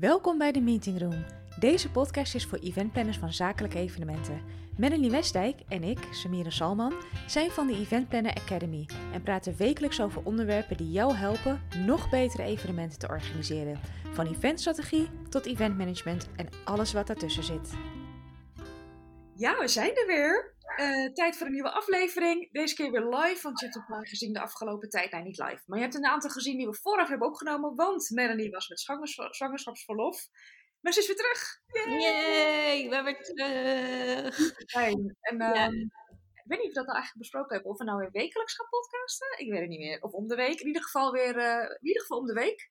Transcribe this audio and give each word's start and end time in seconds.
Welkom 0.00 0.38
bij 0.38 0.52
de 0.52 0.60
Meeting 0.60 1.00
Room. 1.00 1.24
Deze 1.58 1.90
podcast 1.90 2.34
is 2.34 2.46
voor 2.46 2.58
eventplanners 2.58 3.18
van 3.18 3.32
zakelijke 3.32 3.78
evenementen. 3.78 4.42
Melanie 4.76 5.10
Westdijk 5.10 5.60
en 5.68 5.82
ik, 5.82 5.98
Samira 6.10 6.50
Salman, 6.50 6.92
zijn 7.26 7.50
van 7.50 7.66
de 7.66 7.74
Event 7.74 8.08
Planner 8.08 8.34
Academy 8.34 8.88
en 9.12 9.22
praten 9.22 9.56
wekelijks 9.56 10.00
over 10.00 10.22
onderwerpen 10.24 10.76
die 10.76 10.90
jou 10.90 11.14
helpen 11.14 11.60
nog 11.86 12.10
betere 12.10 12.42
evenementen 12.42 12.98
te 12.98 13.08
organiseren. 13.08 13.80
Van 14.12 14.26
eventstrategie 14.26 15.08
tot 15.28 15.46
eventmanagement 15.46 16.28
en 16.36 16.48
alles 16.64 16.92
wat 16.92 17.06
daartussen 17.06 17.44
zit. 17.44 17.72
Ja, 19.34 19.58
we 19.58 19.68
zijn 19.68 19.96
er 19.96 20.06
weer. 20.06 20.54
Uh, 20.76 21.12
tijd 21.12 21.36
voor 21.36 21.46
een 21.46 21.52
nieuwe 21.52 21.70
aflevering. 21.70 22.52
Deze 22.52 22.74
keer 22.74 22.90
weer 22.90 23.06
live, 23.06 23.42
want 23.42 23.60
je 23.60 23.64
hebt 23.64 23.76
een 23.76 23.86
paar 23.86 24.06
gezien 24.06 24.32
de 24.32 24.40
afgelopen 24.40 24.88
tijd. 24.88 25.12
Nee, 25.12 25.22
niet 25.22 25.38
live. 25.38 25.62
Maar 25.66 25.78
je 25.78 25.84
hebt 25.84 25.96
een 25.96 26.06
aantal 26.06 26.30
gezien 26.30 26.56
die 26.56 26.66
we 26.66 26.74
vooraf 26.74 27.08
hebben 27.08 27.28
opgenomen, 27.28 27.74
want 27.74 28.10
Melanie 28.10 28.50
was 28.50 28.68
met 28.68 28.80
zwangerschapsverlof. 29.30 30.28
Maar 30.80 30.92
ze 30.92 31.00
is 31.00 31.06
weer 31.06 31.16
terug. 31.16 31.60
Yay, 32.00 32.88
we 32.88 32.94
hebben 32.94 33.14
weer 33.14 33.22
terug. 33.22 34.52
Fijn. 34.66 35.16
En 35.20 35.42
uh, 35.42 35.66
ik 36.32 36.44
weet 36.44 36.58
niet 36.58 36.68
of 36.68 36.74
we 36.74 36.80
dat 36.80 36.86
nou 36.86 36.96
eigenlijk 36.96 37.18
besproken 37.18 37.54
hebben. 37.54 37.70
Of 37.70 37.78
we 37.78 37.84
nou 37.84 37.98
weer 37.98 38.10
wekelijks 38.10 38.54
gaan 38.54 38.68
podcasten. 38.68 39.38
Ik 39.38 39.50
weet 39.50 39.60
het 39.60 39.68
niet 39.68 39.78
meer. 39.78 40.02
Of 40.02 40.12
om 40.12 40.26
de 40.26 40.34
week. 40.34 40.60
In 40.60 40.66
ieder 40.66 40.82
geval 40.82 41.12
weer, 41.12 41.36
uh, 41.36 41.62
in 41.62 41.86
ieder 41.86 42.02
geval 42.02 42.18
om 42.18 42.26
de 42.26 42.32
week. 42.32 42.70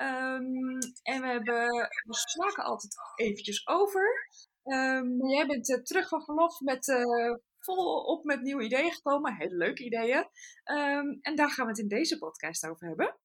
Um, 0.00 0.78
en 1.02 1.20
we 1.20 1.26
hebben, 1.26 1.66
we 2.04 2.14
slaken 2.14 2.64
altijd 2.64 2.94
eventjes 3.16 3.66
over. 3.66 4.26
Um, 4.64 5.28
jij 5.28 5.46
bent 5.46 5.68
uh, 5.68 5.82
terug 5.82 6.08
van 6.08 6.24
verlof 6.24 6.60
met 6.60 6.88
uh, 6.88 7.36
volop 7.58 8.24
met 8.24 8.40
nieuwe 8.42 8.64
ideeën 8.64 8.92
gekomen. 8.92 9.36
Hele 9.36 9.56
leuke 9.56 9.84
ideeën. 9.84 10.26
Um, 10.64 11.18
en 11.20 11.34
daar 11.34 11.50
gaan 11.50 11.64
we 11.64 11.70
het 11.70 11.80
in 11.80 11.88
deze 11.88 12.18
podcast 12.18 12.68
over 12.68 12.86
hebben. 12.86 13.16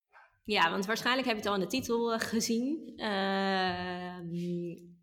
Ja, 0.43 0.69
want 0.69 0.85
waarschijnlijk 0.85 1.27
heb 1.27 1.35
je 1.35 1.41
het 1.41 1.51
al 1.51 1.57
in 1.57 1.67
de 1.67 1.67
titel 1.67 2.13
uh, 2.13 2.19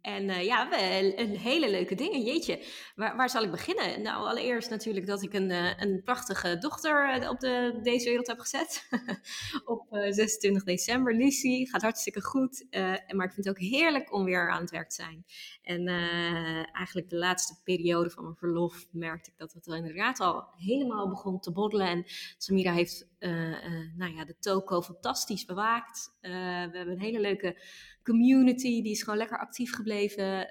en 0.02 0.44
ja, 0.44 0.68
we, 0.68 1.12
een 1.16 1.36
hele 1.36 1.70
leuke 1.70 1.94
dingen. 1.94 2.22
Jeetje, 2.22 2.64
waar, 2.94 3.16
waar, 3.16 3.30
zal 3.30 3.42
ik 3.42 3.50
beginnen? 3.50 4.02
Nou, 4.02 4.26
allereerst 4.26 4.70
natuurlijk 4.70 5.06
dat 5.06 5.22
ik 5.22 5.32
een, 5.32 5.50
een 5.82 6.02
prachtige 6.04 6.58
dochter 6.58 7.28
op 7.28 7.40
de, 7.40 7.78
deze 7.82 8.08
wereld 8.08 8.26
heb 8.26 8.38
gezet. 8.38 8.88
op 9.64 9.86
26 9.90 10.64
december. 10.64 11.14
Lucie, 11.14 11.68
gaat 11.68 11.82
hartstikke 11.82 12.22
goed. 12.22 12.66
maar 13.08 13.26
ik 13.26 13.32
vind 13.32 13.46
het 13.46 13.48
ook 13.48 13.58
heerlijk 13.58 14.12
om 14.12 14.24
weer 14.24 14.50
aan 14.50 14.60
het 14.60 14.70
werk 14.70 14.88
te 14.88 14.94
zijn. 14.94 15.24
En 15.62 15.88
uh, 15.88 16.76
eigenlijk 16.76 17.10
de 17.10 17.16
laatste 17.16 17.54
periode 17.64 18.10
van 18.10 18.22
mijn 18.24 18.36
verlof 18.36 18.86
merkte 18.90 19.30
ik 19.30 19.38
dat 19.38 19.52
het 19.52 19.66
inderdaad 19.66 20.20
al 20.20 20.44
helemaal 20.56 21.08
begon 21.08 21.40
te 21.40 21.52
boddelen. 21.52 21.86
En 21.86 22.04
Samira 22.38 22.72
heeft 22.72 23.08
uh, 23.18 23.48
uh, 23.48 23.96
nou 23.96 24.14
ja, 24.14 24.24
de 24.24 24.36
toko 24.38 24.82
fantastisch 24.82 25.44
bewaakt. 25.44 26.16
we 26.20 26.28
hebben 26.28 26.88
een 26.88 27.00
hele 27.00 27.20
leuke 27.20 27.56
community, 28.02 28.82
die 28.82 28.92
is 28.92 29.02
gewoon 29.02 29.18
lekker 29.18 29.38
actief 29.38 29.74
gebleven. 29.74 30.50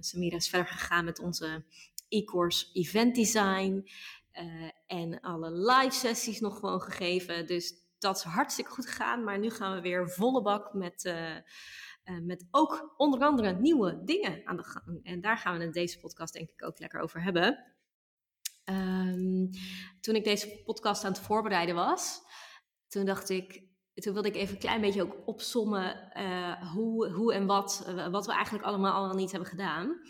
Samira 0.00 0.36
is 0.36 0.48
verder 0.48 0.68
gegaan 0.68 1.04
met 1.04 1.18
onze 1.18 1.64
e-course 2.08 2.66
event 2.72 3.14
design. 3.14 3.88
en 4.86 5.20
alle 5.20 5.52
live 5.52 5.94
sessies 5.94 6.40
nog 6.40 6.58
gewoon 6.58 6.80
gegeven. 6.80 7.46
Dus 7.46 7.74
dat 7.98 8.16
is 8.16 8.22
hartstikke 8.22 8.70
goed 8.70 8.86
gegaan. 8.86 9.24
Maar 9.24 9.38
nu 9.38 9.50
gaan 9.50 9.74
we 9.74 9.80
weer 9.80 10.10
volle 10.10 10.42
bak 10.42 10.74
met 10.74 11.14
met 12.22 12.46
ook 12.50 12.94
onder 12.96 13.20
andere 13.20 13.52
nieuwe 13.52 14.04
dingen 14.04 14.40
aan 14.44 14.56
de 14.56 14.62
gang. 14.62 15.00
En 15.04 15.20
daar 15.20 15.38
gaan 15.38 15.58
we 15.58 15.64
in 15.64 15.70
deze 15.70 16.00
podcast 16.00 16.32
denk 16.32 16.50
ik 16.50 16.64
ook 16.64 16.78
lekker 16.78 17.00
over 17.00 17.22
hebben. 17.22 17.74
Um, 18.64 19.50
toen 20.00 20.14
ik 20.14 20.24
deze 20.24 20.62
podcast 20.64 21.04
aan 21.04 21.12
het 21.12 21.20
voorbereiden 21.20 21.74
was, 21.74 22.20
toen 22.88 23.04
dacht 23.04 23.28
ik, 23.28 23.62
toen 24.02 24.12
wilde 24.12 24.28
ik 24.28 24.34
even 24.34 24.54
een 24.54 24.60
klein 24.60 24.80
beetje 24.80 25.02
ook 25.02 25.16
opsommen 25.24 26.10
uh, 26.16 26.72
hoe, 26.72 27.10
hoe 27.10 27.34
en 27.34 27.46
wat, 27.46 27.86
uh, 27.88 28.08
wat 28.08 28.26
we 28.26 28.32
eigenlijk 28.32 28.64
allemaal 28.64 29.08
al 29.08 29.14
niet 29.14 29.30
hebben 29.30 29.48
gedaan. 29.48 30.00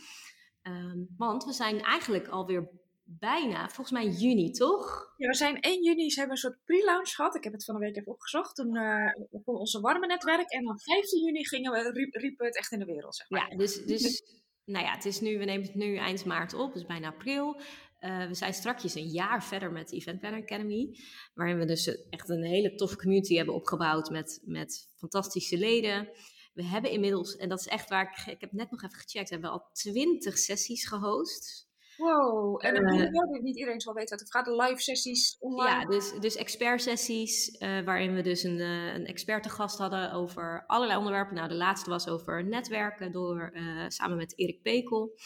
Um, 0.62 1.08
want 1.16 1.44
we 1.44 1.52
zijn 1.52 1.80
eigenlijk 1.80 2.28
alweer 2.28 2.68
bijna, 3.04 3.68
volgens 3.68 3.90
mij 3.90 4.08
juni, 4.08 4.50
toch? 4.50 5.14
Ja, 5.16 5.28
we 5.28 5.34
zijn 5.34 5.60
1 5.60 5.82
juni, 5.84 6.10
ze 6.10 6.18
hebben 6.18 6.36
een 6.36 6.42
soort 6.42 6.64
pre-launch 6.64 7.08
gehad. 7.08 7.34
Ik 7.34 7.44
heb 7.44 7.52
het 7.52 7.64
van 7.64 7.74
de 7.74 7.80
week 7.80 7.96
even 7.96 8.12
opgezocht. 8.12 8.54
Toen 8.54 8.76
uh, 8.76 9.12
onze 9.44 9.80
warme 9.80 10.06
netwerk. 10.06 10.50
En 10.50 10.64
dan 10.64 10.78
15 10.80 11.24
juni 11.24 11.46
gingen 11.46 11.72
we, 11.72 11.90
riep, 11.90 12.14
riepen 12.14 12.46
het 12.46 12.56
echt 12.56 12.72
in 12.72 12.78
de 12.78 12.84
wereld, 12.84 13.16
zeg 13.16 13.30
maar. 13.30 13.50
Ja, 13.50 13.56
dus, 13.56 13.84
dus 13.84 14.22
nou 14.64 14.84
ja, 14.84 14.92
het 14.92 15.04
is 15.04 15.20
nu, 15.20 15.38
we 15.38 15.44
nemen 15.44 15.66
het 15.66 15.74
nu 15.74 15.96
eind 15.96 16.24
maart 16.24 16.54
op, 16.54 16.72
dus 16.72 16.86
bijna 16.86 17.08
april. 17.08 17.60
Uh, 18.00 18.26
we 18.26 18.34
zijn 18.34 18.54
strakjes 18.54 18.94
een 18.94 19.08
jaar 19.08 19.44
verder 19.44 19.72
met 19.72 19.88
de 19.88 19.96
Event 19.96 20.20
Planner 20.20 20.42
Academy. 20.42 20.98
Waarin 21.34 21.58
we 21.58 21.64
dus 21.64 22.08
echt 22.08 22.28
een 22.28 22.44
hele 22.44 22.74
toffe 22.74 22.96
community 22.96 23.34
hebben 23.34 23.54
opgebouwd 23.54 24.10
met, 24.10 24.42
met 24.44 24.90
fantastische 24.94 25.58
leden. 25.58 26.08
We 26.54 26.64
hebben 26.64 26.90
inmiddels, 26.90 27.36
en 27.36 27.48
dat 27.48 27.60
is 27.60 27.66
echt 27.66 27.88
waar 27.88 28.02
ik, 28.02 28.32
ik 28.32 28.40
heb 28.40 28.52
net 28.52 28.70
nog 28.70 28.82
even 28.82 28.98
gecheckt, 28.98 29.30
hebben 29.30 29.50
we 29.50 29.56
al 29.56 29.68
20 29.72 30.38
sessies 30.38 30.86
gehost. 30.86 31.65
Wow, 31.96 32.64
en 32.64 32.74
dan 32.74 32.94
uh, 32.94 33.10
wel 33.10 33.40
niet 33.40 33.56
iedereen 33.56 33.80
zal 33.80 33.94
weten 33.94 34.10
wat 34.10 34.20
het 34.20 34.30
gaat. 34.30 34.46
Live 34.46 34.82
sessies 34.82 35.36
online. 35.38 35.70
Ja, 35.70 35.84
dus, 35.84 36.12
dus 36.12 36.36
expert 36.36 36.82
sessies, 36.82 37.60
uh, 37.60 37.84
waarin 37.84 38.14
we 38.14 38.22
dus 38.22 38.42
een, 38.42 38.58
uh, 38.58 38.94
een 38.94 39.06
expert 39.06 39.42
te 39.42 39.48
gast 39.48 39.78
hadden 39.78 40.12
over 40.12 40.64
allerlei 40.66 40.98
onderwerpen. 40.98 41.34
Nou, 41.34 41.48
de 41.48 41.54
laatste 41.54 41.90
was 41.90 42.08
over 42.08 42.44
netwerken 42.44 43.12
door, 43.12 43.52
samen 43.88 44.16
met 44.16 44.38
Erik 44.38 44.62
Pekel. 44.62 45.18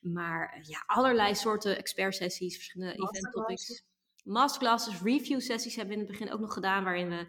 Maar 0.00 0.58
ja, 0.62 0.82
allerlei 0.86 1.34
soorten 1.34 1.76
expert 1.76 2.14
sessies, 2.14 2.54
verschillende 2.54 2.94
event 2.94 3.32
topics. 3.32 3.84
Masterclasses, 4.24 5.02
review 5.02 5.40
sessies 5.40 5.76
hebben 5.76 5.94
we 5.94 6.00
in 6.00 6.06
het 6.06 6.18
begin 6.18 6.32
ook 6.32 6.40
nog 6.40 6.52
gedaan, 6.52 6.84
waarin 6.84 7.08
we 7.08 7.26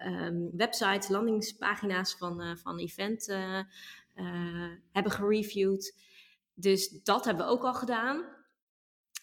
um, 0.00 0.50
websites, 0.56 1.08
landingspagina's 1.08 2.16
van, 2.16 2.58
van 2.58 2.78
event 2.78 3.26
hebben 4.92 5.12
gereviewd. 5.12 6.06
Dus 6.60 7.02
dat 7.02 7.24
hebben 7.24 7.46
we 7.46 7.52
ook 7.52 7.64
al 7.64 7.74
gedaan. 7.74 8.36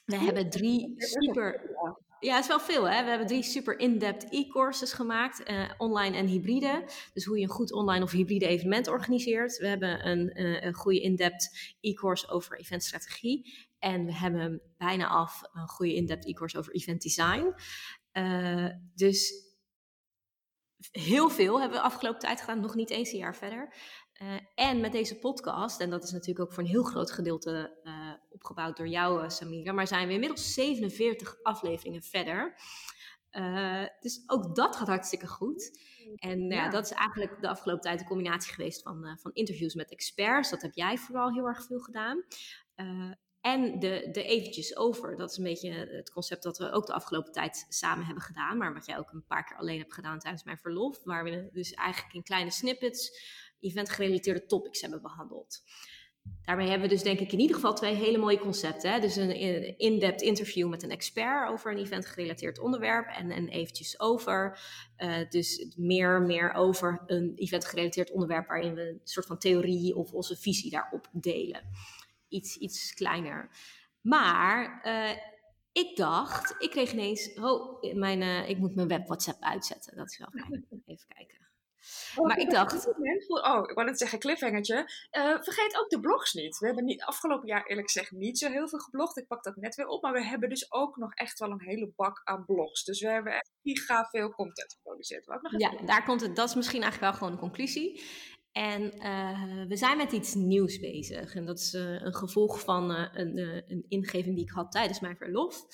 We 0.05 0.17
hebben 0.17 0.49
drie 0.49 0.93
super. 0.97 1.75
Ja, 2.19 2.33
het 2.33 2.43
is 2.43 2.47
wel 2.47 2.59
veel 2.59 2.89
hè. 2.89 3.03
We 3.03 3.09
hebben 3.09 3.27
drie 3.27 3.43
super 3.43 3.79
in-depth 3.79 4.25
e-courses 4.29 4.93
gemaakt, 4.93 5.49
uh, 5.49 5.71
online 5.77 6.17
en 6.17 6.25
hybride. 6.25 6.83
Dus 7.13 7.25
hoe 7.25 7.37
je 7.37 7.43
een 7.43 7.49
goed 7.49 7.71
online 7.71 8.03
of 8.03 8.11
hybride 8.11 8.47
evenement 8.47 8.87
organiseert. 8.87 9.57
We 9.57 9.67
hebben 9.67 10.07
een, 10.07 10.41
uh, 10.41 10.63
een 10.63 10.73
goede 10.73 11.01
in-depth 11.01 11.75
e-course 11.79 12.27
over 12.27 12.59
eventstrategie. 12.59 13.67
En 13.79 14.05
we 14.05 14.13
hebben 14.13 14.61
bijna 14.77 15.07
af 15.07 15.41
een 15.53 15.67
goede 15.67 15.95
in-depth 15.95 16.25
e-course 16.25 16.57
over 16.57 16.73
event 16.73 17.01
design. 17.01 17.53
Uh, 18.13 18.69
dus 18.95 19.43
heel 20.91 21.29
veel 21.29 21.59
hebben 21.59 21.77
we 21.77 21.83
afgelopen 21.83 22.19
tijd 22.19 22.39
gedaan, 22.39 22.59
nog 22.59 22.75
niet 22.75 22.89
eens 22.89 23.11
een 23.11 23.17
jaar 23.17 23.35
verder. 23.35 23.73
Uh, 24.21 24.35
en 24.55 24.81
met 24.81 24.91
deze 24.91 25.19
podcast, 25.19 25.79
en 25.79 25.89
dat 25.89 26.03
is 26.03 26.11
natuurlijk 26.11 26.39
ook 26.39 26.53
voor 26.53 26.63
een 26.63 26.69
heel 26.69 26.83
groot 26.83 27.11
gedeelte 27.11 27.79
uh, 27.83 28.13
opgebouwd 28.29 28.77
door 28.77 28.87
jou, 28.87 29.23
uh, 29.23 29.29
Samira, 29.29 29.71
maar 29.71 29.87
zijn 29.87 30.07
we 30.07 30.13
inmiddels 30.13 30.53
47 30.53 31.43
afleveringen 31.43 32.01
verder. 32.01 32.57
dus 33.99 34.23
ook 34.27 34.55
dat 34.55 34.75
gaat 34.75 34.87
hartstikke 34.87 35.27
goed. 35.27 35.79
En 36.15 36.41
ja. 36.41 36.55
ja. 36.55 36.69
dat 36.69 36.85
is 36.85 36.91
eigenlijk 36.91 37.41
de 37.41 37.49
afgelopen 37.49 37.83
tijd 37.83 37.99
een 37.99 38.05
combinatie 38.05 38.53
geweest 38.53 38.81
van, 38.81 39.17
van 39.21 39.33
interviews 39.33 39.73
met 39.73 39.91
experts. 39.91 40.49
Dat 40.49 40.61
heb 40.61 40.73
jij 40.73 40.97
vooral 40.97 41.33
heel 41.33 41.47
erg 41.47 41.65
veel 41.65 41.79
gedaan. 41.79 42.23
En 43.45 43.79
de, 43.79 44.09
de 44.11 44.23
eventjes 44.23 44.77
over, 44.77 45.17
dat 45.17 45.31
is 45.31 45.37
een 45.37 45.43
beetje 45.43 45.71
het 45.71 46.11
concept 46.11 46.43
dat 46.43 46.57
we 46.57 46.71
ook 46.71 46.85
de 46.85 46.93
afgelopen 46.93 47.31
tijd 47.31 47.65
samen 47.69 48.05
hebben 48.05 48.23
gedaan. 48.23 48.57
Maar 48.57 48.73
wat 48.73 48.85
jij 48.85 48.97
ook 48.97 49.11
een 49.11 49.25
paar 49.25 49.43
keer 49.43 49.57
alleen 49.57 49.79
hebt 49.79 49.93
gedaan 49.93 50.19
tijdens 50.19 50.43
mijn 50.43 50.57
verlof. 50.57 51.03
Waar 51.03 51.23
we 51.23 51.49
dus 51.51 51.73
eigenlijk 51.73 52.15
in 52.15 52.23
kleine 52.23 52.51
snippets 52.51 53.11
event-gerelateerde 53.59 54.45
topics 54.45 54.81
hebben 54.81 55.01
behandeld. 55.01 55.61
Daarmee 56.41 56.69
hebben 56.69 56.87
we 56.87 56.93
dus 56.93 57.03
denk 57.03 57.19
ik 57.19 57.31
in 57.31 57.39
ieder 57.39 57.55
geval 57.55 57.73
twee 57.73 57.95
hele 57.95 58.17
mooie 58.17 58.39
concepten. 58.39 58.91
Hè? 58.91 58.99
Dus 58.99 59.15
een 59.15 59.77
in-depth 59.77 60.21
interview 60.21 60.69
met 60.69 60.83
een 60.83 60.91
expert 60.91 61.49
over 61.49 61.71
een 61.71 61.77
event-gerelateerd 61.77 62.59
onderwerp. 62.59 63.07
En, 63.07 63.31
en 63.31 63.47
eventjes 63.47 63.99
over, 63.99 64.59
uh, 64.97 65.29
dus 65.29 65.73
meer, 65.77 66.21
meer 66.21 66.53
over 66.53 67.03
een 67.05 67.33
event-gerelateerd 67.35 68.11
onderwerp 68.11 68.47
waarin 68.47 68.73
we 68.73 68.89
een 68.89 69.01
soort 69.03 69.25
van 69.25 69.37
theorie 69.37 69.95
of 69.95 70.11
onze 70.11 70.35
visie 70.35 70.71
daarop 70.71 71.07
delen. 71.11 71.61
Iets, 72.35 72.57
iets 72.57 72.93
kleiner. 72.93 73.49
Maar 74.01 74.81
uh, 74.85 75.17
ik 75.71 75.95
dacht, 75.95 76.55
ik 76.57 76.69
kreeg 76.69 76.91
ineens, 76.91 77.33
oh, 77.33 77.93
mijn, 77.93 78.21
uh, 78.21 78.49
ik 78.49 78.57
moet 78.57 78.75
mijn 78.75 78.87
web 78.87 79.07
WhatsApp 79.07 79.41
uitzetten. 79.41 79.97
Dat 79.97 80.11
is 80.11 80.17
wel 80.17 80.29
fijn. 80.31 80.65
Even 80.85 81.07
kijken. 81.07 81.45
Oh, 82.15 82.27
maar 82.27 82.37
ik 82.37 82.49
dacht. 82.49 82.87
Oh, 83.27 83.69
ik 83.69 83.75
wou 83.75 83.83
net 83.87 83.97
zeggen, 83.97 84.19
cliffhangertje. 84.19 84.75
Uh, 85.11 85.41
vergeet 85.41 85.77
ook 85.79 85.89
de 85.89 85.99
blogs 85.99 86.33
niet. 86.33 86.57
We 86.57 86.65
hebben 86.65 86.85
niet, 86.85 87.03
afgelopen 87.03 87.47
jaar 87.47 87.65
eerlijk 87.65 87.91
gezegd 87.91 88.11
niet 88.11 88.37
zo 88.37 88.49
heel 88.49 88.67
veel 88.67 88.79
geblogd. 88.79 89.17
Ik 89.17 89.27
pak 89.27 89.43
dat 89.43 89.55
net 89.55 89.75
weer 89.75 89.87
op. 89.87 90.01
Maar 90.01 90.13
we 90.13 90.23
hebben 90.23 90.49
dus 90.49 90.71
ook 90.71 90.97
nog 90.97 91.13
echt 91.13 91.39
wel 91.39 91.51
een 91.51 91.61
hele 91.61 91.91
bak 91.95 92.21
aan 92.23 92.45
blogs. 92.45 92.83
Dus 92.83 93.01
we 93.01 93.07
hebben 93.07 93.33
echt 93.33 93.51
giga 93.63 94.07
veel 94.11 94.29
content 94.29 94.73
geproduceerd. 94.73 95.27
Nog 95.27 95.57
ja, 95.57 95.85
daar 95.85 96.03
komt 96.03 96.21
het. 96.21 96.35
Dat 96.35 96.49
is 96.49 96.55
misschien 96.55 96.81
eigenlijk 96.81 97.11
wel 97.11 97.19
gewoon 97.19 97.33
een 97.33 97.49
conclusie. 97.49 98.03
En 98.55 98.93
uh, 98.97 99.67
we 99.67 99.75
zijn 99.75 99.97
met 99.97 100.11
iets 100.11 100.33
nieuws 100.33 100.79
bezig. 100.79 101.35
En 101.35 101.45
dat 101.45 101.59
is 101.59 101.73
uh, 101.73 102.01
een 102.01 102.15
gevolg 102.15 102.59
van 102.59 102.91
uh, 102.91 103.07
een, 103.13 103.37
een, 103.37 103.85
ingeving 103.87 104.35
die 104.35 104.43
ik 104.43 104.51
had 104.51 104.71
tijdens 104.71 104.99
mijn 104.99 105.17
verlof. 105.17 105.65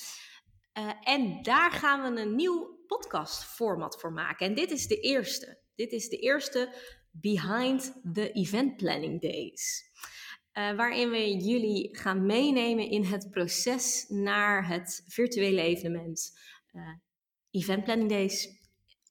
en 1.03 1.41
daar 1.41 1.71
gaan 1.71 2.13
we 2.13 2.21
een 2.21 2.35
nieuw 2.35 2.83
podcastformat 2.87 3.99
voor 3.99 4.11
maken. 4.11 4.45
En 4.45 4.53
dit 4.53 4.71
is 4.71 4.87
de 4.87 4.99
eerste. 4.99 5.61
Dit 5.75 5.91
is 5.91 6.09
de 6.09 6.17
eerste 6.17 6.75
Behind 7.11 8.01
the 8.13 8.31
Event 8.31 8.77
Planning 8.77 9.21
Days. 9.21 9.91
Waarin 10.53 11.09
we 11.09 11.37
jullie 11.37 11.97
gaan 11.97 12.25
meenemen 12.25 12.89
in 12.89 13.03
het 13.03 13.31
proces 13.31 14.05
naar 14.07 14.67
het 14.67 15.03
virtuele 15.07 15.61
evenement. 15.61 16.39
Event 17.51 17.83
Planning 17.83 18.09
Days. 18.09 18.60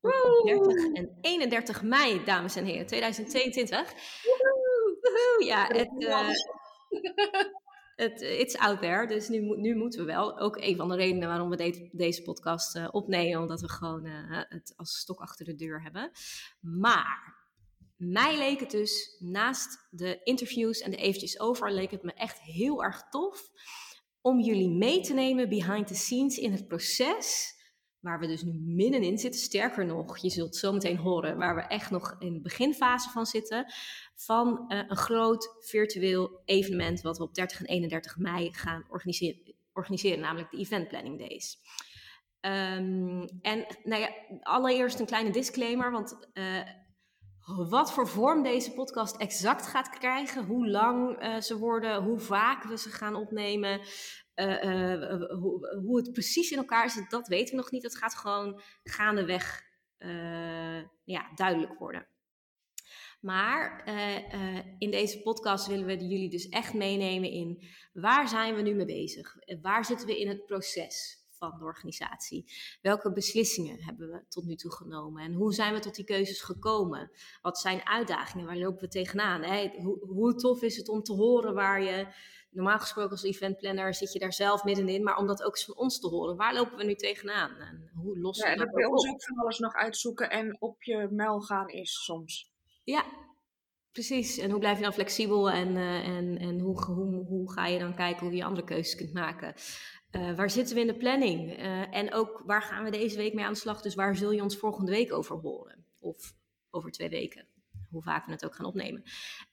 Op 0.00 0.46
30 0.46 0.92
en 0.92 1.18
31 1.20 1.82
mei, 1.82 2.24
dames 2.24 2.56
en 2.56 2.64
heren, 2.64 2.86
2022. 2.86 3.92
Woehoe! 4.22 5.44
Ja, 5.44 5.66
het, 5.66 5.90
uh, 5.98 6.28
het, 8.04 8.20
it's 8.20 8.56
out 8.56 8.80
there, 8.80 9.06
dus 9.06 9.28
nu, 9.28 9.40
nu 9.40 9.76
moeten 9.76 10.00
we 10.00 10.06
wel. 10.06 10.38
Ook 10.38 10.56
een 10.56 10.76
van 10.76 10.88
de 10.88 10.96
redenen 10.96 11.28
waarom 11.28 11.50
we 11.50 11.56
de, 11.56 11.88
deze 11.92 12.22
podcast 12.22 12.76
uh, 12.76 12.88
opnemen, 12.90 13.40
omdat 13.40 13.60
we 13.60 13.68
gewoon 13.68 14.06
uh, 14.06 14.42
het 14.48 14.72
als 14.76 14.98
stok 14.98 15.20
achter 15.20 15.44
de 15.44 15.54
deur 15.54 15.82
hebben. 15.82 16.10
Maar 16.60 17.38
mij 17.96 18.38
leek 18.38 18.60
het 18.60 18.70
dus, 18.70 19.16
naast 19.18 19.86
de 19.90 20.20
interviews 20.22 20.80
en 20.80 20.90
de 20.90 20.96
eventjes 20.96 21.40
over, 21.40 21.72
leek 21.72 21.90
het 21.90 22.02
me 22.02 22.12
echt 22.12 22.40
heel 22.40 22.84
erg 22.84 23.08
tof 23.10 23.50
om 24.20 24.40
jullie 24.40 24.70
mee 24.70 25.00
te 25.00 25.14
nemen 25.14 25.48
behind 25.48 25.86
the 25.86 25.94
scenes 25.94 26.38
in 26.38 26.52
het 26.52 26.68
proces 26.68 27.58
waar 28.00 28.18
we 28.18 28.26
dus 28.26 28.42
nu 28.42 28.52
middenin 28.52 29.18
zitten. 29.18 29.40
Sterker 29.40 29.86
nog, 29.86 30.18
je 30.18 30.30
zult 30.30 30.56
zo 30.56 30.72
meteen 30.72 30.96
horen 30.96 31.36
waar 31.36 31.54
we 31.54 31.60
echt 31.60 31.90
nog 31.90 32.16
in 32.18 32.32
de 32.32 32.40
beginfase 32.40 33.10
van 33.10 33.26
zitten. 33.26 33.72
Van 34.14 34.64
uh, 34.68 34.78
een 34.88 34.96
groot 34.96 35.56
virtueel 35.60 36.42
evenement 36.44 37.00
wat 37.00 37.18
we 37.18 37.24
op 37.24 37.34
30 37.34 37.60
en 37.60 37.66
31 37.66 38.16
mei 38.16 38.54
gaan 38.54 38.86
organiseren, 39.72 40.20
namelijk 40.20 40.50
de 40.50 40.58
Event 40.58 40.88
Planning 40.88 41.18
Days. 41.18 41.58
Um, 42.40 43.24
en 43.42 43.66
nou 43.84 44.00
ja, 44.00 44.10
allereerst 44.40 45.00
een 45.00 45.06
kleine 45.06 45.30
disclaimer, 45.30 45.90
want 45.90 46.28
uh, 46.34 46.62
wat 47.68 47.92
voor 47.92 48.08
vorm 48.08 48.42
deze 48.42 48.72
podcast 48.72 49.16
exact 49.16 49.66
gaat 49.66 49.88
krijgen, 49.88 50.44
hoe 50.44 50.68
lang 50.68 51.22
uh, 51.22 51.40
ze 51.40 51.58
worden, 51.58 52.02
hoe 52.02 52.18
vaak 52.18 52.64
we 52.64 52.78
ze 52.78 52.90
gaan 52.90 53.14
opnemen, 53.14 53.80
uh, 54.40 54.92
uh, 54.92 55.30
hoe, 55.40 55.80
hoe, 55.84 55.96
het 55.96 56.12
precies 56.12 56.50
in 56.50 56.58
elkaar 56.58 56.90
zit, 56.90 57.10
dat 57.10 57.28
weten 57.28 57.50
we 57.50 57.60
nog 57.60 57.70
niet. 57.70 57.82
Dat 57.82 57.96
gaat 57.96 58.14
gewoon 58.14 58.60
gaandeweg 58.82 59.68
ja, 61.04 61.30
duidelijk 61.34 61.78
worden. 61.78 62.06
Maar 63.20 63.84
in 64.78 64.90
deze 64.90 65.22
podcast 65.22 65.66
willen 65.66 65.86
we 65.86 66.06
jullie 66.06 66.30
dus 66.30 66.48
echt 66.48 66.74
meenemen 66.74 67.30
in 67.30 67.62
waar 67.92 68.28
zijn 68.28 68.54
we 68.54 68.62
nu 68.62 68.74
mee 68.74 68.86
bezig? 68.86 69.36
Waar 69.62 69.84
zitten 69.84 70.06
we 70.06 70.20
in 70.20 70.28
het 70.28 70.46
proces? 70.46 71.20
van 71.40 71.58
de 71.58 71.64
organisatie? 71.64 72.52
Welke 72.82 73.12
beslissingen 73.12 73.82
hebben 73.82 74.10
we 74.10 74.24
tot 74.28 74.44
nu 74.44 74.54
toe 74.54 74.72
genomen? 74.72 75.22
En 75.22 75.32
hoe 75.32 75.54
zijn 75.54 75.74
we 75.74 75.80
tot 75.80 75.94
die 75.94 76.04
keuzes 76.04 76.40
gekomen? 76.40 77.10
Wat 77.42 77.58
zijn 77.58 77.86
uitdagingen? 77.86 78.46
Waar 78.46 78.56
lopen 78.56 78.80
we 78.80 78.88
tegenaan? 78.88 79.70
Hoe, 79.82 80.06
hoe 80.06 80.34
tof 80.34 80.62
is 80.62 80.76
het 80.76 80.88
om 80.88 81.02
te 81.02 81.12
horen 81.12 81.54
waar 81.54 81.82
je 81.82 82.06
normaal 82.50 82.78
gesproken 82.78 83.10
als 83.10 83.22
eventplanner 83.22 83.94
zit 83.94 84.12
je 84.12 84.18
daar 84.18 84.32
zelf 84.32 84.64
middenin, 84.64 85.02
maar 85.02 85.16
om 85.16 85.26
dat 85.26 85.42
ook 85.42 85.56
eens 85.56 85.64
van 85.64 85.76
ons 85.76 86.00
te 86.00 86.08
horen. 86.08 86.36
Waar 86.36 86.54
lopen 86.54 86.76
we 86.76 86.84
nu 86.84 86.94
tegenaan? 86.94 87.56
En 87.56 87.90
hoe 87.94 88.18
lossen 88.18 88.50
ja, 88.50 88.56
we 88.56 88.64
dat 88.64 88.74
bij 88.74 88.84
ons 88.84 89.08
ook 89.08 89.24
van 89.24 89.38
alles 89.38 89.58
nog 89.58 89.74
uitzoeken 89.74 90.30
en 90.30 90.56
op 90.60 90.82
je 90.82 91.08
muil 91.10 91.40
gaan 91.40 91.68
is 91.68 92.04
soms. 92.04 92.52
Ja, 92.84 93.04
precies. 93.92 94.38
En 94.38 94.50
hoe 94.50 94.60
blijf 94.60 94.76
je 94.76 94.82
dan 94.82 94.92
flexibel 94.92 95.50
en, 95.50 95.68
uh, 95.68 96.08
en, 96.08 96.38
en 96.38 96.58
hoe, 96.58 96.84
hoe, 96.84 97.24
hoe 97.24 97.52
ga 97.52 97.66
je 97.66 97.78
dan 97.78 97.94
kijken 97.94 98.26
hoe 98.26 98.36
je 98.36 98.44
andere 98.44 98.66
keuzes 98.66 98.94
kunt 98.94 99.12
maken? 99.12 99.54
Uh, 100.12 100.36
waar 100.36 100.50
zitten 100.50 100.74
we 100.74 100.80
in 100.80 100.86
de 100.86 100.96
planning? 100.96 101.58
Uh, 101.58 101.94
en 101.96 102.14
ook 102.14 102.42
waar 102.46 102.62
gaan 102.62 102.84
we 102.84 102.90
deze 102.90 103.16
week 103.16 103.34
mee 103.34 103.44
aan 103.44 103.52
de 103.52 103.58
slag? 103.58 103.82
Dus 103.82 103.94
waar 103.94 104.16
zul 104.16 104.30
je 104.30 104.42
ons 104.42 104.56
volgende 104.56 104.90
week 104.90 105.12
over 105.12 105.36
horen? 105.36 105.84
Of 106.00 106.34
over 106.70 106.90
twee 106.90 107.08
weken, 107.08 107.46
hoe 107.90 108.02
vaak 108.02 108.26
we 108.26 108.32
het 108.32 108.44
ook 108.44 108.54
gaan 108.54 108.66
opnemen. 108.66 109.02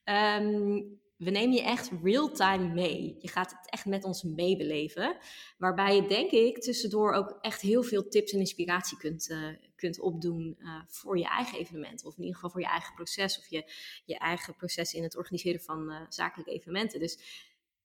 Um, 0.04 1.00
we 1.18 1.30
nemen 1.30 1.56
je 1.56 1.62
echt 1.62 1.92
real-time 2.04 2.74
mee. 2.74 3.16
Je 3.19 3.28
gaat 3.28 3.52
het 3.52 3.69
echt 3.69 3.86
met 3.86 4.04
ons 4.04 4.24
meebeleven. 4.24 5.18
Waarbij 5.58 5.96
je, 5.96 6.08
denk 6.08 6.31
ik, 6.31 6.62
tussendoor 6.62 7.14
ook 7.14 7.38
echt 7.42 7.62
heel 7.62 7.84
veel 7.84 8.08
tips 8.08 8.31
en 8.31 8.40
inspiratie 8.40 8.98
kunt, 8.98 9.30
uh, 9.30 9.48
kunt 9.75 10.00
opdoen 10.00 10.56
uh, 10.60 10.81
voor 10.88 11.18
je 11.18 11.28
eigen 11.28 11.60
evenement. 11.60 12.06
Of 12.06 12.14
in 12.14 12.19
ieder 12.19 12.36
geval 12.36 12.50
voor 12.50 12.62
je 12.62 12.68
eigen 12.68 12.94
proces. 12.94 13.40
Of 13.40 13.48
je, 13.48 13.72
je 14.06 14.18
eigen 14.18 14.56
proces 14.56 14.94
in 14.94 15.04
het 15.04 15.18
organiseren 15.18 15.62
van 15.62 15.92
uh, 15.92 16.02
zakelijke 16.10 16.52
evenementen. 16.52 17.00
Dus 17.00 17.19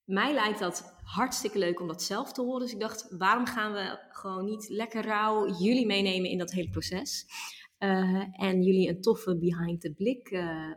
mij 0.05 0.35
lijkt 0.35 0.59
dat 0.59 0.95
hartstikke 1.03 1.59
leuk 1.59 1.81
om 1.81 1.87
dat 1.87 2.03
zelf 2.03 2.33
te 2.33 2.43
horen. 2.43 2.61
Dus 2.61 2.73
ik 2.73 2.81
dacht, 2.81 3.07
waarom 3.11 3.47
gaan 3.47 3.73
we 3.73 3.99
gewoon 4.11 4.45
niet 4.45 4.69
lekker 4.69 5.05
rauw 5.05 5.59
jullie 5.59 5.87
meenemen 5.87 6.31
in 6.31 6.39
dat 6.39 6.53
hele 6.53 6.71
proces? 6.71 7.27
en 8.33 8.63
jullie 8.63 8.89
een 8.89 9.01
toffe 9.01 9.39
behind 9.39 9.81
the, 9.81 9.93
blik, 9.93 10.31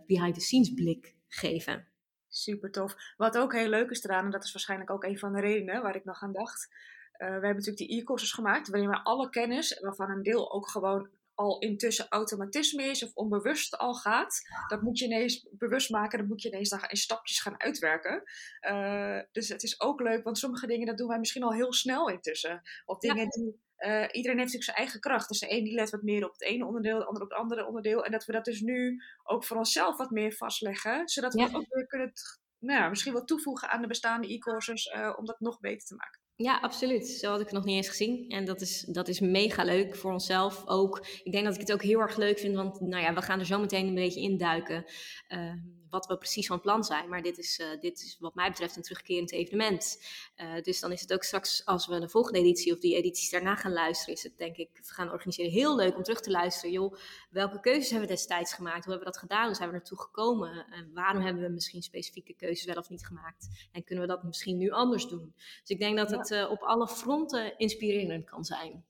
behind 0.08 0.34
the 0.34 0.42
scenes 0.42 0.74
blik 0.74 1.16
geven. 1.28 1.88
Super 2.36 2.72
tof. 2.72 2.96
Wat 3.18 3.38
ook 3.38 3.54
heel 3.54 3.70
leuk 3.70 3.90
is 3.90 4.04
eraan, 4.04 4.26
en 4.26 4.32
dat 4.32 4.44
is 4.44 4.52
waarschijnlijk 4.52 4.90
ook 4.90 5.04
een 5.04 5.20
van 5.20 5.34
de 5.34 5.40
redenen 5.40 5.82
waar 5.82 5.96
ik 5.96 6.06
nog 6.06 6.22
aan 6.22 6.34
dacht. 6.34 6.68
Uh, 6.72 7.18
we 7.18 7.26
hebben 7.26 7.56
natuurlijk 7.56 7.78
die 7.78 8.02
e-courses 8.02 8.32
gemaakt, 8.32 8.70
waarin 8.70 8.90
we 8.90 9.04
alle 9.04 9.30
kennis, 9.30 9.80
waarvan 9.80 10.10
een 10.10 10.24
deel 10.24 10.54
ook 10.54 10.70
gewoon 10.70 11.10
al 11.34 11.60
intussen 11.60 12.08
automatisme 12.10 12.84
is 12.84 13.04
of 13.04 13.14
onbewust 13.14 13.78
al 13.78 13.94
gaat. 13.94 14.42
Dat 14.68 14.82
moet 14.82 15.00
je 15.00 15.06
ineens 15.06 15.48
bewust 15.52 15.90
maken, 15.90 16.20
dat 16.20 16.28
moet 16.28 16.42
je 16.42 16.50
ineens 16.50 16.70
dan 16.70 16.84
in 16.88 16.98
stapjes 16.98 17.42
gaan 17.42 17.62
uitwerken. 17.62 18.24
Uh, 18.62 19.20
dus 19.32 19.50
het 19.50 19.64
is 19.64 19.82
ook 19.82 20.02
leuk, 20.02 20.24
want 20.24 20.38
sommige 20.38 20.68
dingen 20.68 20.86
dat 20.86 20.98
doen 20.98 21.08
wij 21.08 21.20
misschien 21.20 21.44
al 21.44 21.54
heel 21.54 21.74
snel 21.74 22.10
intussen. 22.10 22.62
Of 22.86 23.00
dingen 23.00 23.24
ja. 23.24 23.30
die 23.30 23.64
uh, 23.80 24.06
iedereen 24.12 24.40
heeft 24.40 24.54
natuurlijk 24.54 24.64
zijn 24.64 24.78
eigen 24.78 25.00
kracht. 25.00 25.28
Dus 25.28 25.40
de 25.40 25.52
een 25.52 25.64
die 25.64 25.74
let 25.74 25.90
wat 25.90 26.02
meer 26.02 26.26
op 26.26 26.32
het 26.32 26.44
ene 26.44 26.66
onderdeel, 26.66 27.00
de 27.00 27.06
ander 27.06 27.24
op 27.24 27.30
het 27.30 27.40
andere 27.40 27.68
onderdeel. 27.68 28.06
En 28.06 28.12
dat 28.12 28.26
we 28.26 28.32
dat 28.32 28.46
dus 28.46 28.62
nu 28.62 29.04
ook 29.24 29.44
voor 29.46 29.58
onszelf 29.58 29.98
wat 29.98 30.10
meer 30.10 30.32
vastleggen. 30.32 31.08
Zodat 31.08 31.34
we 31.34 31.40
ja. 31.40 31.50
ook 31.52 31.66
weer 31.70 31.88
kunnen 31.88 32.12
nou, 32.60 32.90
misschien 32.90 33.14
wat 33.14 33.28
toevoegen 33.28 33.70
aan 33.70 33.82
de 33.82 33.88
bestaande 33.88 34.34
e-courses 34.34 34.86
uh, 34.86 35.14
om 35.18 35.26
dat 35.26 35.40
nog 35.40 35.60
beter 35.60 35.88
te 35.88 35.96
maken. 35.96 36.20
Ja, 36.36 36.60
absoluut. 36.60 37.08
Zo 37.08 37.30
had 37.30 37.40
ik 37.40 37.46
het 37.46 37.56
nog 37.56 37.66
niet 37.66 37.76
eens 37.76 37.88
gezien. 37.88 38.30
En 38.30 38.46
dat 38.46 38.62
is, 38.62 38.82
dat 38.82 39.08
is 39.08 39.20
mega 39.20 39.64
leuk 39.64 39.96
voor 39.96 40.12
onszelf 40.12 40.68
ook. 40.68 41.08
Ik 41.24 41.32
denk 41.32 41.46
dat 41.46 41.54
ik 41.54 41.60
het 41.60 41.74
ook 41.74 41.82
heel 41.82 42.00
erg 42.00 42.18
leuk 42.18 42.40
vind, 42.40 42.56
want 42.56 42.80
nou 42.80 43.04
ja, 43.04 43.14
we 43.14 43.22
gaan 43.22 43.40
er 43.40 43.46
zo 43.46 43.60
meteen 43.60 43.88
een 43.88 43.96
beetje 43.96 44.20
induiken. 44.22 44.86
Uh, 45.28 45.54
wat 45.96 46.08
we 46.08 46.18
precies 46.18 46.48
van 46.48 46.62
plan 46.62 46.84
zijn. 46.84 47.10
Maar 47.10 47.22
dit 47.22 47.38
is, 47.38 47.60
uh, 47.60 47.82
dit 47.82 48.02
is 48.02 48.18
wat 48.20 48.36
mij 48.36 48.50
betreft 48.50 48.76
een 48.76 48.82
terugkerend 48.82 49.32
evenement. 49.32 50.04
Uh, 50.38 50.62
dus 50.62 50.80
dan 50.80 50.92
is 50.92 51.02
het 51.02 51.14
ook 51.14 51.24
straks, 51.24 51.66
als 51.66 51.88
we 51.88 52.00
de 52.00 52.10
volgende 52.10 52.40
editie 52.40 52.74
of 52.74 52.80
die 52.80 52.96
edities 52.96 53.30
daarna 53.30 53.56
gaan 53.56 53.74
luisteren, 53.74 54.14
is 54.14 54.24
het 54.24 54.38
denk 54.38 54.56
ik, 54.58 54.70
we 54.74 54.94
gaan 54.94 55.12
organiseren, 55.12 55.52
heel 55.52 55.76
leuk 55.76 55.96
om 55.96 56.04
terug 56.04 56.22
te 56.22 56.32
luisteren. 56.32 56.72
Joh, 56.72 56.96
welke 57.30 57.60
keuzes 57.60 57.90
hebben 57.90 58.08
we 58.08 58.14
destijds 58.14 58.54
gemaakt? 58.54 58.84
Hoe 58.86 58.94
hebben 58.94 59.08
we 59.08 59.14
dat 59.14 59.22
gedaan? 59.22 59.46
Hoe 59.46 59.56
zijn 59.56 59.70
we 59.70 59.76
naartoe 59.76 60.00
gekomen? 60.00 60.66
En 60.72 60.92
waarom 60.94 61.22
hebben 61.22 61.44
we 61.44 61.50
misschien 61.50 61.84
specifieke 61.84 62.34
keuzes 62.34 62.66
wel 62.66 62.76
of 62.76 62.90
niet 62.90 63.06
gemaakt? 63.06 63.68
En 63.72 63.84
kunnen 63.84 64.08
we 64.08 64.12
dat 64.12 64.24
misschien 64.24 64.58
nu 64.58 64.70
anders 64.70 65.08
doen? 65.08 65.34
Dus 65.36 65.70
ik 65.70 65.80
denk 65.80 65.98
dat 65.98 66.12
het 66.12 66.32
uh, 66.32 66.52
op 66.52 66.62
alle 66.62 66.88
fronten 66.88 67.58
inspirerend 67.58 68.26
kan 68.26 68.46
zijn. 68.46 68.86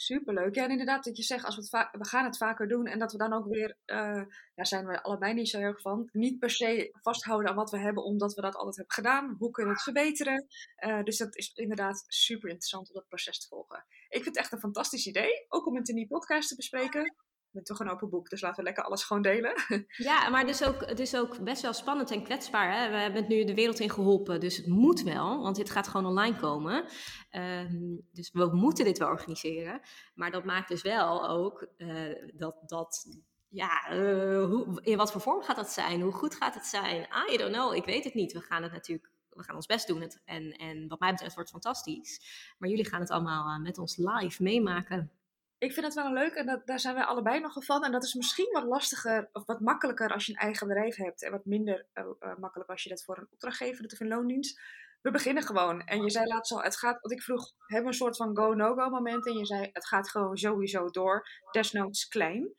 Superleuk. 0.00 0.54
Ja, 0.54 0.64
en 0.64 0.70
inderdaad, 0.70 1.04
dat 1.04 1.16
je 1.16 1.22
zegt, 1.22 1.44
als 1.44 1.56
we, 1.56 1.78
het 1.78 1.88
we 1.92 2.06
gaan 2.06 2.24
het 2.24 2.36
vaker 2.36 2.68
doen 2.68 2.86
en 2.86 2.98
dat 2.98 3.12
we 3.12 3.18
dan 3.18 3.32
ook 3.32 3.46
weer, 3.46 3.76
uh, 3.86 4.22
daar 4.54 4.66
zijn 4.66 4.86
we 4.86 5.02
allebei 5.02 5.34
niet 5.34 5.48
zo 5.48 5.58
erg 5.58 5.80
van, 5.80 6.08
niet 6.12 6.38
per 6.38 6.50
se 6.50 6.96
vasthouden 7.02 7.50
aan 7.50 7.56
wat 7.56 7.70
we 7.70 7.78
hebben, 7.78 8.04
omdat 8.04 8.34
we 8.34 8.40
dat 8.40 8.54
altijd 8.54 8.76
hebben 8.76 8.94
gedaan. 8.94 9.34
Hoe 9.38 9.50
kunnen 9.50 9.72
we 9.72 9.78
het 9.78 9.92
verbeteren? 9.92 10.46
Uh, 10.86 11.02
dus 11.02 11.16
dat 11.16 11.36
is 11.36 11.52
inderdaad 11.54 12.04
super 12.06 12.48
interessant 12.48 12.88
om 12.88 12.94
dat 12.94 13.08
proces 13.08 13.38
te 13.38 13.48
volgen. 13.48 13.84
Ik 14.08 14.22
vind 14.22 14.24
het 14.24 14.36
echt 14.36 14.52
een 14.52 14.58
fantastisch 14.58 15.06
idee, 15.06 15.46
ook 15.48 15.66
om 15.66 15.76
het 15.76 15.88
in 15.88 15.96
die 15.96 16.06
podcast 16.06 16.48
te 16.48 16.56
bespreken 16.56 17.14
ben 17.50 17.64
toch 17.64 17.80
een 17.80 17.90
open 17.90 18.10
boek, 18.10 18.28
dus 18.28 18.40
laten 18.40 18.56
we 18.56 18.62
lekker 18.62 18.84
alles 18.84 19.04
gewoon 19.04 19.22
delen. 19.22 19.52
Ja, 19.88 20.28
maar 20.28 20.40
het 20.40 20.50
is 20.50 20.64
ook, 20.64 20.86
het 20.86 20.98
is 20.98 21.16
ook 21.16 21.44
best 21.44 21.62
wel 21.62 21.72
spannend 21.72 22.10
en 22.10 22.22
kwetsbaar. 22.22 22.72
Hè? 22.72 22.90
We 22.90 22.96
hebben 22.96 23.20
het 23.20 23.30
nu 23.30 23.44
de 23.44 23.54
wereld 23.54 23.78
in 23.78 23.90
geholpen, 23.90 24.40
dus 24.40 24.56
het 24.56 24.66
moet 24.66 25.02
wel, 25.02 25.42
want 25.42 25.56
dit 25.56 25.70
gaat 25.70 25.88
gewoon 25.88 26.06
online 26.06 26.36
komen. 26.36 26.84
Um, 27.30 28.06
dus 28.12 28.30
we 28.32 28.50
moeten 28.52 28.84
dit 28.84 28.98
wel 28.98 29.08
organiseren. 29.08 29.80
Maar 30.14 30.30
dat 30.30 30.44
maakt 30.44 30.68
dus 30.68 30.82
wel 30.82 31.28
ook 31.28 31.68
uh, 31.76 32.14
dat, 32.34 32.56
dat 32.66 33.06
ja, 33.48 33.92
uh, 33.92 34.44
hoe, 34.44 34.80
in 34.82 34.96
wat 34.96 35.12
voor 35.12 35.20
vorm 35.20 35.42
gaat 35.42 35.56
dat 35.56 35.70
zijn? 35.70 36.00
Hoe 36.00 36.12
goed 36.12 36.34
gaat 36.34 36.54
het 36.54 36.66
zijn? 36.66 37.08
I 37.30 37.36
don't 37.36 37.52
know, 37.52 37.74
ik 37.74 37.84
weet 37.84 38.04
het 38.04 38.14
niet. 38.14 38.32
We 38.32 38.40
gaan 38.40 38.62
het 38.62 38.72
natuurlijk 38.72 39.10
we 39.38 39.44
gaan 39.44 39.56
ons 39.56 39.66
best 39.66 39.86
doen. 39.86 40.00
Het, 40.00 40.22
en, 40.24 40.52
en 40.52 40.88
wat 40.88 41.00
mij 41.00 41.10
betreft 41.10 41.34
wordt 41.34 41.52
het 41.52 41.62
fantastisch. 41.62 42.20
Maar 42.58 42.68
jullie 42.68 42.88
gaan 42.88 43.00
het 43.00 43.10
allemaal 43.10 43.48
uh, 43.48 43.62
met 43.62 43.78
ons 43.78 43.96
live 43.96 44.42
meemaken 44.42 45.10
ik 45.58 45.72
vind 45.72 45.86
het 45.86 45.94
wel 45.94 46.12
leuk 46.12 46.32
en 46.32 46.46
dat, 46.46 46.66
daar 46.66 46.80
zijn 46.80 46.94
wij 46.94 47.04
allebei 47.04 47.40
nogal 47.40 47.62
van. 47.62 47.84
En 47.84 47.92
dat 47.92 48.04
is 48.04 48.14
misschien 48.14 48.52
wat 48.52 48.64
lastiger 48.64 49.28
of 49.32 49.46
wat 49.46 49.60
makkelijker 49.60 50.12
als 50.12 50.26
je 50.26 50.32
een 50.32 50.38
eigen 50.38 50.66
bedrijf 50.66 50.96
hebt. 50.96 51.22
En 51.22 51.30
wat 51.30 51.44
minder 51.44 51.86
uh, 51.94 52.04
uh, 52.20 52.36
makkelijk 52.36 52.70
als 52.70 52.82
je 52.82 52.88
dat 52.88 53.04
voor 53.04 53.18
een 53.18 53.28
opdrachtgever 53.30 53.82
doet 53.82 53.92
of 53.92 54.00
een 54.00 54.08
loondienst. 54.08 54.60
We 55.02 55.10
beginnen 55.10 55.42
gewoon. 55.42 55.84
En 55.84 56.02
je 56.02 56.10
zei 56.10 56.26
laatst 56.26 56.52
al, 56.52 56.62
het 56.62 56.76
gaat, 56.76 57.00
want 57.00 57.14
ik 57.14 57.22
vroeg, 57.22 57.52
hebben 57.58 57.82
we 57.82 57.86
een 57.86 57.94
soort 57.94 58.16
van 58.16 58.36
go-no-go 58.36 58.88
moment? 58.88 59.26
En 59.26 59.32
je 59.32 59.46
zei, 59.46 59.68
het 59.72 59.86
gaat 59.86 60.10
gewoon 60.10 60.36
sowieso 60.36 60.90
door, 60.90 61.28
desnoods 61.50 62.08
klein. 62.08 62.54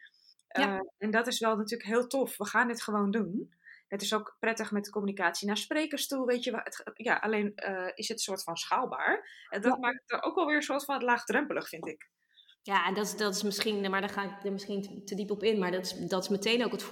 Ja. 0.47 0.73
Uh, 0.73 0.79
en 0.97 1.11
dat 1.11 1.27
is 1.27 1.39
wel 1.39 1.55
natuurlijk 1.55 1.89
heel 1.89 2.07
tof. 2.07 2.37
We 2.37 2.45
gaan 2.45 2.67
dit 2.67 2.81
gewoon 2.81 3.11
doen. 3.11 3.53
Het 3.87 4.01
is 4.01 4.13
ook 4.13 4.35
prettig 4.39 4.71
met 4.71 4.85
de 4.85 4.91
communicatie 4.91 5.47
naar 5.47 5.57
sprekers 5.57 6.07
toe, 6.07 6.25
weet 6.25 6.43
je. 6.43 6.51
Het, 6.55 6.91
ja, 6.93 7.15
alleen 7.15 7.53
is 7.95 8.07
het 8.07 8.17
een 8.17 8.23
soort 8.23 8.43
van 8.43 8.57
schaalbaar. 8.57 9.45
En 9.49 9.61
dat 9.61 9.73
ja. 9.73 9.79
maakt 9.79 10.01
het 10.05 10.23
ook 10.23 10.35
wel 10.35 10.45
weer 10.45 10.55
een 10.55 10.61
soort 10.61 10.85
van 10.85 11.03
laagdrempelig, 11.03 11.67
vind 11.67 11.87
ik. 11.87 12.09
Ja, 12.61 12.87
en 12.87 12.93
dat 12.93 13.05
is, 13.05 13.17
dat 13.17 13.35
is 13.35 13.43
misschien, 13.43 13.89
maar 13.89 14.01
daar 14.01 14.09
ga 14.09 14.23
ik 14.23 14.43
er 14.43 14.51
misschien 14.51 15.05
te 15.05 15.15
diep 15.15 15.31
op 15.31 15.43
in, 15.43 15.59
maar 15.59 15.71
dat 15.71 15.85
is, 15.85 15.93
dat 16.07 16.23
is 16.23 16.29
meteen 16.29 16.65
ook 16.65 16.71
het, 16.71 16.89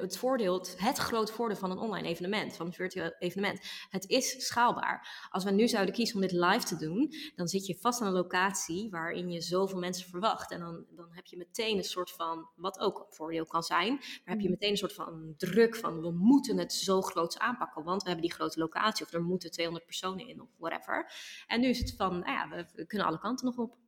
het 0.00 0.16
voordeel, 0.16 0.54
het, 0.54 0.74
het 0.78 0.98
groot 0.98 1.30
voordeel 1.30 1.56
van 1.56 1.70
een 1.70 1.78
online 1.78 2.08
evenement, 2.08 2.56
van 2.56 2.66
een 2.66 2.72
virtueel 2.72 3.14
evenement. 3.18 3.60
Het 3.90 4.08
is 4.08 4.46
schaalbaar. 4.46 5.26
Als 5.30 5.44
we 5.44 5.50
nu 5.50 5.68
zouden 5.68 5.94
kiezen 5.94 6.14
om 6.14 6.20
dit 6.20 6.32
live 6.32 6.64
te 6.64 6.76
doen, 6.76 7.12
dan 7.34 7.48
zit 7.48 7.66
je 7.66 7.78
vast 7.80 8.00
aan 8.00 8.06
een 8.06 8.12
locatie 8.12 8.90
waarin 8.90 9.30
je 9.30 9.40
zoveel 9.40 9.78
mensen 9.78 10.08
verwacht. 10.08 10.50
En 10.50 10.60
dan, 10.60 10.84
dan 10.90 11.08
heb 11.10 11.26
je 11.26 11.36
meteen 11.36 11.76
een 11.76 11.84
soort 11.84 12.10
van, 12.10 12.48
wat 12.56 12.78
ook 12.78 12.98
een 12.98 13.14
voordeel 13.14 13.46
kan 13.46 13.62
zijn, 13.62 13.92
maar 13.92 14.34
heb 14.34 14.40
je 14.40 14.44
mm. 14.44 14.50
meteen 14.50 14.70
een 14.70 14.76
soort 14.76 14.94
van 14.94 15.34
druk 15.36 15.76
van 15.76 16.00
we 16.00 16.10
moeten 16.10 16.58
het 16.58 16.72
zo 16.72 17.00
groot 17.00 17.38
aanpakken, 17.38 17.84
want 17.84 18.02
we 18.02 18.08
hebben 18.08 18.26
die 18.26 18.36
grote 18.36 18.58
locatie 18.58 19.06
of 19.06 19.12
er 19.12 19.22
moeten 19.22 19.50
200 19.50 19.86
personen 19.86 20.28
in 20.28 20.40
of 20.40 20.48
whatever. 20.58 21.12
En 21.46 21.60
nu 21.60 21.68
is 21.68 21.78
het 21.78 21.94
van, 21.96 22.18
nou 22.18 22.32
ja, 22.32 22.48
we, 22.48 22.66
we 22.74 22.86
kunnen 22.86 23.06
alle 23.06 23.18
kanten 23.18 23.46
nog 23.46 23.56
op. 23.56 23.78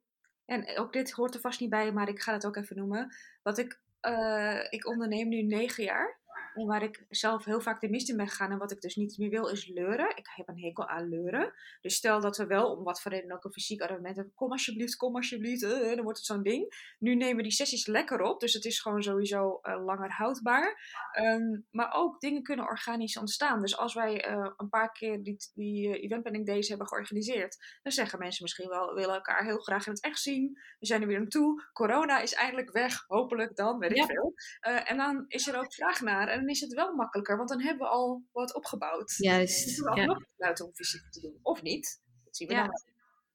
En 0.53 0.79
ook 0.79 0.93
dit 0.93 1.11
hoort 1.11 1.35
er 1.35 1.41
vast 1.41 1.61
niet 1.61 1.71
bij, 1.71 1.93
maar 1.93 2.09
ik 2.09 2.21
ga 2.21 2.33
het 2.33 2.47
ook 2.47 2.57
even 2.57 2.77
noemen. 2.77 3.15
Wat 3.43 3.59
ik, 3.59 3.81
uh, 4.03 4.61
ik 4.71 4.87
onderneem 4.87 5.29
nu 5.29 5.43
negen 5.43 5.85
jaar. 5.85 6.21
En 6.55 6.67
waar 6.67 6.83
ik 6.83 7.05
zelf 7.09 7.45
heel 7.45 7.61
vaak 7.61 7.81
de 7.81 7.91
mist 7.91 8.09
in 8.09 8.17
ben 8.17 8.29
gegaan 8.29 8.51
en 8.51 8.59
wat 8.59 8.71
ik 8.71 8.81
dus 8.81 8.97
niet 8.97 9.19
meer 9.19 9.31
wil, 9.31 9.49
is 9.49 9.67
leuren. 9.67 10.17
Ik 10.17 10.29
heb 10.35 10.49
een 10.49 10.61
hekel 10.61 10.89
aan 10.89 11.09
leuren. 11.09 11.53
Dus 11.81 11.95
stel 11.95 12.21
dat 12.21 12.37
we 12.37 12.47
wel, 12.47 12.77
om 12.77 12.85
wat 12.85 13.03
voor 13.03 13.13
reden 13.13 13.33
ook 13.33 13.45
een 13.45 13.53
fysiek 13.53 13.81
argument 13.81 14.17
hebben, 14.17 14.35
kom 14.35 14.51
alsjeblieft, 14.51 14.97
kom 14.97 15.17
alsjeblieft, 15.17 15.63
uh, 15.63 15.71
dan 15.71 16.03
wordt 16.03 16.19
het 16.19 16.27
zo'n 16.27 16.43
ding. 16.43 16.95
Nu 16.99 17.15
nemen 17.15 17.37
we 17.37 17.43
die 17.43 17.53
sessies 17.53 17.87
lekker 17.87 18.21
op, 18.21 18.41
dus 18.41 18.53
het 18.53 18.65
is 18.65 18.81
gewoon 18.81 19.03
sowieso 19.03 19.61
uh, 19.63 19.85
langer 19.85 20.11
houdbaar. 20.11 21.01
Um, 21.21 21.67
maar 21.71 21.93
ook 21.95 22.21
dingen 22.21 22.43
kunnen 22.43 22.65
organisch 22.65 23.17
ontstaan. 23.17 23.61
Dus 23.61 23.77
als 23.77 23.95
wij 23.95 24.31
uh, 24.31 24.51
een 24.57 24.69
paar 24.69 24.93
keer 24.93 25.23
die, 25.23 25.37
die 25.55 26.01
event 26.01 26.23
planning 26.23 26.47
days 26.47 26.69
hebben 26.69 26.89
georganiseerd, 26.89 27.79
dan 27.83 27.93
zeggen 27.93 28.19
mensen 28.19 28.43
misschien 28.43 28.69
wel, 28.69 28.89
we 28.89 28.95
willen 28.95 29.15
elkaar 29.15 29.45
heel 29.45 29.59
graag 29.59 29.87
in 29.87 29.93
het 29.93 30.03
echt 30.03 30.21
zien. 30.21 30.59
We 30.79 30.87
zijn 30.87 31.01
er 31.01 31.07
weer 31.07 31.19
aan 31.19 31.29
toe. 31.29 31.63
Corona 31.73 32.21
is 32.21 32.35
eindelijk 32.35 32.73
weg, 32.73 33.05
hopelijk 33.07 33.57
dan, 33.57 33.79
weet 33.79 33.91
ik 33.91 33.97
ja. 33.97 34.07
veel. 34.07 34.35
en 34.61 34.97
dan 34.97 35.25
is 35.29 35.49
er 35.49 35.59
ook 35.59 35.75
vraag 35.75 36.01
naar. 36.01 36.29
En 36.29 36.42
dan 36.43 36.51
is 36.51 36.61
het 36.61 36.73
wel 36.73 36.95
makkelijker, 36.95 37.37
want 37.37 37.49
dan 37.49 37.61
hebben 37.61 37.87
we 37.87 37.93
al 37.93 38.23
wat 38.33 38.55
opgebouwd. 38.55 39.15
Juist. 39.17 39.65
Dus 39.65 39.79
we 39.79 39.95
ja. 39.95 40.05
nog 40.05 40.61
om 40.61 40.75
fysiek 40.75 41.11
te 41.11 41.21
doen. 41.21 41.39
Of 41.43 41.63
niet. 41.63 42.03
Dat 42.25 42.37
zien 42.37 42.49
we 42.49 42.55
ja. 42.55 42.67
dan. 42.67 42.81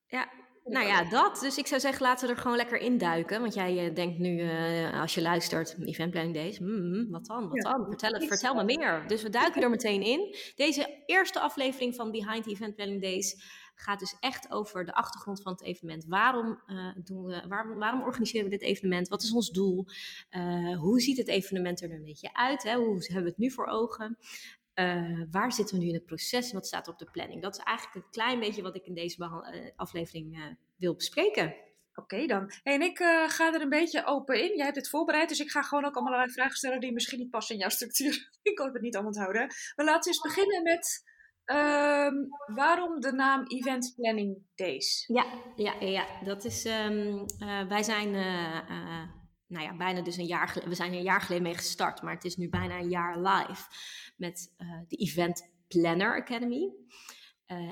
Ja, 0.07 0.31
nou 0.63 0.87
ja, 0.87 1.03
dat. 1.03 1.39
Dus 1.39 1.57
ik 1.57 1.67
zou 1.67 1.81
zeggen, 1.81 2.01
laten 2.01 2.27
we 2.27 2.33
er 2.33 2.39
gewoon 2.39 2.57
lekker 2.57 2.77
induiken. 2.77 3.41
Want 3.41 3.53
jij 3.53 3.87
uh, 3.87 3.95
denkt 3.95 4.19
nu, 4.19 4.39
uh, 4.39 5.01
als 5.01 5.13
je 5.13 5.21
luistert, 5.21 5.75
event 5.79 6.11
planning 6.11 6.35
days, 6.35 6.59
mm, 6.59 7.09
wat 7.09 7.25
dan, 7.25 7.49
wat 7.49 7.63
ja. 7.63 7.71
dan? 7.71 7.85
Vertel, 7.85 8.11
het, 8.11 8.25
vertel 8.25 8.55
me 8.55 8.63
meer. 8.63 9.03
Dus 9.07 9.23
we 9.23 9.29
duiken 9.29 9.61
er 9.61 9.69
meteen 9.69 10.01
in. 10.01 10.35
Deze 10.55 11.03
eerste 11.05 11.39
aflevering 11.39 11.95
van 11.95 12.11
Behind 12.11 12.47
Event 12.47 12.75
Planning 12.75 13.01
Days 13.01 13.35
gaat 13.79 13.99
dus 13.99 14.15
echt 14.19 14.51
over 14.51 14.85
de 14.85 14.93
achtergrond 14.93 15.41
van 15.41 15.51
het 15.51 15.63
evenement. 15.63 16.05
Waarom, 16.05 16.61
uh, 16.67 16.95
doen 17.03 17.25
we, 17.25 17.47
waarom, 17.47 17.77
waarom, 17.77 18.01
organiseren 18.01 18.49
we 18.49 18.57
dit 18.57 18.67
evenement? 18.67 19.07
Wat 19.07 19.23
is 19.23 19.31
ons 19.31 19.49
doel? 19.49 19.85
Uh, 20.31 20.77
hoe 20.77 21.01
ziet 21.01 21.17
het 21.17 21.27
evenement 21.27 21.81
er 21.81 21.91
een 21.91 22.03
beetje 22.03 22.33
uit? 22.33 22.63
Hè? 22.63 22.75
Hoe 22.75 22.97
hebben 22.99 23.23
we 23.23 23.29
het 23.29 23.37
nu 23.37 23.51
voor 23.51 23.65
ogen? 23.65 24.17
Uh, 24.75 25.21
waar 25.31 25.53
zitten 25.53 25.75
we 25.75 25.81
nu 25.81 25.87
in 25.87 25.95
het 25.95 26.05
proces 26.05 26.49
en 26.49 26.53
wat 26.53 26.67
staat 26.67 26.87
er 26.87 26.93
op 26.93 26.99
de 26.99 27.11
planning? 27.11 27.41
Dat 27.41 27.57
is 27.57 27.63
eigenlijk 27.63 28.05
een 28.05 28.11
klein 28.11 28.39
beetje 28.39 28.61
wat 28.61 28.75
ik 28.75 28.85
in 28.85 28.93
deze 28.93 29.73
aflevering 29.75 30.55
wil 30.75 30.95
bespreken. 30.95 31.55
Oké 31.95 32.25
dan. 32.25 32.51
en 32.63 32.81
ik 32.81 32.97
ga 33.27 33.53
er 33.53 33.61
een 33.61 33.69
beetje 33.69 34.05
open 34.05 34.43
in. 34.43 34.55
Jij 34.55 34.65
hebt 34.65 34.77
het 34.77 34.89
voorbereid, 34.89 35.29
dus 35.29 35.39
ik 35.39 35.51
ga 35.51 35.61
gewoon 35.61 35.85
ook 35.85 35.95
allemaal 35.95 36.27
vragen 36.27 36.55
stellen 36.55 36.79
die 36.79 36.93
misschien 36.93 37.19
niet 37.19 37.29
passen 37.29 37.55
in 37.55 37.61
jouw 37.61 37.69
structuur. 37.69 38.29
ik 38.41 38.55
kan 38.55 38.73
het 38.73 38.81
niet 38.81 38.95
allemaal 38.95 39.13
onthouden. 39.13 39.47
Maar 39.75 39.85
laten 39.85 40.01
we 40.01 40.07
eens 40.07 40.35
beginnen 40.35 40.63
met 40.63 41.03
Um, 41.51 42.27
waarom 42.55 42.99
de 42.99 43.11
naam 43.11 43.43
Event 43.47 43.93
Planning 43.95 44.37
Days? 44.55 45.03
Ja, 45.07 45.25
ja, 45.55 45.73
ja 45.79 46.05
dat 46.23 46.45
is. 46.45 46.65
Um, 46.65 47.25
uh, 47.39 47.67
wij 47.67 47.83
zijn. 47.83 48.07
Uh, 48.13 48.69
uh, 48.69 49.03
nou 49.47 49.63
ja, 49.65 49.77
bijna 49.77 50.01
dus 50.01 50.17
een 50.17 50.25
jaar 50.25 50.47
geleden. 50.47 50.69
We 50.69 50.75
zijn 50.75 50.93
een 50.93 51.01
jaar 51.01 51.21
geleden 51.21 51.43
mee 51.43 51.55
gestart, 51.55 52.01
maar 52.01 52.13
het 52.13 52.23
is 52.23 52.35
nu 52.35 52.49
bijna 52.49 52.79
een 52.79 52.89
jaar 52.89 53.19
live 53.21 53.63
met 54.17 54.53
de 54.87 54.95
Event 54.95 55.51
Planner 55.67 56.21
Academy. 56.21 56.73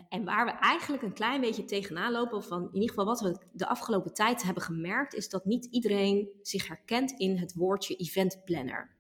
en 0.10 0.24
waar 0.24 0.46
we 0.46 0.52
eigenlijk 0.52 1.04
een 1.04 1.14
klein 1.14 1.42
beetje 1.42 1.66
tegenaan 1.66 2.12
lopen, 2.12 2.44
van 2.44 2.62
in 2.62 2.74
ieder 2.74 2.90
geval 2.90 3.06
wat 3.06 3.22
we 3.22 3.48
de 3.52 3.68
afgelopen 3.68 4.14
tijd 4.14 4.44
hebben 4.44 4.64
gemerkt, 4.64 5.14
is 5.14 5.30
dat 5.30 5.46
niet 5.46 5.66
iedereen 5.66 6.30
zich 6.42 6.68
herkent 6.68 7.12
in 7.12 7.38
het 7.38 7.54
woordje 7.54 7.96
event 7.96 8.42
planner. 8.46 8.95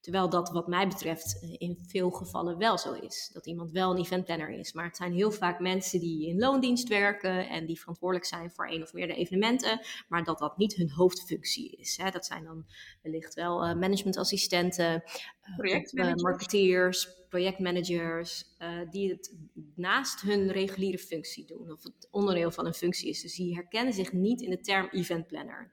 Terwijl 0.00 0.28
dat 0.28 0.50
wat 0.50 0.68
mij 0.68 0.88
betreft 0.88 1.40
eh, 1.40 1.54
in 1.58 1.78
veel 1.86 2.10
gevallen 2.10 2.58
wel 2.58 2.78
zo 2.78 2.92
is. 2.92 3.30
Dat 3.32 3.46
iemand 3.46 3.70
wel 3.70 3.90
een 3.90 3.98
eventplanner 3.98 4.50
is. 4.50 4.72
Maar 4.72 4.84
het 4.84 4.96
zijn 4.96 5.12
heel 5.12 5.30
vaak 5.30 5.60
mensen 5.60 6.00
die 6.00 6.28
in 6.28 6.38
loondienst 6.38 6.88
werken 6.88 7.48
en 7.48 7.66
die 7.66 7.78
verantwoordelijk 7.78 8.28
zijn 8.28 8.50
voor 8.50 8.66
één 8.66 8.82
of 8.82 8.92
meerdere 8.92 9.18
evenementen. 9.18 9.80
Maar 10.08 10.24
dat 10.24 10.38
dat 10.38 10.56
niet 10.56 10.74
hun 10.74 10.90
hoofdfunctie 10.90 11.76
is. 11.76 11.96
Hè. 11.96 12.10
Dat 12.10 12.26
zijn 12.26 12.44
dan 12.44 12.66
wellicht 13.02 13.34
wel 13.34 13.68
uh, 13.68 13.74
managementassistenten, 13.74 15.02
uh, 15.92 16.14
marketeers, 16.14 17.08
projectmanagers. 17.28 18.44
Uh, 18.58 18.90
die 18.90 19.10
het 19.10 19.34
naast 19.74 20.20
hun 20.20 20.52
reguliere 20.52 20.98
functie 20.98 21.46
doen. 21.46 21.72
Of 21.72 21.82
het 21.82 22.08
onderdeel 22.10 22.50
van 22.50 22.66
een 22.66 22.74
functie 22.74 23.08
is. 23.08 23.22
Dus 23.22 23.34
die 23.34 23.54
herkennen 23.54 23.92
zich 23.92 24.12
niet 24.12 24.40
in 24.40 24.50
de 24.50 24.60
term 24.60 24.88
eventplanner. 24.90 25.70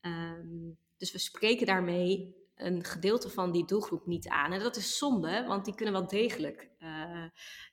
Um, 0.00 0.78
dus 0.96 1.12
we 1.12 1.18
spreken 1.18 1.66
daarmee 1.66 2.34
een 2.56 2.84
gedeelte 2.84 3.30
van 3.30 3.52
die 3.52 3.64
doelgroep 3.64 4.06
niet 4.06 4.28
aan. 4.28 4.52
En 4.52 4.60
dat 4.60 4.76
is 4.76 4.98
zonde, 4.98 5.44
want 5.46 5.64
die 5.64 5.74
kunnen 5.74 5.94
wel 5.94 6.06
degelijk 6.06 6.70
uh, 6.78 7.24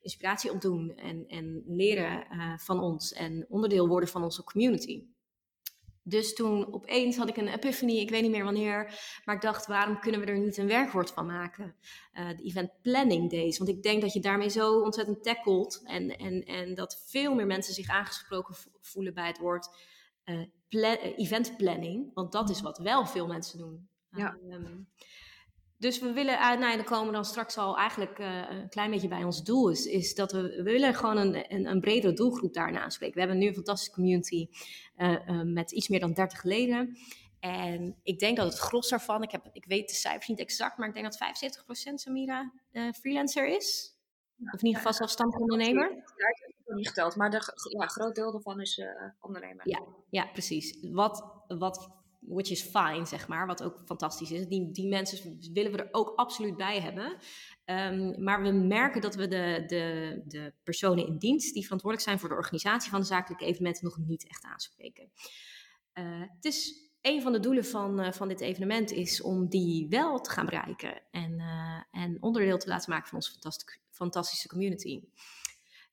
inspiratie 0.01 0.51
opdoen 0.51 0.95
en, 0.95 1.27
en 1.27 1.63
leren 1.67 2.27
uh, 2.31 2.57
van 2.57 2.79
ons 2.79 3.13
en 3.13 3.45
onderdeel 3.49 3.87
worden 3.87 4.09
van 4.09 4.23
onze 4.23 4.43
community. 4.43 5.03
Dus 6.03 6.33
toen 6.33 6.73
opeens 6.73 7.17
had 7.17 7.29
ik 7.29 7.37
een 7.37 7.47
epiphany, 7.47 7.91
ik 7.91 8.09
weet 8.09 8.21
niet 8.21 8.31
meer 8.31 8.43
wanneer, 8.43 8.99
maar 9.25 9.35
ik 9.35 9.41
dacht, 9.41 9.67
waarom 9.67 9.99
kunnen 9.99 10.19
we 10.21 10.25
er 10.25 10.39
niet 10.39 10.57
een 10.57 10.67
werkwoord 10.67 11.11
van 11.11 11.25
maken? 11.25 11.75
Uh, 12.13 12.29
de 12.37 12.43
event 12.43 12.71
planning 12.81 13.29
days, 13.29 13.57
want 13.57 13.69
ik 13.69 13.83
denk 13.83 14.01
dat 14.01 14.13
je 14.13 14.19
daarmee 14.19 14.49
zo 14.49 14.81
ontzettend 14.81 15.23
tackelt 15.23 15.81
en, 15.83 16.17
en, 16.17 16.43
en 16.43 16.75
dat 16.75 17.03
veel 17.05 17.35
meer 17.35 17.47
mensen 17.47 17.73
zich 17.73 17.89
aangesproken 17.89 18.55
voelen 18.81 19.13
bij 19.13 19.27
het 19.27 19.37
woord 19.37 19.69
pla 20.69 20.97
event 20.99 21.57
planning, 21.57 22.13
want 22.13 22.31
dat 22.31 22.49
is 22.49 22.61
wat 22.61 22.77
wel 22.77 23.05
veel 23.05 23.27
mensen 23.27 23.57
doen. 23.57 23.89
Ja. 24.11 24.37
Um, 24.49 24.87
dus 25.81 25.99
we 25.99 26.11
willen, 26.11 26.33
uh, 26.33 26.47
nou 26.47 26.65
ja, 26.65 26.75
dan 26.75 26.85
komen 26.85 27.13
dan 27.13 27.25
straks 27.25 27.57
al 27.57 27.77
eigenlijk 27.77 28.19
uh, 28.19 28.49
een 28.49 28.69
klein 28.69 28.91
beetje 28.91 29.07
bij 29.07 29.23
ons 29.23 29.43
doel, 29.43 29.69
is, 29.69 29.85
is 29.85 30.15
dat 30.15 30.31
we, 30.31 30.41
we 30.41 30.63
willen 30.63 30.95
gewoon 30.95 31.17
een, 31.17 31.53
een, 31.53 31.65
een 31.65 31.79
bredere 31.79 32.13
doelgroep 32.13 32.53
daarna 32.53 32.81
aanspreken. 32.81 33.13
We 33.13 33.19
hebben 33.19 33.37
nu 33.37 33.47
een 33.47 33.53
fantastische 33.53 33.93
community 33.93 34.47
uh, 34.97 35.41
met 35.41 35.71
iets 35.71 35.87
meer 35.87 35.99
dan 35.99 36.13
30 36.13 36.43
leden. 36.43 36.97
En 37.39 37.99
ik 38.03 38.19
denk 38.19 38.37
dat 38.37 38.45
het 38.45 38.57
gros 38.57 38.89
daarvan, 38.89 39.23
ik, 39.23 39.31
heb, 39.31 39.49
ik 39.51 39.65
weet 39.65 39.89
de 39.89 39.95
cijfers 39.95 40.27
niet 40.27 40.39
exact, 40.39 40.77
maar 40.77 40.87
ik 40.87 40.93
denk 40.93 41.11
dat 41.11 41.59
75% 41.91 41.93
Samira 41.93 42.51
freelancer 42.99 43.47
is. 43.47 43.95
Of 44.53 44.59
in 44.59 44.65
ieder 44.65 44.77
geval 44.77 44.93
zelfstandig 44.93 45.39
ondernemer. 45.39 45.89
Ja, 45.89 46.27
ik 46.27 46.43
heb 46.45 46.65
het 46.65 46.75
niet 46.75 46.87
geteld, 46.87 47.15
maar 47.15 47.29
de 47.29 47.53
ja, 47.79 47.85
groot 47.85 48.15
deel 48.15 48.31
daarvan 48.31 48.61
is 48.61 48.81
ondernemer. 49.19 49.69
Ja, 49.69 49.81
ja, 50.09 50.25
precies. 50.25 50.77
Wat, 50.91 51.43
wat 51.47 52.00
which 52.21 52.49
is 52.49 52.61
fine, 52.61 53.05
zeg 53.05 53.27
maar, 53.27 53.47
wat 53.47 53.63
ook 53.63 53.81
fantastisch 53.85 54.31
is. 54.31 54.47
Die, 54.47 54.71
die 54.71 54.87
mensen 54.87 55.37
willen 55.53 55.71
we 55.71 55.77
er 55.77 55.89
ook 55.91 56.13
absoluut 56.15 56.57
bij 56.57 56.79
hebben. 56.81 57.17
Um, 57.65 58.23
maar 58.23 58.41
we 58.41 58.51
merken 58.51 59.01
dat 59.01 59.15
we 59.15 59.27
de, 59.27 59.63
de, 59.67 60.21
de 60.27 60.53
personen 60.63 61.07
in 61.07 61.17
dienst 61.17 61.53
die 61.53 61.63
verantwoordelijk 61.63 62.09
zijn 62.09 62.19
voor 62.19 62.29
de 62.29 62.35
organisatie 62.35 62.91
van 62.91 62.99
de 62.99 63.05
zakelijke 63.05 63.45
evenementen 63.45 63.83
nog 63.83 63.97
niet 63.97 64.27
echt 64.27 64.43
aanspreken. 64.43 65.11
Uh, 65.93 66.21
het 66.35 66.45
is 66.45 66.89
een 67.01 67.21
van 67.21 67.31
de 67.31 67.39
doelen 67.39 67.65
van, 67.65 67.99
uh, 67.99 68.11
van 68.11 68.27
dit 68.27 68.41
evenement 68.41 68.91
is 68.91 69.21
om 69.21 69.49
die 69.49 69.87
wel 69.89 70.21
te 70.21 70.29
gaan 70.29 70.45
bereiken 70.45 71.01
en, 71.11 71.31
uh, 71.39 72.01
en 72.03 72.17
onderdeel 72.19 72.57
te 72.57 72.67
laten 72.67 72.89
maken 72.89 73.07
van 73.07 73.17
onze 73.17 73.31
fantastische, 73.31 73.79
fantastische 73.89 74.47
community. 74.47 75.03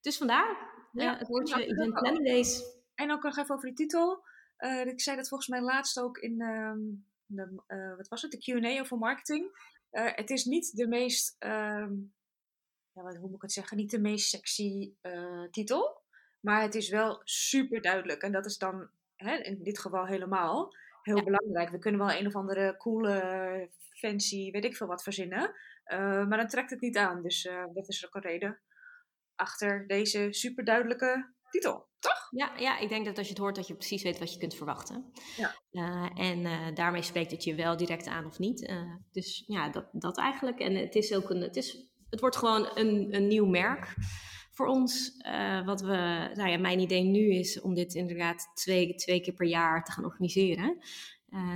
Dus 0.00 0.16
vandaar 0.16 0.76
ja, 0.92 1.16
het 1.18 1.28
woordje 1.28 1.66
Event 1.66 1.92
Planning 1.92 2.26
Days. 2.26 2.62
En 2.94 3.12
ook 3.12 3.22
nog 3.22 3.36
even 3.36 3.54
over 3.54 3.66
die 3.66 3.76
titel. 3.76 4.26
Uh, 4.58 4.86
ik 4.86 5.00
zei 5.00 5.16
dat 5.16 5.28
volgens 5.28 5.48
mij 5.48 5.60
laatst 5.60 6.00
ook 6.00 6.18
in 6.18 6.40
um, 6.40 7.06
de, 7.26 7.62
uh, 7.68 7.96
wat 7.96 8.08
was 8.08 8.22
het, 8.22 8.30
de 8.30 8.38
Q&A 8.38 8.80
over 8.80 8.98
marketing. 8.98 9.44
Uh, 9.92 10.14
het 10.14 10.30
is 10.30 10.44
niet 10.44 10.76
de 10.76 10.88
meest, 10.88 11.36
um, 11.38 12.14
ja, 12.92 13.02
hoe 13.02 13.20
moet 13.20 13.34
ik 13.34 13.42
het 13.42 13.52
zeggen, 13.52 13.76
niet 13.76 13.90
de 13.90 14.00
meest 14.00 14.28
sexy 14.28 14.92
titel. 15.50 16.02
Maar 16.40 16.62
het 16.62 16.74
is 16.74 16.88
wel 16.88 17.20
super 17.24 17.80
duidelijk. 17.80 18.22
En 18.22 18.32
dat 18.32 18.46
is 18.46 18.58
dan 18.58 18.88
hè, 19.16 19.36
in 19.36 19.62
dit 19.62 19.78
geval 19.78 20.06
helemaal 20.06 20.74
heel 21.02 21.16
ja. 21.16 21.24
belangrijk. 21.24 21.70
We 21.70 21.78
kunnen 21.78 22.00
wel 22.00 22.16
een 22.16 22.26
of 22.26 22.36
andere 22.36 22.76
coole, 22.76 23.70
fancy, 23.90 24.50
weet 24.50 24.64
ik 24.64 24.76
veel 24.76 24.86
wat 24.86 25.02
verzinnen. 25.02 25.54
maar 26.28 26.36
dan 26.36 26.48
trekt 26.48 26.70
het 26.70 26.80
niet 26.80 26.96
aan. 26.96 27.22
Dus 27.22 27.48
dat 27.74 27.88
is 27.88 28.06
ook 28.06 28.14
een 28.14 28.20
reden 28.20 28.60
achter 29.38 29.86
deze 29.86 30.28
super 30.30 30.64
duidelijke 30.64 31.32
titel, 31.50 31.86
toch? 31.98 32.28
Ja, 32.30 32.52
ja, 32.56 32.78
ik 32.78 32.88
denk 32.88 33.04
dat 33.04 33.18
als 33.18 33.26
je 33.26 33.32
het 33.32 33.42
hoort 33.42 33.56
dat 33.56 33.66
je 33.66 33.74
precies 33.74 34.02
weet 34.02 34.18
wat 34.18 34.32
je 34.32 34.38
kunt 34.38 34.54
verwachten. 34.54 35.12
Ja. 35.36 35.54
Uh, 35.70 36.10
en 36.14 36.38
uh, 36.38 36.74
daarmee 36.74 37.02
spreekt 37.02 37.30
het 37.30 37.44
je 37.44 37.54
wel 37.54 37.76
direct 37.76 38.06
aan 38.06 38.26
of 38.26 38.38
niet. 38.38 38.62
Uh, 38.62 38.94
dus 39.12 39.44
ja, 39.46 39.68
dat, 39.68 39.88
dat 39.92 40.18
eigenlijk. 40.18 40.58
En 40.58 40.74
het 40.74 40.94
is 40.94 41.14
ook 41.14 41.30
een, 41.30 41.40
het, 41.40 41.56
is, 41.56 41.88
het 42.10 42.20
wordt 42.20 42.36
gewoon 42.36 42.70
een, 42.74 43.14
een 43.14 43.26
nieuw 43.26 43.46
merk 43.46 43.94
voor 44.50 44.66
ons. 44.66 45.16
wat 45.64 45.80
we, 45.80 46.30
nou 46.34 46.48
ja, 46.48 46.58
mijn 46.58 46.80
idee 46.80 47.02
nu 47.02 47.30
is 47.30 47.60
om 47.60 47.74
dit 47.74 47.94
inderdaad 47.94 48.50
twee, 48.54 48.94
twee 48.94 49.20
keer 49.20 49.34
per 49.34 49.46
jaar 49.46 49.84
te 49.84 49.92
gaan 49.92 50.04
organiseren. 50.04 50.78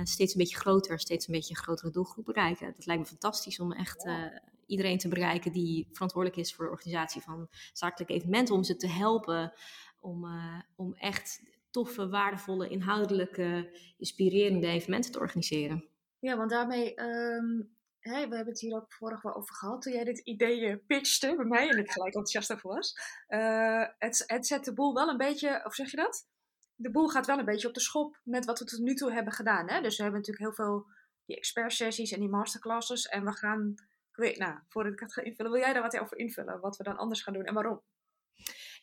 steeds 0.03 0.33
een 0.33 0.39
beetje 0.39 0.57
groter, 0.57 0.99
steeds 0.99 1.27
een 1.27 1.33
beetje 1.33 1.55
een 1.55 1.61
grotere 1.61 1.91
doelgroep 1.91 2.25
bereiken. 2.25 2.73
Dat 2.75 2.85
lijkt 2.85 3.01
me 3.01 3.07
fantastisch 3.07 3.59
om 3.59 3.71
echt 3.71 4.05
iedereen 4.67 4.97
te 4.97 5.07
bereiken 5.07 5.51
die 5.51 5.87
verantwoordelijk 5.91 6.41
is 6.41 6.53
voor 6.53 6.65
de 6.65 6.71
organisatie 6.71 7.21
van 7.21 7.47
zakelijke 7.73 8.13
evenementen. 8.13 8.55
Om 8.55 8.63
ze 8.63 8.75
te 8.75 8.87
helpen 8.87 9.53
om, 10.03 10.25
om 10.75 10.93
echt 10.93 11.41
toffe, 11.71 12.09
waardevolle, 12.09 12.69
inhoudelijke, 12.69 13.77
inspirerende 13.97 14.67
evenementen 14.67 15.11
te 15.11 15.19
organiseren. 15.19 15.87
Ja, 16.19 16.37
want 16.37 16.49
daarmee, 16.49 17.01
um, 17.01 17.75
we 17.99 18.09
hebben 18.09 18.45
het 18.45 18.59
hier 18.59 18.75
ook 18.75 18.93
vorig 18.93 19.21
wel 19.21 19.35
over 19.35 19.55
gehad, 19.55 19.81
toen 19.81 19.93
jij 19.93 20.03
dit 20.03 20.19
idee 20.19 20.77
pitchte 20.77 21.33
bij 21.35 21.45
mij 21.45 21.69
en 21.69 21.77
ik 21.77 21.91
gelijk 21.91 22.15
enthousiast 22.15 22.53
over 22.53 22.69
was. 22.69 22.95
Uh, 23.27 23.85
het, 23.97 24.23
het 24.27 24.47
zet 24.47 24.65
de 24.65 24.73
boel 24.73 24.93
wel 24.93 25.09
een 25.09 25.17
beetje, 25.17 25.65
of 25.65 25.75
zeg 25.75 25.91
je 25.91 25.97
dat? 25.97 26.27
De 26.75 26.91
boel 26.91 27.07
gaat 27.07 27.25
wel 27.25 27.39
een 27.39 27.45
beetje 27.45 27.67
op 27.67 27.73
de 27.73 27.79
schop 27.79 28.19
met 28.23 28.45
wat 28.45 28.59
we 28.59 28.65
tot 28.65 28.79
nu 28.79 28.93
toe 28.93 29.11
hebben 29.11 29.33
gedaan. 29.33 29.69
Hè? 29.69 29.81
Dus 29.81 29.97
we 29.97 30.03
hebben 30.03 30.21
natuurlijk 30.21 30.45
heel 30.45 30.65
veel 30.65 30.85
die 31.25 31.35
expertsessies 31.35 32.11
en 32.11 32.19
die 32.19 32.29
masterclasses. 32.29 33.05
En 33.05 33.25
we 33.25 33.31
gaan, 33.31 33.73
ik 34.11 34.15
weet, 34.15 34.37
nou, 34.37 34.59
voordat 34.67 34.93
ik 34.93 34.99
het 34.99 35.13
ga 35.13 35.21
invullen, 35.21 35.51
wil 35.51 35.61
jij 35.61 35.73
daar 35.73 35.81
wat 35.81 35.99
over 35.99 36.17
invullen? 36.17 36.59
Wat 36.59 36.77
we 36.77 36.83
dan 36.83 36.97
anders 36.97 37.21
gaan 37.21 37.33
doen 37.33 37.45
en 37.45 37.53
waarom? 37.53 37.81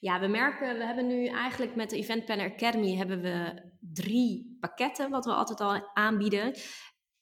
Ja, 0.01 0.21
we 0.21 0.27
merken, 0.27 0.79
we 0.79 0.85
hebben 0.85 1.07
nu 1.07 1.27
eigenlijk 1.27 1.75
met 1.75 1.91
de 1.91 1.97
Event 1.97 2.25
Planner 2.25 2.53
Academy 2.53 2.97
hebben 2.97 3.21
we 3.21 3.63
drie 3.81 4.57
pakketten 4.61 5.11
wat 5.11 5.25
we 5.25 5.33
altijd 5.33 5.61
al 5.61 5.91
aanbieden. 5.95 6.55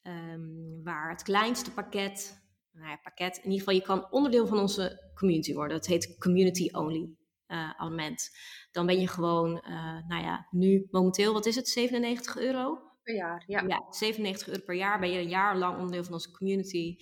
Um, 0.03 0.81
waar 0.83 1.11
het 1.11 1.23
kleinste 1.23 1.73
pakket, 1.73 2.43
nou 2.73 2.89
ja, 2.89 2.97
pakket, 2.97 3.37
in 3.37 3.43
ieder 3.43 3.59
geval 3.59 3.75
je 3.75 3.83
kan 3.83 4.11
onderdeel 4.11 4.47
van 4.47 4.59
onze 4.59 5.11
community 5.15 5.55
worden. 5.55 5.77
Dat 5.77 5.87
heet 5.87 6.19
Community 6.19 6.69
Only 6.73 7.17
uh, 7.49 7.71
abonnement. 7.71 8.31
Dan 8.73 8.87
ben 8.87 9.01
je 9.01 9.09
gewoon, 9.09 9.51
uh, 9.51 10.09
nou 10.09 10.23
ja, 10.23 10.47
nu 10.51 10.87
momenteel, 10.91 11.33
wat 11.33 11.47
is 11.47 11.57
het, 11.57 11.69
97 11.69 12.37
euro? 12.37 12.79
Per 13.03 13.15
jaar, 13.15 13.45
ja. 13.47 13.65
Ja, 13.67 13.87
97 13.91 14.49
euro 14.49 14.63
per 14.65 14.75
jaar 14.75 15.01
ben 15.01 15.11
je 15.11 15.19
een 15.19 15.29
jaar 15.29 15.57
lang 15.57 15.77
onderdeel 15.77 16.05
van 16.05 16.13
onze 16.13 16.31
community. 16.31 16.97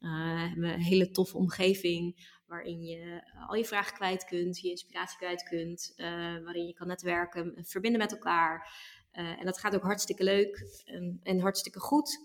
Uh, 0.00 0.10
hebben 0.48 0.68
we 0.68 0.74
een 0.74 0.80
hele 0.80 1.10
toffe 1.10 1.36
omgeving 1.36 2.30
waarin 2.52 2.82
je 2.82 3.22
al 3.48 3.54
je 3.54 3.64
vragen 3.64 3.94
kwijt 3.94 4.24
kunt, 4.24 4.60
je 4.60 4.70
inspiratie 4.70 5.18
kwijt 5.18 5.42
kunt, 5.42 5.92
uh, 5.96 6.06
waarin 6.44 6.66
je 6.66 6.72
kan 6.72 6.86
netwerken, 6.86 7.64
verbinden 7.64 8.00
met 8.00 8.12
elkaar. 8.12 8.74
En 9.12 9.44
dat 9.44 9.58
gaat 9.58 9.74
ook 9.74 9.82
hartstikke 9.82 10.24
leuk 10.24 10.82
en, 10.84 11.20
en 11.22 11.40
hartstikke 11.40 11.80
goed. 11.80 12.18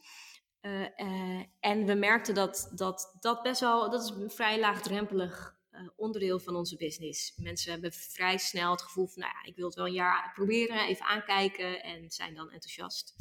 En 1.59 1.85
we 1.85 1.93
merkten 1.93 2.33
dat, 2.33 2.71
dat 2.75 3.17
dat 3.19 3.41
best 3.41 3.59
wel, 3.59 3.89
dat 3.89 4.03
is 4.03 4.09
een 4.09 4.29
vrij 4.29 4.59
laagdrempelig 4.59 5.57
onderdeel 5.95 6.39
van 6.39 6.55
onze 6.55 6.75
business. 6.75 7.33
Mensen 7.37 7.71
hebben 7.71 7.91
vrij 7.91 8.37
snel 8.37 8.71
het 8.71 8.81
gevoel 8.81 9.07
van, 9.07 9.21
nou 9.21 9.33
ja, 9.33 9.49
ik 9.49 9.55
wil 9.55 9.65
het 9.65 9.75
wel 9.75 9.85
een 9.85 9.93
jaar 9.93 10.31
proberen, 10.33 10.87
even 10.87 11.05
aankijken 11.05 11.83
en 11.83 12.09
zijn 12.09 12.35
dan 12.35 12.51
enthousiast. 12.51 13.15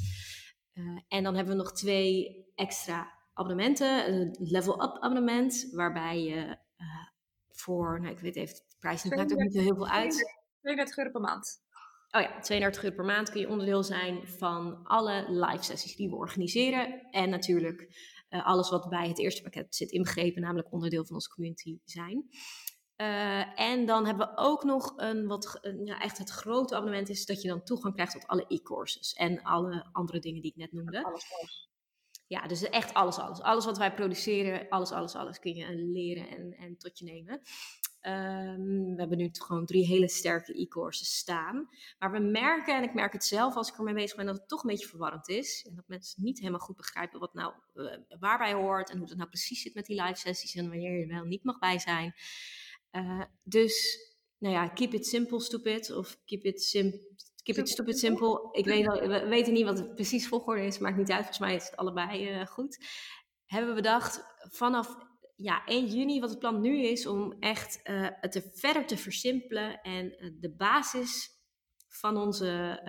en 1.07 1.23
dan 1.23 1.35
hebben 1.35 1.55
we 1.55 1.63
nog 1.63 1.73
twee 1.73 2.45
extra 2.55 3.17
abonnementen. 3.33 4.13
Een 4.13 4.35
level-up 4.39 4.97
abonnement, 4.99 5.69
waarbij 5.71 6.21
je 6.21 6.57
voor, 7.49 8.01
nou 8.01 8.13
ik 8.13 8.19
weet 8.19 8.35
even, 8.35 8.55
de 8.55 8.75
prijs 8.79 9.03
maakt 9.03 9.31
ook 9.31 9.39
niet 9.39 9.53
zo 9.53 9.59
heel 9.59 9.75
veel 9.75 9.87
uit. 9.87 10.35
32 10.61 10.97
euro 10.97 11.11
per 11.11 11.21
maand. 11.21 11.65
Oh 12.11 12.21
ja, 12.21 12.39
32 12.39 12.83
euro 12.83 12.95
per 12.95 13.05
maand 13.05 13.29
kun 13.29 13.41
je 13.41 13.49
onderdeel 13.49 13.83
zijn 13.83 14.27
van 14.27 14.83
alle 14.83 15.25
live 15.29 15.63
sessies 15.63 15.95
die 15.95 16.09
we 16.09 16.15
organiseren. 16.15 17.01
En 17.11 17.29
natuurlijk 17.29 17.95
uh, 18.29 18.45
alles 18.45 18.69
wat 18.69 18.89
bij 18.89 19.07
het 19.07 19.19
eerste 19.19 19.41
pakket 19.41 19.75
zit 19.75 19.91
inbegrepen, 19.91 20.41
namelijk 20.41 20.71
onderdeel 20.71 21.05
van 21.05 21.15
onze 21.15 21.29
community 21.29 21.79
zijn. 21.85 22.29
Uh, 22.97 23.59
en 23.59 23.85
dan 23.85 24.05
hebben 24.05 24.27
we 24.27 24.37
ook 24.37 24.63
nog 24.63 24.93
een 24.95 25.27
wat 25.27 25.57
een, 25.61 25.85
ja, 25.85 25.99
echt 25.99 26.17
het 26.17 26.29
grote 26.29 26.75
abonnement 26.75 27.09
is 27.09 27.25
dat 27.25 27.41
je 27.41 27.47
dan 27.47 27.63
toegang 27.63 27.93
krijgt 27.93 28.13
tot 28.13 28.27
alle 28.27 28.45
e-courses 28.47 29.13
en 29.13 29.41
alle 29.41 29.89
andere 29.91 30.19
dingen 30.19 30.41
die 30.41 30.51
ik 30.51 30.57
net 30.57 30.71
noemde. 30.71 31.03
Alles, 31.03 31.25
alles. 31.39 31.69
Ja, 32.27 32.47
dus 32.47 32.63
echt 32.63 32.93
alles, 32.93 33.17
alles. 33.17 33.41
Alles 33.41 33.65
wat 33.65 33.77
wij 33.77 33.93
produceren, 33.93 34.69
alles, 34.69 34.91
alles, 34.91 35.15
alles 35.15 35.39
kun 35.39 35.53
je 35.53 35.75
leren 35.75 36.29
en, 36.29 36.53
en 36.53 36.77
tot 36.77 36.99
je 36.99 37.05
nemen. 37.05 37.41
Um, 38.01 38.93
we 38.93 38.99
hebben 38.99 39.17
nu 39.17 39.29
gewoon 39.31 39.65
drie 39.65 39.85
hele 39.85 40.09
sterke 40.09 40.61
e-courses 40.61 41.17
staan. 41.17 41.69
Maar 41.99 42.11
we 42.11 42.19
merken, 42.19 42.75
en 42.75 42.83
ik 42.83 42.93
merk 42.93 43.13
het 43.13 43.23
zelf 43.23 43.55
als 43.55 43.69
ik 43.69 43.77
ermee 43.77 43.93
bezig 43.93 44.15
ben, 44.15 44.25
dat 44.25 44.37
het 44.37 44.47
toch 44.47 44.63
een 44.63 44.69
beetje 44.69 44.87
verwarrend 44.87 45.29
is. 45.29 45.65
En 45.69 45.75
dat 45.75 45.87
mensen 45.87 46.23
niet 46.23 46.39
helemaal 46.39 46.59
goed 46.59 46.75
begrijpen 46.75 47.19
wat 47.19 47.33
nou 47.33 47.53
uh, 47.75 47.97
waarbij 48.19 48.53
hoort 48.53 48.89
en 48.89 48.97
hoe 48.97 49.07
het 49.07 49.17
nou 49.17 49.29
precies 49.29 49.61
zit 49.61 49.73
met 49.73 49.85
die 49.85 50.01
live 50.01 50.19
sessies 50.19 50.55
en 50.55 50.69
wanneer 50.69 50.99
je 50.99 51.07
wel 51.07 51.23
niet 51.23 51.43
mag 51.43 51.59
bij 51.59 51.79
zijn. 51.79 52.13
Uh, 52.91 53.23
dus, 53.43 53.99
nou 54.37 54.53
ja, 54.53 54.67
keep 54.67 54.93
it 54.93 55.05
simple, 55.05 55.39
stupid. 55.39 55.91
Of 55.91 56.19
keep 56.25 56.43
it 56.43 56.61
simple 56.61 57.15
Keep 57.47 57.57
it 57.57 57.69
stupid 57.69 57.99
simple. 57.99 58.49
Ik 58.51 58.65
weet 58.65 58.87
al, 58.89 59.07
we 59.07 59.27
weten 59.27 59.53
niet 59.53 59.65
wat 59.65 59.77
het 59.77 59.95
precies 59.95 60.27
volgorde 60.27 60.65
is, 60.65 60.77
maakt 60.77 60.97
niet 60.97 61.11
uit. 61.11 61.19
Volgens 61.19 61.39
mij 61.39 61.55
is 61.55 61.65
het 61.65 61.75
allebei 61.75 62.39
uh, 62.39 62.45
goed. 62.45 62.85
Hebben 63.45 63.69
we 63.69 63.75
bedacht 63.75 64.23
vanaf 64.51 64.95
ja, 65.35 65.65
1 65.65 65.85
juni, 65.85 66.19
wat 66.19 66.29
het 66.29 66.39
plan 66.39 66.61
nu 66.61 66.81
is, 66.81 67.05
om 67.05 67.35
echt 67.39 67.79
uh, 67.83 68.07
het 68.11 68.35
er 68.35 68.43
verder 68.53 68.85
te 68.85 68.97
versimpelen 68.97 69.81
en 69.81 70.05
uh, 70.05 70.31
de 70.39 70.55
basis 70.55 71.29
van 71.87 72.17
onze, 72.17 72.79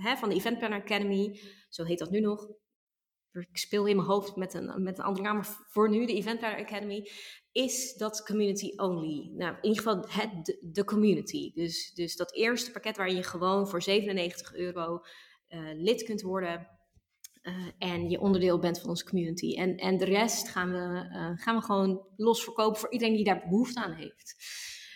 hè, 0.00 0.16
van 0.16 0.28
de 0.28 0.34
Event 0.34 0.58
Planner 0.58 0.80
Academy, 0.80 1.40
zo 1.68 1.84
heet 1.84 1.98
dat 1.98 2.10
nu 2.10 2.20
nog. 2.20 2.48
Ik 3.32 3.56
speel 3.56 3.86
in 3.86 3.96
mijn 3.96 4.08
hoofd 4.08 4.36
met 4.36 4.54
een, 4.54 4.82
met 4.82 4.98
een 4.98 5.04
andere 5.04 5.24
naam, 5.24 5.34
maar 5.34 5.58
voor 5.68 5.90
nu 5.90 6.06
de 6.06 6.14
Event 6.14 6.38
Planner 6.38 6.64
Academy 6.64 7.10
is 7.54 7.94
dat 7.96 8.22
community 8.22 8.72
only. 8.76 9.30
Nou, 9.36 9.56
in 9.60 9.68
ieder 9.68 9.82
geval 9.82 10.04
het, 10.08 10.58
de, 10.60 10.84
community. 10.84 11.52
Dus, 11.52 11.92
dus 11.94 12.16
dat 12.16 12.34
eerste 12.34 12.70
pakket 12.70 12.96
waar 12.96 13.12
je 13.12 13.22
gewoon 13.22 13.68
voor 13.68 13.82
97 13.82 14.54
euro 14.54 15.04
uh, 15.48 15.60
lid 15.74 16.02
kunt 16.02 16.22
worden. 16.22 16.68
Uh, 17.42 17.66
en 17.78 18.10
je 18.10 18.20
onderdeel 18.20 18.58
bent 18.58 18.80
van 18.80 18.88
onze 18.88 19.04
community. 19.04 19.56
En, 19.56 19.76
en 19.76 19.96
de 19.96 20.04
rest 20.04 20.48
gaan 20.48 20.72
we, 20.72 21.08
uh, 21.12 21.30
gaan 21.34 21.56
we 21.56 21.62
gewoon 21.62 22.06
los 22.16 22.44
verkopen 22.44 22.80
voor 22.80 22.92
iedereen 22.92 23.14
die 23.14 23.24
daar 23.24 23.46
behoefte 23.48 23.84
aan 23.84 23.92
heeft. 23.92 24.34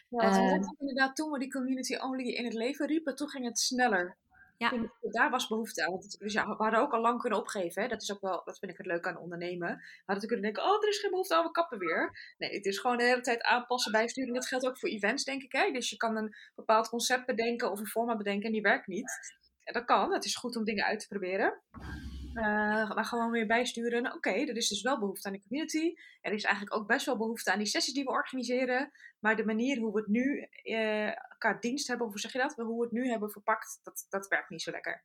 Ja, 0.09 0.61
inderdaad, 0.79 1.17
toen 1.17 1.31
we 1.31 1.39
die 1.39 1.51
community 1.51 1.95
only 1.95 2.29
in 2.29 2.45
het 2.45 2.55
leven 2.55 2.87
riepen, 2.87 3.17
toen 3.17 3.29
ging 3.29 3.45
het 3.45 3.59
sneller. 3.59 4.19
Ja. 4.59 4.73
daar 5.01 5.31
was 5.31 5.49
behoefte 5.49 5.87
aan. 5.87 5.99
Dus 6.19 6.33
ja, 6.33 6.47
we 6.47 6.55
hadden 6.63 6.81
ook 6.81 6.93
al 6.93 7.01
lang 7.01 7.21
kunnen 7.21 7.39
opgeven. 7.39 7.83
Hè. 7.83 7.89
Dat 7.89 8.03
is 8.03 8.13
ook 8.13 8.21
wel, 8.21 8.43
dat 8.45 8.59
vind 8.59 8.73
ik 8.73 8.79
het 8.79 8.87
leuk 8.87 9.07
aan 9.07 9.19
ondernemen. 9.19 9.77
We 9.77 10.03
hadden 10.05 10.27
kunnen 10.27 10.45
denken, 10.45 10.63
oh, 10.63 10.83
er 10.83 10.89
is 10.89 10.99
geen 10.99 11.11
behoefte 11.11 11.37
aan, 11.37 11.45
we 11.45 11.51
kappen 11.51 11.79
weer. 11.79 12.35
Nee, 12.39 12.55
het 12.55 12.65
is 12.65 12.79
gewoon 12.79 12.97
de 12.97 13.05
hele 13.05 13.21
tijd 13.21 13.43
aanpassen, 13.43 13.93
bijsturen. 13.93 14.35
Dat 14.35 14.47
geldt 14.47 14.67
ook 14.67 14.79
voor 14.79 14.89
events, 14.89 15.25
denk 15.25 15.43
ik. 15.43 15.53
Hè. 15.53 15.71
Dus 15.71 15.91
je 15.91 15.97
kan 15.97 16.17
een 16.17 16.35
bepaald 16.55 16.89
concept 16.89 17.27
bedenken 17.27 17.71
of 17.71 17.81
een 17.81 17.87
format 17.87 18.19
bedenken 18.19 18.47
en 18.47 18.53
die 18.53 18.63
werkt 18.63 18.87
niet. 18.87 19.37
En 19.65 19.73
dat 19.73 19.85
kan. 19.85 20.13
Het 20.13 20.25
is 20.25 20.37
goed 20.37 20.57
om 20.57 20.65
dingen 20.65 20.85
uit 20.85 21.01
te 21.01 21.09
proberen. 21.09 21.63
Uh, 22.35 22.95
maar 22.95 23.05
gewoon 23.05 23.31
weer 23.31 23.47
bijsturen. 23.47 24.07
Oké, 24.07 24.17
okay, 24.17 24.47
er 24.47 24.57
is 24.57 24.69
dus 24.69 24.83
wel 24.83 24.99
behoefte 24.99 25.27
aan 25.27 25.33
de 25.33 25.43
community. 25.43 25.95
Er 26.21 26.33
is 26.33 26.45
eigenlijk 26.45 26.77
ook 26.77 26.87
best 26.87 27.07
wel 27.07 27.17
behoefte 27.17 27.53
aan 27.53 27.59
die 27.59 27.67
sessies 27.67 27.95
die 27.95 28.05
we 28.05 28.11
organiseren. 28.11 28.91
Maar 29.19 29.37
de 29.37 29.45
manier 29.45 29.79
hoe 29.79 29.93
we 29.93 29.99
het 29.99 30.09
nu 30.09 30.49
uh, 30.63 31.11
qua 31.39 31.57
dienst 31.61 31.89
hebben, 31.89 32.07
of 32.07 32.13
hoe 32.13 32.21
zeg 32.21 32.33
je 32.33 32.39
dat? 32.39 32.55
Hoe 32.55 32.77
we 32.77 32.83
het 32.83 32.93
nu 32.93 33.09
hebben 33.09 33.31
verpakt, 33.31 33.81
dat, 33.83 34.07
dat 34.09 34.29
werkt 34.29 34.51
niet 34.51 34.63
zo 34.63 34.71
lekker. 34.71 35.05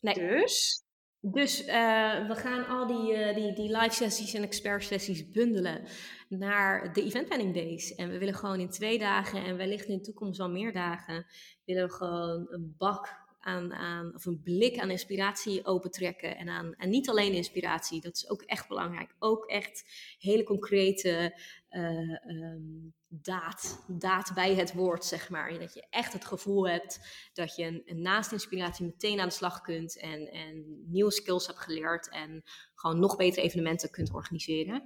Nee. 0.00 0.14
Dus? 0.14 0.84
Dus 1.24 1.60
uh, 1.60 2.28
we 2.28 2.34
gaan 2.34 2.66
al 2.66 2.86
die, 2.86 3.34
die, 3.34 3.54
die 3.54 3.76
live 3.76 3.94
sessies 3.94 4.34
en 4.34 4.42
expert 4.42 4.84
sessies 4.84 5.30
bundelen 5.30 5.86
naar 6.28 6.92
de 6.92 7.02
event 7.02 7.26
planning 7.26 7.54
days. 7.54 7.94
En 7.94 8.10
we 8.10 8.18
willen 8.18 8.34
gewoon 8.34 8.60
in 8.60 8.70
twee 8.70 8.98
dagen 8.98 9.44
en 9.44 9.56
wellicht 9.56 9.86
in 9.86 9.96
de 9.96 10.04
toekomst 10.04 10.38
wel 10.38 10.50
meer 10.50 10.72
dagen, 10.72 11.26
willen 11.64 11.86
we 11.86 11.92
gewoon 11.92 12.46
een 12.50 12.74
bak 12.78 13.21
aan, 13.42 13.72
aan, 13.72 14.14
of 14.14 14.24
een 14.24 14.42
blik 14.42 14.78
aan 14.78 14.90
inspiratie 14.90 15.64
opentrekken. 15.64 16.36
En, 16.36 16.48
aan, 16.48 16.74
en 16.74 16.90
niet 16.90 17.08
alleen 17.08 17.32
inspiratie, 17.32 18.00
dat 18.00 18.16
is 18.16 18.28
ook 18.28 18.42
echt 18.42 18.68
belangrijk. 18.68 19.14
Ook 19.18 19.46
echt 19.46 19.84
hele 20.18 20.42
concrete 20.42 21.40
uh, 21.70 22.26
um, 22.26 22.94
daad, 23.08 23.84
daad 23.88 24.30
bij 24.34 24.54
het 24.54 24.72
woord, 24.72 25.04
zeg 25.04 25.30
maar. 25.30 25.58
Dat 25.58 25.74
je 25.74 25.86
echt 25.90 26.12
het 26.12 26.24
gevoel 26.24 26.68
hebt 26.68 27.00
dat 27.32 27.56
je 27.56 27.82
een, 27.84 28.02
naast 28.02 28.32
inspiratie 28.32 28.84
meteen 28.84 29.20
aan 29.20 29.28
de 29.28 29.34
slag 29.34 29.60
kunt 29.60 29.98
en, 29.98 30.30
en 30.30 30.82
nieuwe 30.86 31.12
skills 31.12 31.46
hebt 31.46 31.58
geleerd 31.58 32.08
en 32.08 32.42
gewoon 32.74 32.98
nog 32.98 33.16
betere 33.16 33.46
evenementen 33.46 33.90
kunt 33.90 34.12
organiseren. 34.12 34.82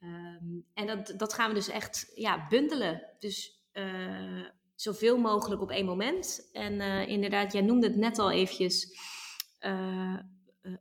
Um, 0.00 0.66
en 0.74 0.86
dat, 0.86 1.14
dat 1.16 1.32
gaan 1.32 1.48
we 1.48 1.54
dus 1.54 1.68
echt 1.68 2.12
ja, 2.14 2.46
bundelen. 2.48 3.02
Dus 3.18 3.62
uh, 3.72 4.46
zoveel 4.74 5.18
mogelijk 5.18 5.62
op 5.62 5.70
één 5.70 5.86
moment. 5.86 6.48
En 6.52 6.72
uh, 6.72 7.08
inderdaad, 7.08 7.52
jij 7.52 7.62
noemde 7.62 7.86
het 7.86 7.96
net 7.96 8.18
al 8.18 8.30
eventjes. 8.30 8.98
Uh, 9.60 10.18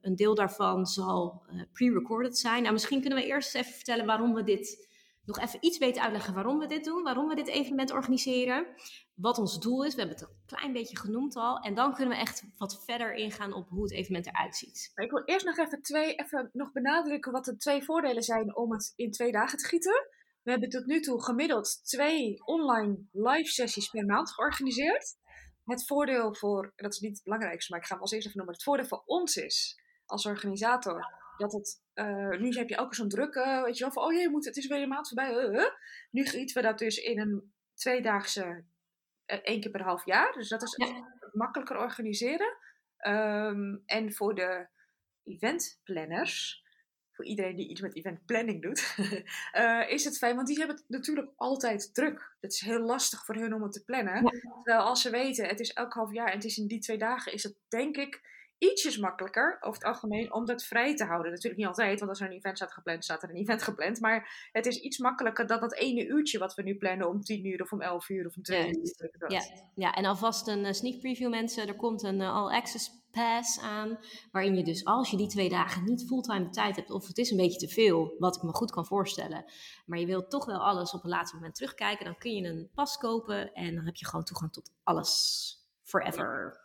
een 0.02 0.16
deel 0.16 0.36
daarvan 0.36 0.86
zal 0.86 1.46
uh, 1.50 1.62
pre-recorded 1.74 2.38
zijn. 2.38 2.62
Nou, 2.62 2.74
misschien 2.74 3.02
kunnen 3.02 3.20
we 3.20 3.26
eerst 3.26 3.56
even 3.56 3.74
vertellen 3.74 4.06
waarom 4.06 4.34
we 4.34 4.44
dit. 4.44 4.92
Nog 5.26 5.40
even 5.40 5.60
iets 5.62 5.78
beter 5.78 6.02
uitleggen 6.02 6.34
waarom 6.34 6.60
we 6.60 6.68
dit 6.68 6.84
doen. 6.84 7.04
Waarom 7.04 7.28
we 7.28 7.36
dit 7.36 7.48
evenement 7.48 7.92
organiseren. 7.92 8.66
Wat 9.14 9.38
ons 9.38 9.60
doel 9.60 9.86
is. 9.86 9.94
We 9.94 10.00
hebben 10.00 10.20
het 10.20 10.28
een 10.30 10.58
klein 10.58 10.74
beetje 10.74 10.98
genoemd 10.98 11.36
al. 11.36 11.60
En 11.60 11.74
dan 11.74 11.94
kunnen 11.94 12.14
we 12.14 12.22
echt 12.22 12.44
wat 12.58 12.84
verder 12.86 13.14
ingaan 13.14 13.54
op 13.54 13.70
hoe 13.70 13.84
het 13.84 13.92
evenement 13.92 14.28
eruit 14.28 14.56
ziet. 14.56 14.92
Ik 14.96 15.12
wil 15.12 15.24
eerst 15.26 15.46
nog 15.46 15.58
even, 15.58 15.82
twee, 15.82 16.16
even 16.16 16.50
nog 16.54 16.72
benadrukken 16.72 17.32
wat 17.32 17.46
de 17.46 17.58
twee 17.58 17.84
voordelen 17.84 18.24
zijn 18.24 18.56
om 18.56 18.72
het 18.72 18.94
in 18.96 19.12
twee 19.12 19.32
dagen 19.32 19.58
te 19.58 19.66
gieten. 19.66 20.08
We 20.44 20.52
hebben 20.52 20.70
tot 20.70 20.86
nu 20.86 21.00
toe 21.00 21.24
gemiddeld 21.24 21.86
twee 21.86 22.46
online 22.46 23.06
live 23.12 23.50
sessies 23.50 23.90
per 23.90 24.06
maand 24.06 24.32
georganiseerd. 24.34 25.16
Het 25.64 25.86
voordeel 25.88 26.36
voor, 26.36 26.74
dat 26.76 26.94
is 26.94 27.00
niet 27.00 27.14
het 27.14 27.24
belangrijkste, 27.24 27.72
maar 27.72 27.82
ik 27.82 27.86
ga 27.86 27.94
hem 27.94 28.02
als 28.02 28.12
eerste 28.12 28.28
even 28.28 28.40
noemen. 28.40 28.56
Het 28.56 28.66
voordeel 28.66 28.88
voor 28.88 29.04
ons 29.06 29.36
is, 29.36 29.82
als 30.06 30.26
organisator, 30.26 31.06
dat 31.38 31.52
het, 31.52 31.82
uh, 31.94 32.40
nu 32.40 32.50
heb 32.50 32.70
je 32.70 32.76
elke 32.76 32.96
zo'n 32.96 33.10
druk, 33.10 33.36
uh, 33.36 33.64
weet 33.64 33.78
je 33.78 33.84
wel, 33.84 33.94
van 33.94 34.04
oh 34.04 34.14
je 34.14 34.30
moet, 34.30 34.46
het 34.46 34.58
is 34.58 34.68
weer 34.68 34.82
een 34.82 34.88
maand 34.90 35.08
voorbij. 35.08 35.34
Uh, 35.34 35.66
nu 36.12 36.26
gieten 36.26 36.62
we 36.62 36.68
dat 36.68 36.80
dus 36.80 36.98
in 36.98 37.20
een 37.20 37.54
tweedaagse, 37.74 38.66
één 39.26 39.62
keer 39.62 39.72
per 39.72 39.84
half 39.84 40.06
jaar. 40.06 40.34
Dus 40.34 40.50
dat 40.50 40.62
is 40.62 40.78
makkelijker 41.32 41.78
organiseren. 41.78 42.58
Um, 43.08 43.84
en 43.86 44.14
voor 44.14 44.36
de 44.36 44.68
eventplanners, 45.24 46.63
voor 47.24 47.32
iedereen 47.32 47.56
die 47.56 47.68
iets 47.68 47.82
met 47.82 47.96
event 47.96 48.26
planning 48.26 48.62
doet, 48.62 48.96
uh, 49.54 49.90
is 49.96 50.04
het 50.04 50.18
fijn, 50.18 50.36
want 50.36 50.48
die 50.48 50.58
hebben 50.58 50.76
het 50.76 50.86
natuurlijk 50.88 51.32
altijd 51.36 51.94
druk. 51.94 52.36
Het 52.42 52.54
is 52.54 52.60
heel 52.60 52.80
lastig 52.80 53.26
voor 53.26 53.36
hun 53.36 53.54
om 53.54 53.64
het 53.64 53.72
te 53.72 53.84
plannen. 53.84 54.42
Terwijl 54.64 54.86
als 54.86 55.02
ze 55.02 55.10
weten, 55.10 55.48
het 55.48 55.60
is 55.60 55.74
elk 55.74 55.94
half 55.94 56.14
jaar 56.14 56.28
en 56.28 56.36
het 56.36 56.46
is 56.46 56.58
in 56.58 56.68
die 56.68 56.80
twee 56.80 56.98
dagen, 56.98 57.34
is 57.34 57.44
het 57.44 57.56
denk 57.68 57.98
ik 57.98 58.32
ietsjes 58.58 58.98
makkelijker 58.98 59.58
over 59.60 59.82
het 59.82 59.88
algemeen 59.88 60.34
om 60.34 60.46
dat 60.46 60.64
vrij 60.64 60.96
te 60.96 61.04
houden. 61.04 61.32
Natuurlijk 61.32 61.58
niet 61.58 61.68
altijd, 61.68 62.00
want 62.00 62.12
als 62.12 62.20
er 62.20 62.28
een 62.28 62.38
event 62.38 62.58
staat 62.58 62.74
gepland, 62.74 63.04
staat 63.04 63.24
er 63.24 63.30
een 63.30 63.36
event 63.36 63.64
gepland. 63.64 64.00
Maar 64.00 64.50
het 64.52 64.66
is 64.66 64.80
iets 64.80 64.98
makkelijker 64.98 65.48
dan 65.48 65.60
dat 65.60 65.76
ene 65.76 66.06
uurtje 66.06 66.40
wat 66.40 66.56
we 66.56 66.62
nu 66.62 66.76
plannen 66.76 67.10
om 67.10 67.22
10 67.22 67.46
uur 67.46 67.62
of 67.62 67.72
om 67.72 67.82
11 67.82 68.10
uur 68.10 68.26
of 68.26 68.36
om 68.36 68.44
2 68.44 68.68
uur. 68.68 69.12
Ja, 69.28 69.42
ja, 69.76 69.94
en 69.94 70.06
alvast 70.06 70.48
een 70.48 70.66
uh, 70.66 70.72
sneak 70.72 71.00
preview 71.00 71.30
mensen. 71.30 71.68
Er 71.68 71.76
komt 71.76 72.04
een 72.04 72.20
uh, 72.20 72.36
all 72.36 72.56
access 72.56 73.03
pass 73.14 73.60
aan, 73.60 74.00
waarin 74.32 74.56
je 74.56 74.64
dus 74.64 74.86
als 74.86 75.10
je 75.10 75.18
die 75.18 75.28
twee 75.28 75.50
dagen 75.50 75.84
niet 75.84 76.06
fulltime 76.08 76.50
tijd 76.50 76.76
hebt 76.76 76.92
of 76.92 77.08
het 77.08 77.18
is 77.18 77.32
een 77.32 77.38
beetje 77.38 77.68
te 77.68 77.74
veel, 77.74 78.16
wat 78.20 78.36
ik 78.36 78.42
me 78.42 78.54
goed 78.54 78.72
kan 78.72 78.86
voorstellen, 78.86 79.46
maar 79.86 80.00
je 80.00 80.06
wilt 80.06 80.30
toch 80.30 80.46
wel 80.46 80.60
alles 80.60 80.92
op 80.94 81.04
een 81.04 81.10
laatste 81.10 81.36
moment 81.36 81.56
terugkijken, 81.56 82.06
dan 82.06 82.18
kun 82.18 82.32
je 82.32 82.48
een 82.48 82.70
pas 82.74 82.98
kopen 82.98 83.54
en 83.54 83.76
dan 83.76 83.86
heb 83.86 83.96
je 83.96 84.06
gewoon 84.06 84.26
toegang 84.26 84.54
tot 84.54 84.72
alles 84.84 85.56
forever. 85.84 86.60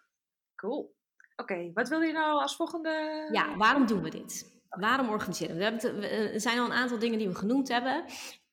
Cool. 0.54 0.96
Oké, 1.36 1.70
wat 1.74 1.88
wil 1.88 2.00
je 2.00 2.12
nou 2.12 2.40
als 2.40 2.56
volgende? 2.56 3.28
Ja, 3.32 3.56
waarom 3.56 3.86
doen 3.86 4.02
we 4.02 4.10
dit? 4.10 4.60
Waarom 4.68 5.08
organiseren 5.08 5.56
we? 5.56 5.90
We 6.00 6.06
Er 6.06 6.40
zijn 6.40 6.58
al 6.58 6.64
een 6.64 6.72
aantal 6.72 6.98
dingen 6.98 7.18
die 7.18 7.28
we 7.28 7.34
genoemd 7.34 7.68
hebben. 7.68 8.04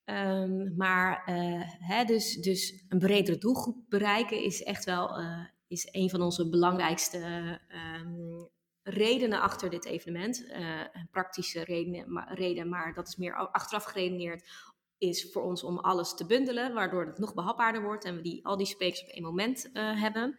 Um, 0.06 0.74
maar 0.78 1.30
uh, 1.30 1.62
hè, 1.80 2.04
dus, 2.04 2.36
dus 2.36 2.86
een 2.90 3.00
bredere 3.00 3.38
doelgroep 3.38 3.78
bereiken 3.90 4.44
is 4.44 4.64
echt 4.64 4.86
wel 4.86 5.20
uh, 5.20 5.46
is 5.68 5.88
een 5.92 6.10
van 6.10 6.22
onze 6.22 6.50
belangrijkste 6.50 7.60
um, 8.02 8.50
redenen 8.84 9.42
achter 9.42 9.70
dit 9.70 9.86
evenement. 9.86 10.42
Uh, 10.42 10.80
een 10.80 11.08
praktische 11.12 11.64
reden 11.64 12.12
maar, 12.12 12.34
reden, 12.34 12.70
maar 12.70 12.94
dat 12.94 13.08
is 13.08 13.16
meer 13.16 13.36
achteraf 13.36 13.84
geredeneerd, 13.84 14.50
is 14.98 15.32
voor 15.32 15.44
ons 15.44 15.64
om 15.64 15.78
alles 15.78 16.16
te 16.16 16.26
bundelen, 16.26 16.74
waardoor 16.74 17.06
het 17.06 17.18
nog 17.18 17.34
behapbaarder 17.34 17.82
wordt 17.82 18.06
en 18.06 18.16
we 18.16 18.22
die, 18.22 18.46
al 18.46 18.58
die 18.58 18.68
sprekers 18.68 19.02
op 19.02 19.08
één 19.08 19.24
moment 19.24 19.70
hebben. 19.74 20.38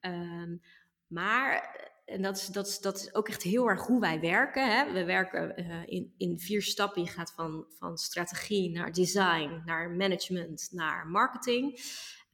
Um, 0.00 0.60
maar, 1.06 1.80
en 2.04 2.22
dat 2.22 2.36
is, 2.36 2.46
dat, 2.46 2.66
is, 2.66 2.80
dat 2.80 2.96
is 2.96 3.14
ook 3.14 3.28
echt 3.28 3.42
heel 3.42 3.68
erg 3.68 3.86
hoe 3.86 4.00
wij 4.00 4.20
werken. 4.20 4.70
Hè? 4.70 4.92
We 4.92 5.04
werken 5.04 5.56
in, 5.86 6.14
in 6.16 6.38
vier 6.38 6.62
stappen. 6.62 7.02
Je 7.02 7.08
gaat 7.08 7.32
van, 7.32 7.66
van 7.68 7.98
strategie 7.98 8.70
naar 8.70 8.92
design, 8.92 9.62
naar 9.64 9.90
management, 9.90 10.68
naar 10.72 11.06
marketing. 11.06 11.80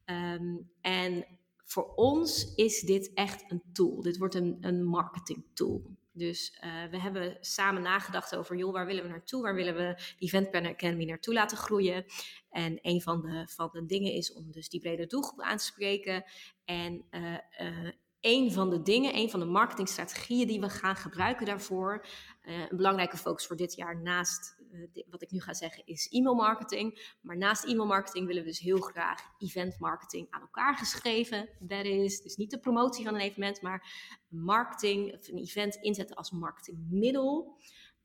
Um, 0.04 0.70
en 0.80 1.26
voor 1.74 1.94
ons 1.94 2.54
is 2.54 2.80
dit 2.80 3.12
echt 3.14 3.44
een 3.48 3.62
tool. 3.72 4.02
Dit 4.02 4.16
wordt 4.16 4.34
een, 4.34 4.56
een 4.60 4.84
marketing 4.84 5.44
tool. 5.54 5.82
Dus 6.12 6.60
uh, 6.64 6.90
we 6.90 7.00
hebben 7.00 7.36
samen 7.40 7.82
nagedacht 7.82 8.36
over, 8.36 8.56
joh, 8.56 8.72
waar 8.72 8.86
willen 8.86 9.02
we 9.02 9.08
naartoe? 9.08 9.42
Waar 9.42 9.54
willen 9.54 9.74
we 9.74 9.94
die 10.18 10.28
Event 10.28 10.50
Planner 10.50 10.72
Academy 10.72 11.04
naartoe 11.04 11.34
laten 11.34 11.56
groeien? 11.56 12.04
En 12.50 12.78
een 12.82 13.02
van 13.02 13.20
de, 13.20 13.46
van 13.48 13.68
de 13.72 13.86
dingen 13.86 14.12
is 14.12 14.32
om 14.32 14.52
dus 14.52 14.68
die 14.68 14.80
brede 14.80 15.06
doelgroep 15.06 15.40
aan 15.40 15.56
te 15.56 15.64
spreken. 15.64 16.24
En 16.64 17.04
uh, 17.10 17.32
uh, 17.60 17.90
een 18.20 18.52
van 18.52 18.70
de 18.70 18.82
dingen, 18.82 19.16
een 19.16 19.30
van 19.30 19.40
de 19.40 19.46
marketingstrategieën 19.46 20.46
die 20.46 20.60
we 20.60 20.68
gaan 20.68 20.96
gebruiken 20.96 21.46
daarvoor. 21.46 22.06
Een 22.42 22.76
belangrijke 22.76 23.16
focus 23.16 23.46
voor 23.46 23.56
dit 23.56 23.74
jaar 23.74 24.02
naast 24.02 24.56
uh, 24.74 25.04
wat 25.10 25.22
ik 25.22 25.30
nu 25.30 25.40
ga 25.40 25.54
zeggen 25.54 25.86
is 25.86 26.08
e-mail 26.08 26.34
marketing. 26.34 27.16
Maar 27.20 27.36
naast 27.36 27.64
e-mail 27.64 27.86
marketing 27.86 28.26
willen 28.26 28.42
we 28.42 28.48
dus 28.48 28.58
heel 28.58 28.80
graag 28.80 29.20
event 29.38 29.78
marketing 29.78 30.26
aan 30.30 30.40
elkaar 30.40 30.76
geschreven. 30.76 31.48
Dat 31.58 31.84
is 31.84 32.20
dus 32.20 32.36
niet 32.36 32.50
de 32.50 32.58
promotie 32.58 33.04
van 33.04 33.14
een 33.14 33.20
evenement, 33.20 33.62
maar 33.62 33.86
marketing 34.28 35.12
een 35.28 35.38
event 35.38 35.74
inzetten 35.74 36.16
als 36.16 36.30
marketingmiddel. 36.30 37.56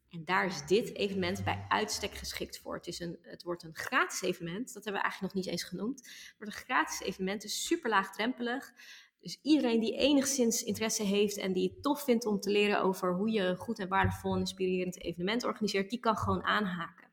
En 0.10 0.26
daar 0.26 0.46
is 0.46 0.66
dit 0.66 0.96
evenement 0.96 1.44
bij 1.44 1.66
uitstek 1.70 2.14
geschikt 2.14 2.60
voor. 2.60 2.76
Het, 2.76 2.88
is 2.88 3.00
een, 3.00 3.18
het 3.22 3.44
wordt 3.44 3.64
een 3.64 3.76
gratis 3.76 4.22
evenement. 4.22 4.74
Dat 4.74 4.84
hebben 4.84 5.02
we 5.02 5.08
eigenlijk 5.08 5.34
nog 5.34 5.44
niet 5.44 5.54
eens 5.54 5.64
genoemd. 5.64 6.00
Het 6.00 6.36
wordt 6.38 6.54
een 6.54 6.62
gratis 6.64 7.00
evenement, 7.00 7.42
dus 7.42 7.66
super 7.66 7.90
laagdrempelig. 7.90 8.74
Dus 9.22 9.40
iedereen 9.42 9.80
die 9.80 9.98
enigszins 9.98 10.64
interesse 10.64 11.04
heeft 11.04 11.38
en 11.38 11.54
die 11.54 11.70
het 11.70 11.84
tof 11.84 12.04
vindt 12.04 12.26
om 12.26 12.40
te 12.40 12.50
leren 12.50 12.82
over 12.82 13.16
hoe 13.16 13.32
je 13.32 13.56
goed 13.56 13.80
en 13.80 13.88
waardevol 13.88 14.34
en 14.34 14.40
inspirerend 14.40 15.02
evenement 15.02 15.44
organiseert, 15.44 15.90
die 15.90 16.00
kan 16.00 16.18
gewoon 16.18 16.44
aanhaken. 16.44 17.08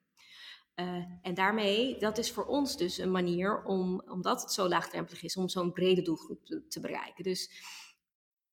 Uh, 0.76 1.04
en 1.22 1.34
daarmee, 1.34 1.98
dat 1.98 2.18
is 2.18 2.32
voor 2.32 2.44
ons 2.44 2.76
dus 2.76 2.98
een 2.98 3.10
manier 3.10 3.62
om, 3.62 4.02
omdat 4.08 4.42
het 4.42 4.52
zo 4.52 4.68
laagdrempelig 4.68 5.22
is, 5.22 5.36
om 5.36 5.48
zo'n 5.48 5.72
brede 5.72 6.02
doelgroep 6.02 6.44
te, 6.68 6.80
bereiken. 6.80 7.24
Dus 7.24 7.50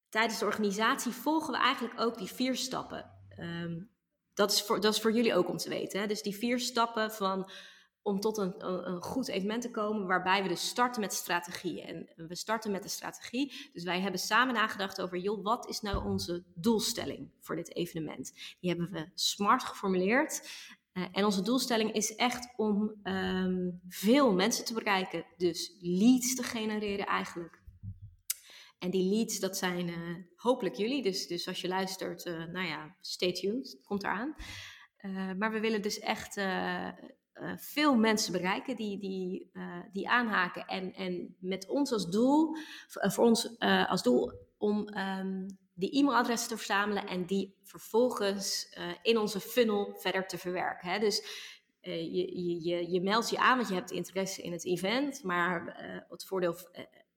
tijdens 0.10 0.40
de 0.40 0.46
organisatie 0.46 1.12
volgen 1.12 1.52
we 1.52 1.60
eigenlijk 1.60 2.00
ook 2.00 2.18
die 2.18 2.28
vier 2.28 2.56
stappen. 2.56 3.12
Um, 3.40 3.90
dat, 4.34 4.52
is 4.52 4.62
voor, 4.62 4.82
dat 4.82 4.94
is 4.94 5.02
voor 5.02 5.14
jullie 5.14 5.36
ook 5.36 5.50
om 5.50 5.58
te 5.58 5.70
weten. 5.70 6.00
Hè? 6.00 6.08
Dus 6.08 6.22
die 6.22 6.36
vier 6.36 6.60
stappen 6.60 7.12
van 7.12 7.50
om 8.04 8.20
tot 8.20 8.38
een, 8.38 8.68
een, 8.68 9.02
goed 9.02 9.28
evenement 9.28 9.62
te 9.62 9.72
komen, 9.72 10.08
waarbij 10.08 10.44
we 10.44 10.48
dus 10.48 10.68
starten 10.68 11.02
met 11.02 11.14
strategie. 11.14 11.82
En 11.82 12.10
we 12.16 12.36
starten 12.36 12.72
met 12.72 12.84
de 12.84 12.90
strategie. 12.90 13.70
Dus 13.74 13.84
wij 13.84 14.02
hebben 14.02 14.20
samen 14.20 14.54
nagedacht 14.54 15.02
over, 15.02 15.18
joh, 15.18 15.44
wat 15.44 15.70
is 15.70 15.82
nou 15.82 16.06
onze 16.06 16.44
doelstelling 16.56 17.30
voor 17.40 17.56
dit 17.56 17.76
evenement? 17.76 18.34
Die 18.60 18.70
hebben 18.70 18.92
we 18.92 19.10
smart 19.14 19.64
geformuleerd. 19.64 20.50
Uh, 20.94 21.06
en 21.12 21.26
onze 21.26 21.42
doelstelling 21.42 21.94
is 21.94 22.16
echt 22.16 22.54
om 22.56 22.94
um, 23.04 23.82
veel 23.88 24.34
mensen 24.34 24.66
te 24.66 24.74
bereiken. 24.74 25.26
Dus 25.38 25.78
leads 25.80 26.36
te 26.36 26.44
genereren 26.44 27.06
eigenlijk. 27.06 27.62
En 28.80 28.90
die 28.90 29.16
leads, 29.16 29.40
dat 29.40 29.58
zijn 29.58 29.88
uh, 29.88 30.16
hopelijk 30.36 30.76
jullie. 30.76 31.04
Dus, 31.04 31.28
dus 31.28 31.48
als 31.48 31.62
je 31.62 31.68
luistert, 31.68 32.26
uh, 32.26 32.46
nou 32.46 32.68
ja, 32.68 32.96
stay 33.02 33.32
tuned, 33.32 33.80
komt 33.84 34.04
eraan. 34.04 34.36
maar 35.38 35.52
we 35.52 35.60
willen 35.60 35.82
dus 35.82 36.00
echt 36.00 36.38
uh, 37.42 37.52
veel 37.58 37.96
mensen 37.96 38.32
bereiken 38.32 38.76
die, 38.76 39.00
die, 39.00 39.50
uh, 39.54 39.80
die 39.92 40.10
aanhaken. 40.10 40.66
En, 40.66 40.94
en 40.94 41.36
met 41.40 41.68
ons 41.68 41.92
als 41.92 42.10
doel, 42.10 42.56
uh, 42.56 43.10
voor 43.10 43.26
ons 43.26 43.60
als 43.88 44.04
doel 44.04 44.32
om 44.58 44.98
um, 44.98 45.58
die 45.74 46.00
e-mailadressen 46.00 46.50
te 46.50 46.58
verzamelen 46.58 47.08
en 47.08 47.26
die 47.26 47.56
vervolgens 47.64 48.78
in 49.02 49.18
onze 49.18 49.40
funnel 49.40 49.96
verder 50.00 50.28
te 50.28 50.38
verwerken. 50.38 50.90
Hè? 50.90 51.00
Dus 51.00 51.26
je, 51.82 52.62
je, 52.64 52.92
je 52.92 53.02
meldt 53.02 53.30
je 53.30 53.38
aan, 53.38 53.58
want 53.58 53.70
je 53.70 53.76
hebt 53.76 53.92
interesse 53.92 54.42
in 54.42 54.52
het 54.52 54.66
event, 54.66 55.24
maar 55.24 55.76
het 56.10 56.26
voordeel 56.26 56.56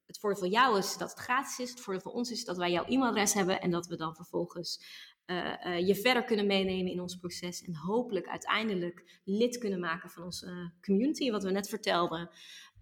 het 0.06 0.18
voordeel 0.18 0.38
voor 0.38 0.48
jou 0.48 0.78
is 0.78 0.96
dat 0.96 1.10
het 1.10 1.18
gratis 1.18 1.58
is. 1.58 1.70
Het 1.70 1.80
voordeel 1.80 2.02
voor 2.02 2.12
ons 2.12 2.30
is 2.30 2.44
dat 2.44 2.56
wij 2.56 2.70
jouw 2.70 2.84
e-mailadres 2.84 3.34
hebben 3.34 3.60
en 3.60 3.70
dat 3.70 3.86
we 3.86 3.96
dan 3.96 4.14
vervolgens 4.14 4.80
uh, 5.26 5.54
uh, 5.66 5.86
je 5.86 5.94
verder 5.94 6.24
kunnen 6.24 6.46
meenemen 6.46 6.92
in 6.92 7.00
ons 7.00 7.16
proces 7.16 7.62
en 7.62 7.76
hopelijk 7.76 8.28
uiteindelijk 8.28 9.20
lid 9.24 9.58
kunnen 9.58 9.80
maken 9.80 10.10
van 10.10 10.22
onze 10.22 10.72
community, 10.80 11.30
wat 11.30 11.42
we 11.42 11.50
net 11.50 11.68
vertelden. 11.68 12.30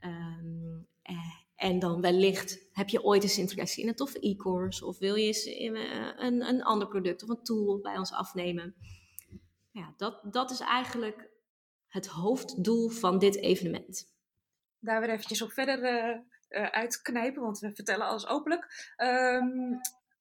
Um, 0.00 0.86
uh, 1.10 1.16
en 1.56 1.78
dan 1.78 2.00
wellicht 2.00 2.68
heb 2.72 2.88
je 2.88 3.02
ooit 3.02 3.22
eens 3.22 3.38
interesse 3.38 3.80
in 3.80 3.88
een 3.88 3.94
toffe 3.94 4.18
e-course 4.20 4.86
of 4.86 4.98
wil 4.98 5.14
je 5.14 5.60
een, 6.16 6.48
een 6.48 6.62
ander 6.62 6.88
product 6.88 7.22
of 7.22 7.28
een 7.28 7.42
tool 7.42 7.80
bij 7.80 7.98
ons 7.98 8.12
afnemen. 8.12 8.74
Ja, 9.70 9.94
dat, 9.96 10.20
dat 10.30 10.50
is 10.50 10.60
eigenlijk 10.60 11.28
het 11.88 12.06
hoofddoel 12.06 12.88
van 12.88 13.18
dit 13.18 13.36
evenement. 13.36 14.12
Daar 14.78 15.00
weer 15.00 15.10
eventjes 15.10 15.42
op 15.42 15.52
verder 15.52 15.82
uh, 16.48 16.66
uitknijpen, 16.66 17.42
want 17.42 17.58
we 17.58 17.74
vertellen 17.74 18.06
alles 18.06 18.26
openlijk. 18.26 18.94
Um, 18.96 19.80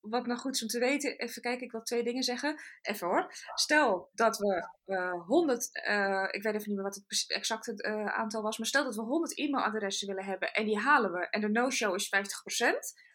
wat 0.10 0.26
nog 0.26 0.40
goed 0.40 0.56
is 0.56 0.62
om 0.62 0.68
te 0.68 0.80
weten, 0.80 1.18
even 1.18 1.42
kijken, 1.42 1.66
ik 1.66 1.72
wil 1.72 1.82
twee 1.82 2.04
dingen 2.04 2.24
zeggen. 2.24 2.56
Even 2.82 3.08
hoor. 3.08 3.34
Stel 3.54 4.10
dat 4.14 4.38
we 4.38 4.70
uh, 4.86 5.26
100, 5.26 5.70
uh, 5.88 6.28
ik 6.32 6.44
weet 6.44 6.54
even 6.54 6.68
niet 6.68 6.76
meer 6.76 6.84
wat 6.84 6.96
het 6.96 7.26
exacte 7.28 7.74
uh, 7.88 8.06
aantal 8.06 8.42
was, 8.42 8.58
maar 8.58 8.68
stel 8.68 8.84
dat 8.84 8.96
we 8.96 9.02
100 9.02 9.38
e-mailadressen 9.38 10.08
willen 10.08 10.26
hebben 10.26 10.54
en 10.54 10.66
die 10.66 10.78
halen 10.78 11.12
we 11.12 11.30
en 11.30 11.42
de 11.42 11.50
no-show 11.50 11.96
is 11.96 12.06
50%, 12.06 12.10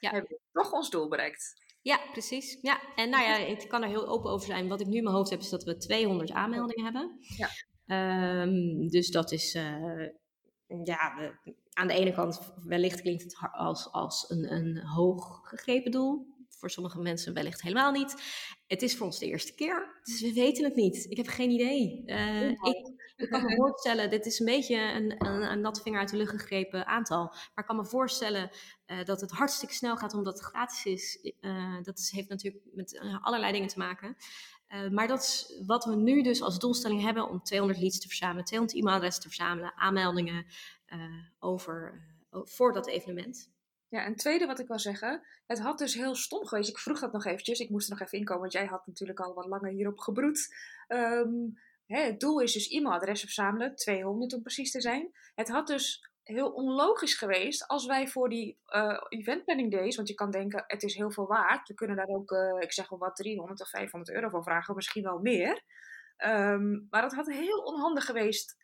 ja. 0.01 0.11
hebben 0.11 0.31
we 0.31 0.41
toch 0.53 0.73
ons 0.73 0.91
doel 0.91 1.09
bereikt. 1.09 1.67
Ja, 1.83 2.01
precies. 2.13 2.59
Ja, 2.61 2.81
en 2.95 3.11
nou 3.11 3.25
ja, 3.25 3.37
ik 3.37 3.69
kan 3.69 3.83
er 3.83 3.89
heel 3.89 4.09
open 4.09 4.31
over 4.31 4.47
zijn. 4.47 4.69
Wat 4.69 4.81
ik 4.81 4.87
nu 4.87 4.97
in 4.97 5.03
mijn 5.03 5.17
hoofd 5.17 5.31
heb, 5.31 5.41
is 5.41 5.49
dat 5.49 5.65
we 5.65 5.77
200 5.77 6.33
aanmeldingen 6.33 6.85
hebben. 6.85 7.19
Ja. 7.37 7.49
Um, 8.43 8.89
dus 8.89 9.11
dat 9.11 9.33
is, 9.33 9.53
ja, 10.85 11.31
aan 11.73 11.87
de 11.87 11.95
ene 11.95 12.13
kant 12.13 12.53
wellicht 12.65 13.01
klinkt 13.01 13.23
het 13.23 13.37
als, 13.53 13.93
als 13.93 14.31
een, 14.31 14.53
een 14.53 14.79
hoog 14.79 15.49
gegrepen 15.49 15.91
doel 15.91 16.27
voor 16.59 16.71
sommige 16.71 16.99
mensen 16.99 17.35
wellicht 17.35 17.63
helemaal 17.63 17.93
niet. 17.93 18.15
Het 18.67 18.83
is 18.83 18.97
voor 18.97 19.07
ons 19.07 19.19
de 19.19 19.27
eerste 19.27 19.55
keer, 19.55 20.01
dus 20.03 20.21
we 20.21 20.33
weten 20.33 20.65
het 20.65 20.75
niet. 20.75 21.07
Ik 21.09 21.17
heb 21.17 21.27
geen 21.27 21.51
idee. 21.51 22.03
Uh, 22.07 22.51
ik, 22.51 22.99
ik 23.17 23.31
kan 23.31 23.45
me 23.45 23.57
voorstellen, 23.57 24.11
dit 24.11 24.27
is 24.27 24.39
een 24.39 24.47
beetje 24.47 24.77
een, 24.77 25.27
een, 25.27 25.51
een 25.51 25.61
natte 25.61 25.83
vinger 25.83 25.99
uit 25.99 26.11
de 26.11 26.17
lucht 26.17 26.31
gegrepen 26.31 26.87
aantal. 26.87 27.25
Maar 27.25 27.51
ik 27.55 27.67
kan 27.67 27.77
me 27.77 27.85
voorstellen 27.85 28.51
uh, 28.87 29.05
dat 29.05 29.21
het 29.21 29.31
hartstikke 29.31 29.75
snel 29.75 29.97
gaat 29.97 30.15
omdat 30.15 30.39
het 30.39 30.47
gratis 30.47 30.85
is. 30.85 31.33
Uh, 31.41 31.83
dat 31.83 31.99
is, 31.99 32.11
heeft 32.11 32.29
natuurlijk 32.29 32.65
met 32.73 33.01
allerlei 33.21 33.53
dingen 33.53 33.69
te 33.69 33.79
maken. 33.79 34.17
Uh, 34.69 34.89
maar 34.91 35.07
dat 35.07 35.23
is 35.23 35.63
wat 35.67 35.85
we 35.85 35.97
nu 35.97 36.23
dus 36.23 36.43
als 36.43 36.59
doelstelling 36.59 37.03
hebben 37.03 37.29
om 37.29 37.43
200 37.43 37.81
leads 37.81 37.99
te 37.99 38.09
verzamelen, 38.09 38.45
200 38.45 38.79
e-mailadressen 38.79 39.23
te 39.23 39.29
verzamelen, 39.29 39.73
aanmeldingen 39.77 40.47
over, 41.39 42.03
voor 42.31 42.73
dat 42.73 42.87
evenement. 42.87 43.51
Ja, 43.89 44.05
en 44.05 44.17
tweede 44.17 44.47
wat 44.47 44.59
ik 44.59 44.69
wil 44.69 44.79
zeggen, 44.79 45.23
het 45.47 45.59
had 45.59 45.79
dus 45.79 45.95
heel 45.95 46.15
stom 46.15 46.47
geweest. 46.47 46.69
Ik 46.69 46.79
vroeg 46.79 47.01
dat 47.01 47.13
nog 47.13 47.25
eventjes, 47.25 47.59
ik 47.59 47.71
moest 47.71 47.91
er 47.91 47.97
nog 47.97 48.07
even 48.07 48.19
inkomen, 48.19 48.41
want 48.41 48.53
jij 48.53 48.67
had 48.67 48.87
natuurlijk 48.87 49.21
al 49.21 49.35
wat 49.35 49.47
langer 49.47 49.71
hierop 49.71 49.99
gebroed. 49.99 50.55
Um, 50.89 51.59
hè, 51.87 52.01
het 52.01 52.21
doel 52.21 52.41
is 52.41 52.53
dus 52.53 52.69
e-mailadressen 52.69 53.29
verzamelen, 53.29 53.77
200 53.77 54.33
om 54.33 54.43
precies 54.43 54.71
te 54.71 54.81
zijn. 54.81 55.13
Het 55.35 55.49
had 55.49 55.67
dus 55.67 56.11
heel 56.23 56.51
onlogisch 56.51 57.15
geweest 57.15 57.67
als 57.67 57.87
wij 57.87 58.09
voor 58.09 58.29
die 58.29 58.59
uh, 58.69 59.01
event 59.09 59.71
days, 59.71 59.97
want 59.97 60.09
je 60.09 60.15
kan 60.15 60.31
denken 60.31 60.65
het 60.67 60.83
is 60.83 60.95
heel 60.95 61.11
veel 61.11 61.27
waard, 61.27 61.69
we 61.69 61.75
kunnen 61.75 61.97
daar 61.97 62.09
ook, 62.09 62.31
uh, 62.31 62.61
ik 62.61 62.73
zeg 62.73 62.89
wel 62.89 62.99
wat, 62.99 63.17
300 63.17 63.61
of 63.61 63.69
500 63.69 64.17
euro 64.17 64.29
voor 64.29 64.43
vragen, 64.43 64.75
misschien 64.75 65.03
wel 65.03 65.19
meer. 65.19 65.63
Um, 66.27 66.87
maar 66.91 67.03
dat 67.03 67.15
had 67.15 67.27
heel 67.27 67.59
onhandig 67.59 68.05
geweest 68.05 68.57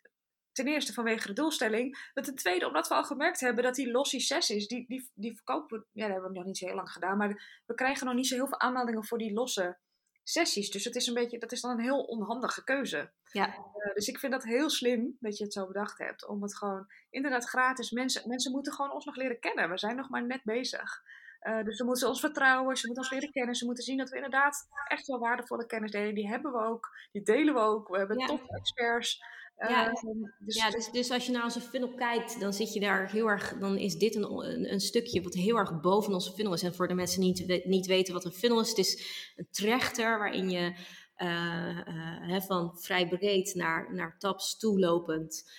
ten 0.55 0.67
eerste 0.67 0.93
vanwege 0.93 1.27
de 1.27 1.33
doelstelling. 1.33 2.09
Maar 2.13 2.23
ten 2.23 2.35
tweede 2.35 2.67
omdat 2.67 2.87
we 2.87 2.93
al 2.93 3.03
gemerkt 3.03 3.39
hebben 3.39 3.63
dat 3.63 3.75
die 3.75 3.91
losse 3.91 4.19
sessies, 4.19 4.67
die, 4.67 4.87
die, 4.87 5.11
die 5.13 5.35
verkopen, 5.35 5.85
ja, 5.91 6.03
dat 6.03 6.11
hebben 6.11 6.31
we 6.31 6.37
nog 6.37 6.45
niet 6.45 6.57
zo 6.57 6.65
heel 6.65 6.75
lang 6.75 6.91
gedaan, 6.91 7.17
maar 7.17 7.61
we 7.65 7.73
krijgen 7.73 8.05
nog 8.05 8.15
niet 8.15 8.27
zo 8.27 8.35
heel 8.35 8.47
veel 8.47 8.59
aanmeldingen 8.59 9.05
voor 9.05 9.17
die 9.17 9.33
losse 9.33 9.77
sessies. 10.23 10.71
Dus 10.71 10.83
het 10.83 10.95
is 10.95 11.07
een 11.07 11.13
beetje, 11.13 11.39
dat 11.39 11.51
is 11.51 11.61
dan 11.61 11.71
een 11.71 11.83
heel 11.83 12.03
onhandige 12.03 12.63
keuze. 12.63 13.11
Ja. 13.31 13.47
Uh, 13.47 13.93
dus 13.93 14.07
ik 14.07 14.19
vind 14.19 14.31
dat 14.31 14.43
heel 14.43 14.69
slim 14.69 15.17
dat 15.19 15.37
je 15.37 15.43
het 15.43 15.53
zo 15.53 15.67
bedacht 15.67 15.97
hebt. 15.97 16.27
Om 16.27 16.41
het 16.41 16.57
gewoon 16.57 16.87
inderdaad 17.09 17.49
gratis. 17.49 17.91
Mensen, 17.91 18.29
mensen 18.29 18.51
moeten 18.51 18.73
gewoon 18.73 18.91
ons 18.91 19.05
nog 19.05 19.15
leren 19.15 19.39
kennen. 19.39 19.69
We 19.69 19.77
zijn 19.77 19.95
nog 19.95 20.09
maar 20.09 20.25
net 20.25 20.43
bezig. 20.43 21.01
Uh, 21.41 21.63
dus 21.63 21.77
ze 21.77 21.83
moeten 21.83 22.07
ons 22.07 22.19
vertrouwen, 22.19 22.75
ze 22.75 22.85
moeten 22.85 23.03
ons 23.03 23.13
leren 23.13 23.31
kennen. 23.31 23.55
Ze 23.55 23.65
moeten 23.65 23.83
zien 23.83 23.97
dat 23.97 24.09
we 24.09 24.15
inderdaad 24.15 24.67
echt 24.87 25.07
wel 25.07 25.19
waardevolle 25.19 25.65
kennis 25.65 25.91
delen. 25.91 26.15
Die 26.15 26.27
hebben 26.27 26.51
we 26.51 26.57
ook, 26.57 26.89
die 27.11 27.23
delen 27.23 27.53
we 27.53 27.59
ook. 27.59 27.87
We 27.87 27.97
hebben 27.97 28.19
ja. 28.19 28.25
top 28.25 28.49
experts. 28.49 29.23
Ja, 29.57 29.87
uh, 29.87 29.93
dus, 30.39 30.55
ja 30.55 30.69
dus, 30.69 30.91
dus 30.91 31.11
als 31.11 31.25
je 31.25 31.31
naar 31.31 31.43
onze 31.43 31.61
funnel 31.61 31.93
kijkt, 31.93 32.39
dan 32.39 32.53
zit 32.53 32.73
je 32.73 32.79
daar 32.79 33.11
heel 33.11 33.27
erg, 33.27 33.57
dan 33.59 33.77
is 33.77 33.97
dit 33.97 34.15
een, 34.15 34.23
een, 34.23 34.71
een, 34.71 34.79
stukje 34.79 35.21
wat 35.21 35.33
heel 35.33 35.55
erg 35.55 35.81
boven 35.81 36.13
onze 36.13 36.31
funnel 36.31 36.53
is. 36.53 36.63
En 36.63 36.75
voor 36.75 36.87
de 36.87 36.93
mensen 36.93 37.21
die 37.21 37.45
niet, 37.45 37.65
niet 37.65 37.85
weten 37.85 38.13
wat 38.13 38.25
een 38.25 38.31
funnel 38.31 38.59
is, 38.59 38.69
het 38.69 38.77
is 38.77 39.03
een 39.35 39.47
trechter 39.51 40.17
waarin 40.17 40.49
je 40.49 40.75
uh, 41.17 42.29
uh, 42.29 42.41
van 42.41 42.77
vrij 42.79 43.07
breed 43.07 43.55
naar, 43.55 43.93
naar 43.93 44.17
tabs 44.17 44.57
toelopend, 44.57 45.51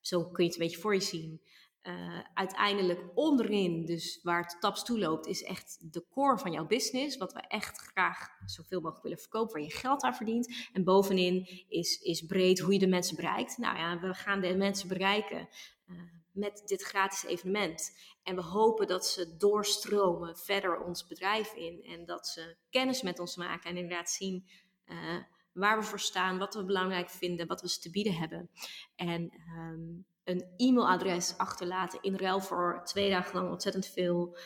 zo 0.00 0.30
kun 0.30 0.44
je 0.44 0.50
het 0.50 0.60
een 0.60 0.66
beetje 0.66 0.80
voor 0.80 0.94
je 0.94 1.00
zien, 1.00 1.40
uh, 1.82 2.18
uiteindelijk 2.34 3.00
onderin, 3.14 3.84
dus 3.84 4.20
waar 4.22 4.42
het 4.42 4.56
taps 4.60 4.84
toe 4.84 4.98
loopt, 4.98 5.26
is 5.26 5.42
echt 5.42 5.78
de 5.80 6.04
core 6.10 6.38
van 6.38 6.52
jouw 6.52 6.66
business. 6.66 7.16
Wat 7.16 7.32
we 7.32 7.40
echt 7.40 7.78
graag 7.78 8.28
zoveel 8.46 8.80
mogelijk 8.80 9.02
willen 9.02 9.18
verkopen, 9.18 9.52
waar 9.52 9.62
je 9.62 9.70
geld 9.70 10.02
aan 10.02 10.14
verdient. 10.14 10.68
En 10.72 10.84
bovenin 10.84 11.64
is, 11.68 12.00
is 12.00 12.22
breed 12.26 12.58
hoe 12.58 12.72
je 12.72 12.78
de 12.78 12.86
mensen 12.86 13.16
bereikt. 13.16 13.58
Nou 13.58 13.76
ja, 13.76 14.00
we 14.00 14.14
gaan 14.14 14.40
de 14.40 14.56
mensen 14.56 14.88
bereiken 14.88 15.48
uh, 15.88 15.96
met 16.32 16.62
dit 16.66 16.82
gratis 16.82 17.24
evenement. 17.24 17.98
En 18.22 18.34
we 18.34 18.42
hopen 18.42 18.86
dat 18.86 19.06
ze 19.06 19.36
doorstromen 19.36 20.36
verder 20.36 20.78
ons 20.78 21.06
bedrijf 21.06 21.54
in. 21.54 21.84
En 21.84 22.04
dat 22.04 22.26
ze 22.26 22.56
kennis 22.70 23.02
met 23.02 23.18
ons 23.18 23.36
maken 23.36 23.70
en 23.70 23.76
inderdaad 23.76 24.10
zien. 24.10 24.46
Uh, 24.86 25.16
waar 25.52 25.78
we 25.78 25.84
voor 25.84 26.00
staan, 26.00 26.38
wat 26.38 26.54
we 26.54 26.64
belangrijk 26.64 27.10
vinden, 27.10 27.46
wat 27.46 27.60
we 27.60 27.68
ze 27.68 27.80
te 27.80 27.90
bieden 27.90 28.14
hebben. 28.14 28.50
En 28.96 29.32
um, 29.56 30.04
een 30.30 30.44
e-mailadres 30.56 31.34
achterlaten 31.36 32.02
in 32.02 32.16
ruil 32.16 32.40
voor 32.40 32.80
twee 32.84 33.10
dagen 33.10 33.34
lang 33.34 33.50
ontzettend 33.50 33.86
veel 33.86 34.36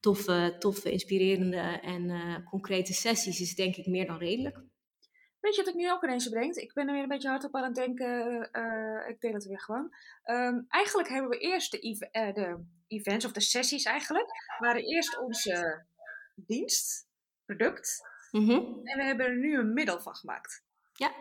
toffe, 0.00 0.56
toffe 0.58 0.90
inspirerende 0.90 1.80
en 1.82 2.08
uh, 2.08 2.36
concrete 2.44 2.92
sessies 2.92 3.40
is 3.40 3.54
denk 3.54 3.76
ik 3.76 3.86
meer 3.86 4.06
dan 4.06 4.18
redelijk. 4.18 4.62
Weet 5.40 5.54
je 5.54 5.62
wat 5.62 5.74
ik 5.74 5.80
nu 5.80 5.90
ook 5.90 6.04
ineens 6.04 6.28
bedenk? 6.28 6.54
Ik 6.54 6.72
ben 6.72 6.86
er 6.86 6.92
weer 6.92 7.02
een 7.02 7.08
beetje 7.08 7.28
hard 7.28 7.44
op 7.44 7.54
aan 7.54 7.64
het 7.64 7.74
denken. 7.74 8.48
Uh, 8.52 9.08
ik 9.08 9.20
deel 9.20 9.32
het 9.32 9.44
weer 9.44 9.60
gewoon. 9.60 9.94
Um, 10.24 10.64
eigenlijk 10.68 11.08
hebben 11.08 11.30
we 11.30 11.38
eerst 11.38 11.70
de, 11.70 11.78
ev 11.78 12.00
uh, 12.00 12.34
de, 12.34 12.64
events 12.86 13.24
of 13.24 13.32
de 13.32 13.40
sessies 13.40 13.84
eigenlijk. 13.84 14.26
waren 14.58 14.82
eerst 14.82 15.18
onze 15.18 15.86
dienst, 16.34 17.08
product. 17.44 18.00
Mm 18.30 18.48
-hmm. 18.48 18.80
En 18.84 18.98
we 18.98 19.04
hebben 19.04 19.26
er 19.26 19.36
nu 19.36 19.58
een 19.58 19.72
middel 19.72 20.00
van 20.00 20.14
gemaakt. 20.14 20.64
Ja, 20.92 21.14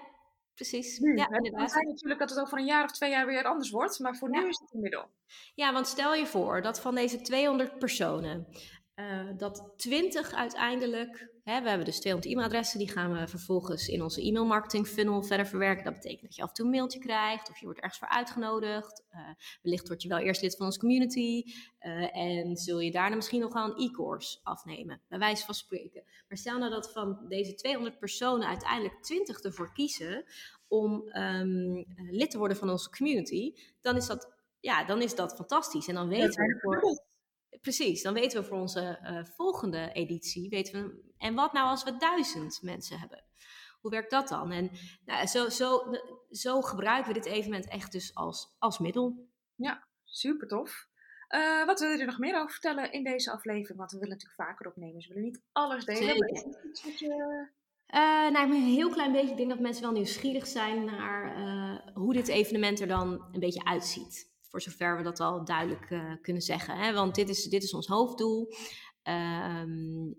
precies. 0.56 1.00
Nu, 1.00 1.16
ja, 1.16 1.30
inderdaad. 1.30 1.74
natuurlijk 1.74 2.20
dat 2.20 2.30
het 2.30 2.40
over 2.40 2.58
een 2.58 2.66
jaar 2.66 2.84
of 2.84 2.92
twee 2.92 3.10
jaar 3.10 3.26
weer 3.26 3.44
anders 3.44 3.70
wordt, 3.70 4.00
maar 4.00 4.16
voor 4.16 4.34
ja. 4.34 4.40
nu 4.42 4.48
is 4.48 4.60
het 4.60 4.74
een 4.74 4.82
middel. 4.82 5.10
Ja, 5.56 5.74
want 5.74 5.88
stel 5.88 6.14
je 6.14 6.26
voor 6.26 6.62
dat 6.62 6.80
van 6.80 6.96
deze 6.96 7.22
200 7.22 7.78
personen, 7.80 8.48
uh, 8.96 9.30
dat 9.38 9.74
20 9.78 10.34
uiteindelijk, 10.34 11.33
hè, 11.44 11.62
we 11.62 11.68
hebben 11.68 11.86
dus 11.86 12.00
200 12.00 12.32
e-mailadressen, 12.32 12.80
die 12.80 12.92
gaan 12.92 13.14
we 13.14 13.28
vervolgens 13.28 13.88
in 13.88 14.02
onze 14.02 14.22
e-mail 14.22 14.46
marketing 14.46 14.88
funnel 14.88 15.24
verder 15.24 15.46
verwerken. 15.46 15.84
Dat 15.84 15.94
betekent 15.94 16.22
dat 16.22 16.36
je 16.36 16.42
af 16.42 16.48
en 16.48 16.54
toe 16.54 16.66
een 16.66 16.72
mailtje 16.72 17.00
krijgt 17.00 17.50
of 17.50 17.58
je 17.58 17.66
wordt 17.66 17.80
ergens 17.80 18.00
voor 18.00 18.10
uitgenodigd. 18.10 19.04
Uh, 19.12 19.20
wellicht 19.62 19.88
word 19.88 20.02
je 20.02 20.08
wel 20.08 20.18
eerst 20.18 20.42
lid 20.42 20.56
van 20.56 20.66
onze 20.66 20.80
community 20.80 21.44
uh, 21.82 22.18
en 22.18 22.56
zul 22.56 22.80
je 22.80 22.92
daarna 22.92 23.16
misschien 23.16 23.42
nog 23.42 23.54
wel 23.54 23.64
een 23.64 23.90
e-course 23.90 24.40
afnemen, 24.44 25.02
bij 25.08 25.20
wijze 25.20 25.46
van 25.46 25.54
spreken. 25.54 26.04
Maar 26.28 26.38
stel 26.38 26.58
nou 26.58 26.72
dat 26.72 26.92
van 26.92 27.26
deze 27.28 27.54
200 27.54 28.00
personen 28.00 28.48
uiteindelijk 28.48 29.04
20 29.04 29.40
ervoor 29.40 29.74
kiezen 29.74 30.26
om 30.68 31.18
um, 31.18 31.86
lid 32.12 32.32
te 32.32 32.38
worden 32.38 32.58
van 32.58 32.70
onze 32.70 32.90
community, 32.90 33.54
dan 33.82 33.96
is 33.96 34.08
dat, 34.08 34.34
ja, 34.60 34.86
dan 34.86 35.02
is 35.02 35.16
dat 35.16 35.36
fantastisch. 35.36 35.88
En 35.88 35.96
dan 35.96 36.08
weten 36.08 36.46
we 36.46 36.60
voor 36.62 36.82
Precies, 37.64 38.02
dan 38.02 38.14
weten 38.14 38.42
we 38.42 38.48
voor 38.48 38.60
onze 38.60 39.00
uh, 39.04 39.26
volgende 39.36 39.92
editie, 39.94 40.50
weten 40.50 40.84
we, 40.84 41.14
en 41.18 41.36
wat 41.36 41.54
nou 41.54 41.68
als 41.68 41.84
we 41.84 41.98
duizend 41.98 42.60
mensen 42.62 43.00
hebben? 43.00 43.24
Hoe 43.80 43.92
werkt 43.92 44.12
dat 44.12 44.28
dan? 44.28 44.52
En 44.52 44.72
nou, 45.06 45.28
zo, 45.28 45.50
zo, 45.50 45.82
zo 46.30 46.62
gebruiken 46.62 47.14
we 47.14 47.20
dit 47.20 47.32
evenement 47.32 47.68
echt 47.68 47.92
dus 47.92 48.16
als, 48.16 48.56
als 48.60 48.80
middel. 48.80 49.28
Ja, 49.56 49.88
super 50.04 50.48
tof. 50.48 50.88
Uh, 51.30 51.66
wat 51.66 51.80
wil 51.80 51.90
je 51.90 51.98
er 51.98 52.06
nog 52.06 52.20
meer 52.20 52.36
over 52.36 52.52
vertellen 52.52 52.92
in 52.92 53.04
deze 53.04 53.32
aflevering? 53.32 53.80
Want 53.80 53.92
we 53.92 53.98
willen 53.98 54.14
natuurlijk 54.14 54.42
vaker 54.42 54.68
opnemen, 54.68 54.96
dus 54.96 55.08
we 55.08 55.14
willen 55.14 55.30
niet 55.30 55.42
alles 55.52 55.86
delen. 55.86 56.28
Zeker. 56.72 57.08
Je... 57.08 57.48
Uh, 57.88 58.32
nou, 58.32 58.52
een 58.52 58.64
heel 58.64 58.90
klein 58.90 59.12
beetje. 59.12 59.32
Ik 59.32 59.38
denk 59.38 59.50
dat 59.50 59.60
mensen 59.60 59.84
wel 59.84 59.92
nieuwsgierig 59.92 60.48
zijn 60.48 60.86
naar 60.86 61.38
uh, 61.38 61.94
hoe 61.94 62.14
dit 62.14 62.28
evenement 62.28 62.80
er 62.80 62.88
dan 62.88 63.28
een 63.32 63.40
beetje 63.40 63.66
uitziet. 63.66 64.33
Voor 64.54 64.62
zover 64.62 64.98
we 64.98 65.04
dat 65.04 65.20
al 65.20 65.46
duidelijk 65.46 65.90
uh, 65.90 66.14
kunnen 66.22 66.42
zeggen. 66.42 66.78
Hè? 66.78 66.94
Want 66.94 67.16
dit 67.16 67.30
is, 67.30 67.44
dit 67.44 67.64
is 67.64 67.74
ons 67.74 67.88
hoofddoel. 67.88 68.54
Um, 69.04 70.18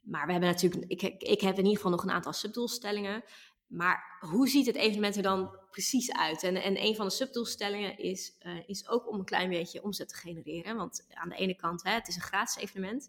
maar 0.00 0.26
we 0.26 0.32
hebben 0.32 0.50
natuurlijk, 0.50 0.84
ik, 0.86 1.02
ik 1.18 1.40
heb 1.40 1.52
in 1.52 1.62
ieder 1.62 1.76
geval 1.76 1.90
nog 1.90 2.02
een 2.02 2.10
aantal 2.10 2.32
subdoelstellingen. 2.32 3.24
Maar 3.66 4.18
hoe 4.20 4.48
ziet 4.48 4.66
het 4.66 4.76
evenement 4.76 5.16
er 5.16 5.22
dan 5.22 5.58
precies 5.70 6.12
uit? 6.12 6.42
En, 6.42 6.56
en 6.56 6.82
een 6.82 6.94
van 6.94 7.06
de 7.06 7.12
subdoelstellingen 7.12 7.98
is, 7.98 8.36
uh, 8.42 8.68
is 8.68 8.88
ook 8.88 9.08
om 9.08 9.18
een 9.18 9.24
klein 9.24 9.50
beetje 9.50 9.82
omzet 9.82 10.08
te 10.08 10.16
genereren. 10.16 10.76
Want 10.76 11.06
aan 11.14 11.28
de 11.28 11.36
ene 11.36 11.54
kant, 11.54 11.82
hè, 11.82 11.92
het 11.92 12.08
is 12.08 12.16
een 12.16 12.22
gratis 12.22 12.62
evenement. 12.62 13.08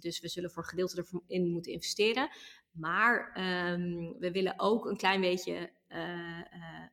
Dus 0.00 0.20
we 0.20 0.28
zullen 0.28 0.50
voor 0.50 0.62
een 0.62 0.68
gedeelte 0.68 1.06
erin 1.26 1.50
moeten 1.50 1.72
investeren. 1.72 2.30
Maar 2.70 3.28
um, 3.72 4.16
we 4.18 4.30
willen 4.30 4.54
ook 4.56 4.86
een 4.86 4.96
klein 4.96 5.20
beetje 5.20 5.70
uh, 5.88 6.42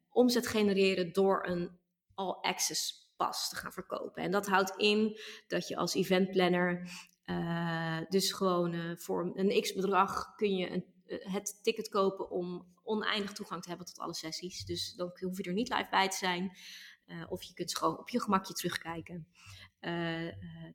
omzet 0.10 0.48
genereren 0.48 1.14
door 1.14 1.48
een 1.48 1.80
all-access 2.14 3.05
pas 3.18 3.50
te 3.50 3.56
gaan 3.56 3.74
verkopen. 3.74 4.24
En 4.24 4.32
dat 4.32 4.48
houdt 4.48 4.78
in 4.78 5.20
dat 5.48 5.68
je 5.68 5.76
als 5.76 5.94
eventplanner 5.94 6.90
uh, 7.26 8.00
dus 8.10 8.32
gewoon 8.32 8.74
uh, 8.74 8.98
voor 8.98 9.32
een 9.36 9.62
x-bedrag 9.62 10.36
kun 10.36 10.56
je 10.56 10.72
een, 10.72 10.86
uh, 11.08 11.34
het 11.34 11.60
ticket 11.64 11.90
kopen 11.90 12.30
om 12.30 12.74
oneindig 12.84 13.34
toegang 13.34 13.62
te 13.62 13.70
hebben 13.70 13.88
tot 13.88 14.00
alle 14.00 14.14
sessies. 14.14 14.66
Dus 14.66 14.94
dan 14.94 15.18
hoef 15.20 15.38
je 15.38 15.44
er 15.44 15.54
niet 15.54 15.70
live 15.70 15.88
bij 15.90 16.10
te 16.10 16.18
zijn. 16.18 16.58
of 17.30 17.44
je 17.44 17.54
kunt 17.54 17.78
gewoon 17.78 17.98
op 17.98 18.10
je 18.10 18.22
gemakje 18.22 18.54
terugkijken. 18.54 19.28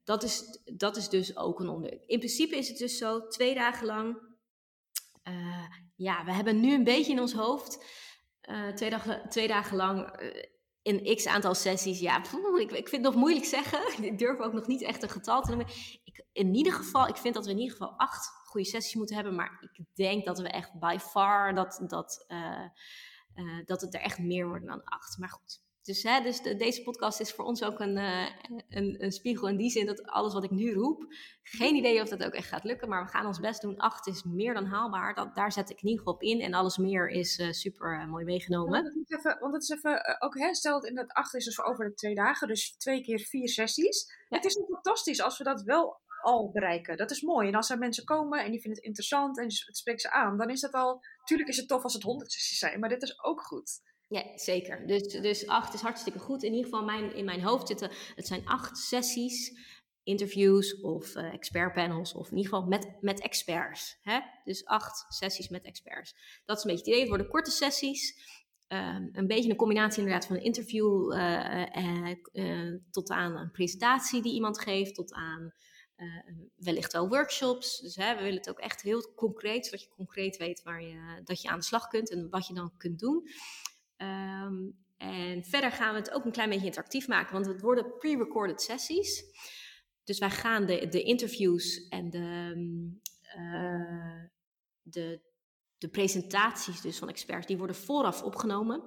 dat, 0.04 0.22
is, 0.22 0.60
dat 0.64 0.96
is 0.96 1.08
dus 1.08 1.36
ook 1.36 1.60
een 1.60 1.68
onderdeel. 1.68 2.02
In 2.06 2.18
principe 2.18 2.56
is 2.56 2.68
het 2.68 2.78
dus 2.78 2.98
zo, 2.98 3.26
twee 3.26 3.54
dagen 3.54 3.86
lang. 3.86 4.18
ja, 5.96 6.24
we 6.24 6.32
hebben 6.32 6.60
nu 6.60 6.74
een 6.74 6.84
beetje 6.84 7.12
in 7.12 7.20
ons 7.20 7.32
hoofd. 7.32 7.84
twee, 8.74 8.90
dagen, 8.90 9.28
twee 9.28 9.48
dagen 9.48 9.76
lang 9.76 10.18
in 10.82 11.16
x 11.16 11.26
aantal 11.26 11.54
sessies, 11.54 12.00
ja, 12.00 12.22
ik, 12.58 12.70
ik 12.70 12.88
vind 12.88 13.04
het 13.04 13.12
nog 13.12 13.14
moeilijk 13.14 13.44
zeggen. 13.44 13.80
Ik 14.10 14.18
durf 14.18 14.38
ook 14.38 14.52
nog 14.52 14.66
niet 14.66 14.82
echt 14.82 15.02
een 15.02 15.08
getal 15.08 15.42
te 15.42 15.48
noemen. 15.48 15.66
Ik, 16.04 16.24
in 16.32 16.54
ieder 16.54 16.72
geval, 16.72 17.06
ik 17.06 17.16
vind 17.16 17.34
dat 17.34 17.44
we 17.44 17.50
in 17.50 17.58
ieder 17.58 17.76
geval 17.76 17.94
acht 17.96 18.26
goede 18.44 18.66
sessies 18.66 18.94
moeten 18.94 19.14
hebben. 19.14 19.34
Maar 19.34 19.68
ik 19.72 19.84
denk 19.94 20.24
dat 20.24 20.38
we 20.38 20.48
echt 20.48 20.78
by 20.78 20.96
far, 21.00 21.54
dat, 21.54 21.82
dat, 21.86 22.24
uh, 22.28 22.64
uh, 23.34 23.64
dat 23.64 23.80
het 23.80 23.94
er 23.94 24.00
echt 24.00 24.18
meer 24.18 24.48
worden 24.48 24.68
dan 24.68 24.84
acht. 24.84 25.18
Maar 25.18 25.28
goed, 25.28 25.62
Dus, 25.82 26.02
hè, 26.02 26.20
dus 26.20 26.42
deze 26.42 26.82
podcast 26.82 27.20
is 27.20 27.32
voor 27.32 27.44
ons 27.44 27.62
ook 27.62 27.80
een, 27.80 27.96
uh, 27.96 28.26
een, 28.68 29.04
een, 29.04 29.12
spiegel 29.12 29.48
in 29.48 29.56
die 29.56 29.70
zin 29.70 29.86
dat 29.86 30.02
alles 30.02 30.32
wat 30.32 30.44
ik 30.44 30.50
nu 30.50 30.72
roep, 30.72 31.06
geen 31.42 31.74
idee 31.74 32.02
of 32.02 32.08
dat 32.08 32.24
ook 32.24 32.32
echt 32.32 32.48
gaat 32.48 32.64
lukken, 32.64 32.88
maar 32.88 33.04
we 33.04 33.10
gaan 33.10 33.26
ons 33.26 33.40
best 33.40 33.62
doen. 33.62 33.76
Acht 33.76 34.06
is 34.06 34.22
meer 34.22 34.54
dan 34.54 34.64
haalbaar, 34.64 35.14
dat, 35.14 35.34
daar 35.34 35.52
zet 35.52 35.70
ik 35.70 35.82
in 35.82 35.88
ieder 35.88 35.98
geval 35.98 36.14
op 36.14 36.22
in 36.22 36.40
en 36.40 36.54
alles 36.54 36.76
meer 36.76 37.08
is 37.08 37.38
uh, 37.38 37.52
super 37.52 38.00
uh, 38.00 38.06
mooi 38.06 38.24
meegenomen. 38.24 38.82
want, 38.82 38.94
het 38.94 39.18
even, 39.18 39.38
want 39.40 39.52
het 39.52 39.62
is 39.62 39.68
even, 39.68 40.20
ook 40.20 40.38
hè, 40.38 40.54
stel 40.54 40.84
in 40.84 40.94
dat 40.94 41.12
acht 41.12 41.34
is 41.34 41.44
dus 41.44 41.62
over 41.62 41.88
de 41.88 41.94
twee 41.94 42.14
dagen, 42.14 42.48
dus 42.48 42.76
twee 42.76 43.02
keer 43.02 43.18
vier 43.18 43.48
sessies. 43.48 44.12
Ja. 44.28 44.36
Het 44.36 44.44
is 44.44 44.62
fantastisch 44.68 45.22
als 45.22 45.38
we 45.38 45.44
dat 45.44 45.62
wel 45.62 46.00
al 46.22 46.50
bereiken. 46.50 46.96
Dat 46.96 47.10
is 47.10 47.22
mooi. 47.22 47.48
En 47.48 47.54
als 47.54 47.70
er 47.70 47.78
mensen 47.78 48.04
komen 48.04 48.44
en 48.44 48.50
die 48.50 48.60
vinden 48.60 48.78
het 48.78 48.86
interessant 48.86 49.38
en 49.38 49.44
het 49.44 49.76
spreekt 49.76 50.00
ze 50.00 50.10
aan, 50.10 50.38
dan 50.38 50.50
is 50.50 50.60
dat 50.60 50.72
al. 50.72 51.00
Tuurlijk 51.24 51.48
is 51.48 51.56
het 51.56 51.68
tof 51.68 51.82
als 51.82 51.94
het 51.94 52.02
honderd 52.02 52.32
sessies 52.32 52.58
zijn, 52.58 52.80
maar 52.80 52.88
dit 52.88 53.02
is 53.02 53.24
ook 53.24 53.42
goed. 53.42 53.80
Ja, 54.10 54.24
zeker. 54.34 54.86
Dus, 54.86 55.02
dus 55.02 55.46
acht 55.46 55.74
is 55.74 55.80
hartstikke 55.80 56.18
goed. 56.18 56.42
In 56.42 56.52
ieder 56.52 56.64
geval 56.64 56.84
mijn, 56.84 57.14
in 57.14 57.24
mijn 57.24 57.42
hoofd 57.42 57.66
zitten, 57.66 57.90
het 58.14 58.26
zijn 58.26 58.46
acht 58.46 58.78
sessies, 58.78 59.58
interviews 60.02 60.80
of 60.80 61.16
uh, 61.16 61.32
expertpanels, 61.32 62.14
of 62.14 62.30
in 62.30 62.36
ieder 62.36 62.52
geval 62.52 62.68
met, 62.68 62.96
met 63.00 63.20
experts. 63.20 63.98
Hè? 64.02 64.20
Dus 64.44 64.64
acht 64.64 65.04
sessies 65.08 65.48
met 65.48 65.64
experts. 65.64 66.14
Dat 66.44 66.56
is 66.56 66.64
een 66.64 66.70
beetje 66.70 66.84
het 66.84 66.86
idee. 66.86 67.00
Het 67.00 67.08
worden 67.08 67.28
korte 67.28 67.50
sessies. 67.50 68.28
Um, 68.68 69.08
een 69.12 69.26
beetje 69.26 69.50
een 69.50 69.56
combinatie 69.56 69.98
inderdaad 69.98 70.26
van 70.26 70.36
een 70.36 70.42
interview 70.42 71.12
uh, 71.12 71.66
uh, 72.32 72.74
tot 72.90 73.10
aan 73.10 73.36
een 73.36 73.50
presentatie 73.50 74.22
die 74.22 74.34
iemand 74.34 74.60
geeft, 74.60 74.94
tot 74.94 75.12
aan 75.12 75.52
wellicht 76.56 76.92
wel 76.92 77.08
workshops. 77.08 77.80
Dus 77.80 77.96
hè, 77.96 78.14
we 78.14 78.22
willen 78.22 78.38
het 78.38 78.50
ook 78.50 78.58
echt 78.58 78.82
heel 78.82 79.12
concreet, 79.14 79.64
zodat 79.64 79.82
je 79.82 79.88
concreet 79.88 80.36
weet 80.36 80.62
waar 80.62 80.82
je, 80.82 81.20
dat 81.24 81.42
je 81.42 81.48
aan 81.48 81.58
de 81.58 81.64
slag 81.64 81.88
kunt 81.88 82.10
en 82.10 82.28
wat 82.30 82.46
je 82.46 82.54
dan 82.54 82.76
kunt 82.76 82.98
doen. 82.98 83.28
Um, 84.02 84.78
en 84.96 85.44
verder 85.44 85.72
gaan 85.72 85.92
we 85.92 85.98
het 85.98 86.10
ook 86.10 86.24
een 86.24 86.32
klein 86.32 86.48
beetje 86.48 86.66
interactief 86.66 87.08
maken, 87.08 87.32
want 87.32 87.46
het 87.46 87.60
worden 87.60 87.96
pre-recorded 87.98 88.62
sessies. 88.62 89.24
Dus 90.04 90.18
wij 90.18 90.30
gaan 90.30 90.66
de, 90.66 90.88
de 90.88 91.02
interviews 91.02 91.88
en 91.88 92.10
de, 92.10 92.54
uh, 93.36 94.24
de, 94.82 95.20
de 95.78 95.88
presentaties 95.88 96.80
dus 96.80 96.98
van 96.98 97.08
experts, 97.08 97.46
die 97.46 97.58
worden 97.58 97.76
vooraf 97.76 98.22
opgenomen. 98.22 98.82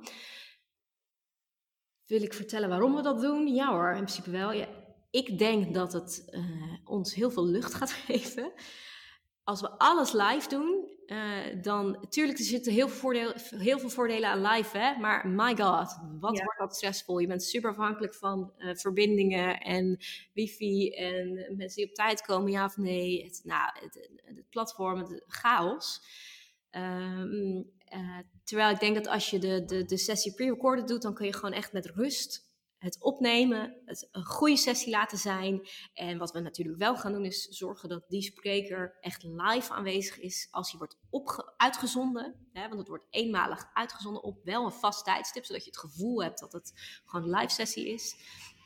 Wil 2.06 2.22
ik 2.22 2.34
vertellen 2.34 2.70
waarom 2.70 2.96
we 2.96 3.02
dat 3.02 3.22
doen? 3.22 3.48
Ja 3.48 3.70
hoor, 3.70 3.90
in 3.90 3.96
principe 3.96 4.30
wel. 4.32 4.52
Ja, 4.52 4.68
ik 5.10 5.38
denk 5.38 5.74
dat 5.74 5.94
het 5.94 6.28
uh, 6.30 6.74
ons 6.84 7.14
heel 7.14 7.32
veel 7.32 7.46
lucht 7.46 7.74
gaat 7.74 7.92
geven. 8.08 8.54
Als 9.44 9.62
we 9.62 9.70
alles 9.70 10.12
live 10.12 10.50
doen, 10.50 10.83
uh, 11.06 11.62
dan, 11.62 11.92
natuurlijk, 12.02 12.40
er 12.40 12.46
zitten 12.46 12.74
heel 12.74 12.88
veel, 12.88 12.98
voordelen, 12.98 13.36
heel 13.56 13.80
veel 13.80 13.90
voordelen 13.90 14.30
aan 14.30 14.42
live, 14.42 14.78
hè? 14.78 15.00
maar 15.00 15.28
my 15.28 15.56
god, 15.56 15.98
wat 16.20 16.42
wordt 16.42 16.60
dat 16.60 16.76
stressvol. 16.76 17.20
Je 17.20 17.28
bent 17.28 17.44
super 17.44 17.70
afhankelijk 17.70 18.16
van 18.16 18.54
uh, 18.58 18.76
verbindingen 18.76 19.60
en 19.60 19.98
wifi 20.34 20.90
en 20.90 21.34
mensen 21.34 21.76
die 21.76 21.90
op 21.90 21.94
tijd 21.94 22.22
komen, 22.22 22.52
ja 22.52 22.66
of 22.66 22.78
nee. 22.78 23.24
Het, 23.24 23.42
nou, 23.44 23.72
het, 23.74 24.10
het 24.24 24.50
platform, 24.50 25.00
het 25.00 25.24
chaos. 25.28 26.02
Um, 26.72 27.72
uh, 27.94 28.20
terwijl 28.44 28.70
ik 28.70 28.80
denk 28.80 28.96
dat 28.96 29.08
als 29.08 29.30
je 29.30 29.40
de, 29.40 29.66
de, 29.66 29.86
de 29.86 29.98
sessie 29.98 30.34
pre-recorded 30.34 30.88
doet, 30.88 31.02
dan 31.02 31.14
kun 31.14 31.26
je 31.26 31.34
gewoon 31.34 31.54
echt 31.54 31.74
met 31.74 31.86
rust 31.86 32.53
het 32.84 33.02
opnemen, 33.02 33.82
het 33.86 34.08
een 34.12 34.26
goede 34.26 34.58
sessie 34.58 34.92
laten 34.92 35.18
zijn. 35.18 35.68
En 35.94 36.18
wat 36.18 36.32
we 36.32 36.40
natuurlijk 36.40 36.78
wel 36.78 36.98
gaan 36.98 37.12
doen, 37.12 37.26
is 37.26 37.48
zorgen 37.48 37.90
dat 37.90 38.06
die 38.08 38.22
spreker 38.22 38.98
echt 39.00 39.24
live 39.24 39.74
aanwezig 39.74 40.20
is 40.20 40.48
als 40.52 40.70
hij 40.70 40.80
wordt 40.80 40.98
uitgezonden. 41.58 42.48
Hè, 42.54 42.62
want 42.68 42.80
het 42.80 42.88
wordt 42.88 43.08
eenmalig 43.10 43.70
uitgezonden 43.74 44.24
op 44.24 44.44
wel 44.44 44.66
een 44.66 44.72
vast 44.72 45.06
tijdstip, 45.06 45.46
zodat 45.46 45.64
je 45.64 45.70
het 45.70 45.80
gevoel 45.80 46.24
hebt 46.24 46.40
dat 46.40 46.52
het 46.52 47.02
gewoon 47.06 47.26
een 47.26 47.40
live 47.40 47.54
sessie 47.54 47.90
is. 47.90 48.16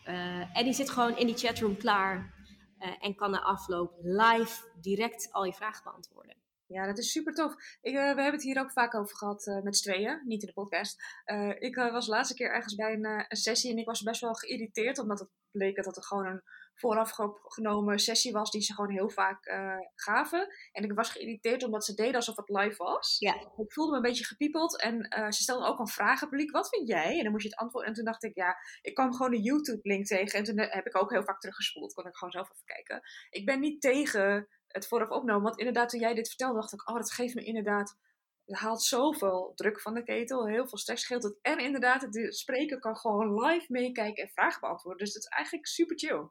Uh, 0.08 0.58
en 0.58 0.64
die 0.64 0.74
zit 0.74 0.90
gewoon 0.90 1.18
in 1.18 1.26
die 1.26 1.38
chatroom 1.38 1.78
klaar 1.78 2.34
uh, 2.80 2.96
en 3.00 3.16
kan 3.16 3.32
na 3.32 3.42
afloop 3.42 3.94
live 4.02 4.72
direct 4.82 5.32
al 5.32 5.44
je 5.44 5.54
vragen 5.54 5.84
beantwoorden. 5.84 6.36
Ja, 6.68 6.86
dat 6.86 6.98
is 6.98 7.12
super 7.12 7.34
tof. 7.34 7.56
Ik, 7.82 7.94
uh, 7.94 8.00
we 8.00 8.22
hebben 8.22 8.32
het 8.32 8.44
hier 8.44 8.60
ook 8.60 8.72
vaak 8.72 8.96
over 8.96 9.16
gehad 9.16 9.48
uh, 9.48 9.62
met 9.62 9.78
z'n 9.78 9.90
tweeën, 9.90 10.22
niet 10.26 10.42
in 10.42 10.48
de 10.48 10.54
podcast. 10.54 11.04
Uh, 11.26 11.54
ik 11.60 11.76
was 11.76 12.06
de 12.06 12.12
laatste 12.12 12.36
keer 12.36 12.54
ergens 12.54 12.76
bij 12.76 12.94
een, 12.94 13.06
een, 13.06 13.38
sessie 13.38 13.72
en 13.72 13.78
ik 13.78 13.86
was 13.86 14.02
best 14.02 14.22
wel 14.22 14.34
geïrriteerd, 14.34 15.00
omdat 15.00 15.20
het 15.20 15.30
bleek 15.52 15.84
dat 15.84 15.96
het 15.96 16.06
gewoon 16.06 16.26
een 16.26 16.42
voorafgenomen 16.74 18.00
sessie 18.00 18.32
was 18.32 18.52
die 18.52 18.62
ze 18.62 18.74
gewoon 18.74 18.92
heel 18.92 19.10
vaak 19.10 19.52
gaven. 19.96 20.48
En 20.72 20.84
ik 20.84 20.94
was 20.94 21.10
geïrriteerd 21.10 21.64
omdat 21.64 21.86
ze 21.86 21.94
deden 21.94 22.16
alsof 22.16 22.36
het 22.36 22.50
live 22.50 22.84
was. 22.84 23.16
Ja. 23.20 23.34
Ik 23.58 23.74
voelde 23.74 23.92
me 23.92 23.98
een 23.98 24.04
beetje 24.04 24.26
gepiepeld 24.26 24.82
en 24.82 25.08
ze 25.34 25.42
stelden 25.42 25.68
ook 25.68 25.80
een 25.80 25.88
vragen 25.88 26.30
publiek. 26.30 26.52
Wat 26.52 26.70
vind 26.70 26.88
jij? 26.88 27.18
En 27.18 27.24
dan 27.24 27.32
moest 27.32 27.44
je 27.44 27.50
het 27.50 27.60
antwoorden. 27.60 27.90
En 27.90 27.96
toen 27.96 28.06
dacht 28.06 28.24
ik, 28.24 28.36
ja, 28.36 28.56
ik 28.82 28.94
kwam 28.94 29.14
gewoon 29.14 29.34
een 29.34 29.42
YouTube-link 29.42 30.06
tegen. 30.06 30.40
En 30.40 30.46
toen 30.46 30.60
heb 30.60 30.86
ik 30.86 31.02
ook 31.02 31.12
heel 31.12 31.24
vaak 31.24 31.40
teruggespoeld. 31.40 31.94
Kon 31.94 32.08
ik 32.08 32.16
gewoon 32.16 32.34
zelf 32.34 32.52
even 32.52 32.66
kijken. 32.66 33.02
Ik 33.30 33.46
ben 33.46 33.60
niet 33.60 33.82
tegen 33.82 34.48
het 34.78 34.88
vooraf 34.88 35.10
opnam. 35.10 35.44
Want 35.44 35.58
inderdaad, 35.58 35.90
toen 35.90 36.00
jij 36.00 36.14
dit 36.14 36.28
vertelde, 36.28 36.60
dacht 36.60 36.74
ik, 36.74 36.90
oh, 36.90 36.96
dat 36.96 37.12
geeft 37.12 37.36
me 37.36 37.44
inderdaad, 37.44 37.98
het 38.46 38.58
haalt 38.58 38.84
zoveel 38.84 39.52
druk 39.56 39.82
van 39.82 39.94
de 39.94 40.04
ketel, 40.04 40.48
heel 40.48 40.68
veel 40.68 40.78
stress 40.78 41.04
scheelt 41.04 41.24
het. 41.24 41.38
En 41.42 41.60
inderdaad, 41.60 42.14
de 42.14 42.34
spreker 42.34 42.80
kan 42.80 42.98
gewoon 42.98 43.34
live 43.34 43.66
meekijken 43.68 44.24
en 44.24 44.30
vragen 44.30 44.62
beantwoorden. 44.62 45.06
Dus 45.06 45.14
dat 45.14 45.24
is 45.24 45.30
eigenlijk 45.30 45.68
super 45.68 46.00
chill. 46.00 46.30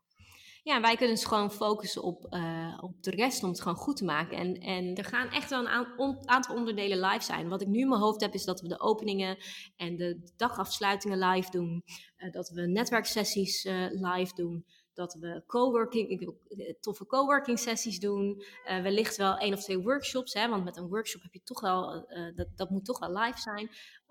Ja, 0.63 0.81
wij 0.81 0.97
kunnen 0.97 1.15
dus 1.15 1.25
gewoon 1.25 1.53
focussen 1.53 2.03
op, 2.03 2.27
uh, 2.31 2.79
op 2.81 3.03
de 3.03 3.11
rest 3.11 3.43
om 3.43 3.49
het 3.49 3.61
gewoon 3.61 3.77
goed 3.77 3.97
te 3.97 4.05
maken. 4.05 4.39
En, 4.39 4.55
en 4.55 4.95
er 4.95 5.05
gaan 5.05 5.31
echt 5.31 5.51
wel 5.51 5.67
een 5.67 6.29
aantal 6.29 6.57
onderdelen 6.57 7.01
live 7.01 7.25
zijn. 7.25 7.49
Wat 7.49 7.63
ik 7.63 7.69
nu 7.69 7.81
in 7.81 7.89
mijn 7.89 8.01
hoofd 8.01 8.21
heb, 8.21 8.35
is 8.35 8.45
dat 8.45 8.61
we 8.61 8.69
de 8.69 8.81
openingen 8.81 9.37
en 9.77 9.97
de 9.97 10.33
dagafsluitingen 10.37 11.19
live 11.19 11.51
doen. 11.51 11.83
Uh, 12.19 12.33
dat 12.33 12.49
we 12.49 12.67
netwerksessies 12.67 13.65
uh, 13.65 13.87
live 13.91 14.35
doen 14.35 14.65
dat 14.97 15.15
we 15.15 15.43
coworking, 15.47 16.09
ik 16.09 16.19
wil 16.19 16.41
eh, 16.49 16.75
toffe 16.81 17.07
coworking 17.07 17.59
sessies 17.59 18.01
doen. 18.01 18.43
Uh, 18.69 18.83
wellicht 18.83 19.17
wel 19.17 19.37
één 19.37 19.55
of 19.55 19.63
twee 19.63 19.79
workshops, 19.79 20.33
hè, 20.33 20.49
want 20.49 20.65
met 20.65 20.77
een 20.77 20.89
workshop 20.89 21.23
heb 21.23 21.33
je 21.33 21.43
toch 21.43 21.61
wel, 21.61 22.07
uh, 22.09 22.37
dat, 22.37 22.47
dat 22.57 22.71
moet 22.71 22.85
toch 22.85 22.99
wel 22.99 23.19
live 23.19 23.41
zijn. 23.41 23.71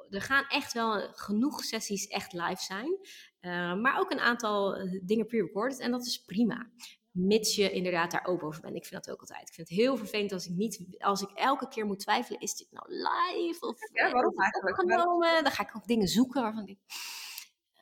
Er 0.10 0.22
gaan 0.22 0.46
echt 0.48 0.74
wel 0.74 1.14
genoeg 1.14 1.64
sessies 1.64 2.08
echt 2.08 2.34
live 2.34 2.62
zijn, 2.62 2.98
uh, 3.42 3.82
maar 3.82 4.00
ook 4.00 4.12
een 4.12 4.20
aantal 4.20 4.78
dingen 5.04 5.26
pre-recorded 5.26 5.80
en 5.80 5.92
dat 5.92 6.06
is 6.06 6.24
prima. 6.24 6.70
Mits 7.12 7.56
je 7.56 7.72
inderdaad 7.72 8.12
daar 8.12 8.26
open 8.26 8.48
over 8.48 8.62
bent. 8.62 8.76
Ik 8.76 8.86
vind 8.86 9.04
dat 9.04 9.14
ook 9.14 9.20
altijd. 9.20 9.48
Ik 9.48 9.54
vind 9.54 9.70
het 9.70 9.78
heel 9.78 9.98
vervelend 9.98 10.32
als 10.32 10.46
ik 10.46 10.56
niet, 10.56 10.96
als 10.98 11.22
ik 11.22 11.30
elke 11.30 11.68
keer 11.68 11.86
moet 11.86 12.00
twijfelen, 12.00 12.40
is 12.40 12.56
dit 12.56 12.68
nou 12.72 12.86
live 12.90 13.68
of, 13.68 13.78
ja, 13.92 14.12
waarom 14.12 14.40
eigenlijk? 14.40 14.82
opgenomen? 14.82 15.44
Dan 15.44 15.52
ga 15.52 15.64
ik 15.64 15.76
ook 15.76 15.88
dingen 15.88 16.08
zoeken 16.08 16.42
waarvan 16.42 16.68
ik 16.68 16.78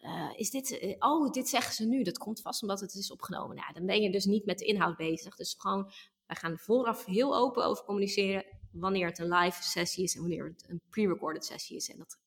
uh, 0.04 0.30
is 0.36 0.50
dit, 0.50 0.72
uh, 0.72 0.96
oh, 1.00 1.32
dit 1.32 1.50
zeggen 1.50 1.74
ze 1.74 1.86
nu, 1.86 2.04
dat 2.04 2.18
komt 2.18 2.42
vast 2.42 2.62
omdat 2.62 2.80
het 2.80 2.94
is 2.94 3.12
opgenomen. 3.12 3.56
Nou, 3.56 3.74
dan 3.74 3.86
ben 3.86 4.02
je 4.02 4.12
dus 4.12 4.26
niet 4.26 4.46
met 4.46 4.60
de 4.60 4.66
inhoud 4.66 4.98
bezig. 4.98 5.36
Dus 5.36 5.56
gewoon, 5.58 5.92
wij 6.26 6.36
gaan 6.36 6.58
vooraf 6.58 7.06
heel 7.06 7.36
open 7.36 7.66
over 7.66 7.84
communiceren 7.84 8.46
wanneer 8.72 9.08
het 9.08 9.20
een 9.20 9.34
live 9.34 9.64
sessie 9.64 10.04
is 10.04 10.16
en 10.16 10.22
wanneer 10.22 10.46
het 10.46 10.66
een 10.68 10.82
pre-recorded 10.90 11.46
sessie 11.46 11.76
is. 11.76 11.90
En 11.90 11.98
dat 11.98 12.18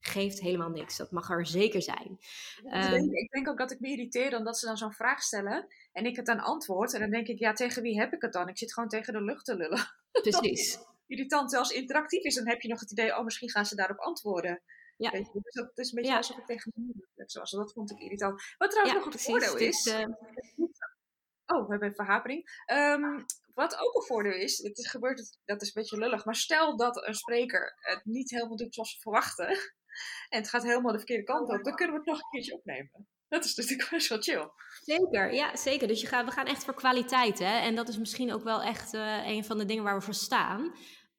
geeft 0.00 0.40
helemaal 0.40 0.68
niks. 0.68 0.96
Dat 0.96 1.10
mag 1.10 1.30
er 1.30 1.46
zeker 1.46 1.82
zijn. 1.82 2.18
Ja, 2.62 2.92
um, 2.92 3.14
ik 3.14 3.30
denk 3.30 3.48
ook 3.48 3.58
dat 3.58 3.70
ik 3.70 3.80
me 3.80 3.88
irriteer 3.88 4.30
dan 4.30 4.44
dat 4.44 4.58
ze 4.58 4.66
dan 4.66 4.76
zo'n 4.76 4.92
vraag 4.92 5.22
stellen 5.22 5.66
en 5.92 6.06
ik 6.06 6.16
het 6.16 6.26
dan 6.26 6.40
antwoord. 6.40 6.94
En 6.94 7.00
dan 7.00 7.10
denk 7.10 7.26
ik, 7.26 7.38
ja, 7.38 7.52
tegen 7.52 7.82
wie 7.82 7.98
heb 7.98 8.12
ik 8.12 8.22
het 8.22 8.32
dan? 8.32 8.48
Ik 8.48 8.58
zit 8.58 8.72
gewoon 8.72 8.88
tegen 8.88 9.12
de 9.12 9.22
lucht 9.22 9.44
te 9.44 9.56
lullen. 9.56 9.94
Precies. 10.22 10.78
irritant. 11.06 11.56
Als 11.56 11.68
het 11.68 11.76
interactief 11.76 12.22
is, 12.22 12.34
dan 12.34 12.48
heb 12.48 12.60
je 12.60 12.68
nog 12.68 12.80
het 12.80 12.90
idee, 12.90 13.16
oh, 13.16 13.24
misschien 13.24 13.50
gaan 13.50 13.66
ze 13.66 13.74
daarop 13.74 13.98
antwoorden. 13.98 14.62
Ja. 14.96 15.10
Weet 15.10 15.30
je? 15.32 15.40
Dus 15.42 15.54
dat 15.54 15.78
is 15.78 15.88
een 15.88 15.94
beetje 15.94 16.10
ja. 16.10 16.16
alsof 16.16 16.38
ik 16.38 16.46
tegen 16.46 16.72
de 16.74 17.24
zoals 17.26 17.50
Dat 17.50 17.72
vond 17.72 17.90
ik 17.90 17.98
irritant. 17.98 18.42
Wat 18.58 18.70
trouwens 18.70 18.98
ja, 18.98 19.04
nog 19.04 19.14
een 19.14 19.20
voordeel 19.20 19.56
is... 19.56 19.86
Uh... 19.86 20.06
Oh, 21.46 21.64
we 21.64 21.70
hebben 21.70 21.88
een 21.88 21.94
verhapering. 21.94 22.64
Um, 22.72 23.24
wat 23.54 23.76
ook 23.78 23.94
een 23.94 24.06
voordeel 24.06 24.32
is, 24.32 24.58
het 24.58 24.78
is 24.78 24.90
gebeurd, 24.90 25.38
dat 25.44 25.62
is 25.62 25.66
een 25.66 25.82
beetje 25.82 25.98
lullig, 25.98 26.24
maar 26.24 26.34
stel 26.34 26.76
dat 26.76 27.06
een 27.06 27.14
spreker 27.14 27.76
het 27.80 28.04
niet 28.04 28.30
helemaal 28.30 28.56
doet 28.56 28.74
zoals 28.74 28.94
we 28.94 29.00
verwachten, 29.00 29.48
en 30.28 30.38
het 30.38 30.48
gaat 30.48 30.62
helemaal 30.62 30.92
de 30.92 30.98
verkeerde 30.98 31.24
kant 31.24 31.48
op, 31.48 31.64
dan 31.64 31.74
kunnen 31.74 31.94
we 31.94 32.00
het 32.00 32.10
nog 32.10 32.18
een 32.18 32.30
keertje 32.30 32.54
opnemen. 32.54 33.08
Dat 33.28 33.44
is 33.44 33.54
natuurlijk 33.54 33.90
best 33.96 34.08
wel 34.08 34.20
chill. 34.20 34.50
Zeker, 34.82 35.34
ja, 35.34 35.56
zeker. 35.56 35.88
Dus 35.88 36.00
je 36.00 36.06
gaat, 36.06 36.24
we 36.24 36.30
gaan 36.30 36.46
echt 36.46 36.64
voor 36.64 36.74
kwaliteit, 36.74 37.38
hè. 37.38 37.58
En 37.58 37.74
dat 37.74 37.88
is 37.88 37.98
misschien 37.98 38.32
ook 38.32 38.42
wel 38.42 38.62
echt 38.62 38.94
uh, 38.94 39.26
een 39.26 39.44
van 39.44 39.58
de 39.58 39.64
dingen 39.64 39.84
waar 39.84 39.98
we 39.98 40.04
voor 40.04 40.14
staan. 40.14 40.74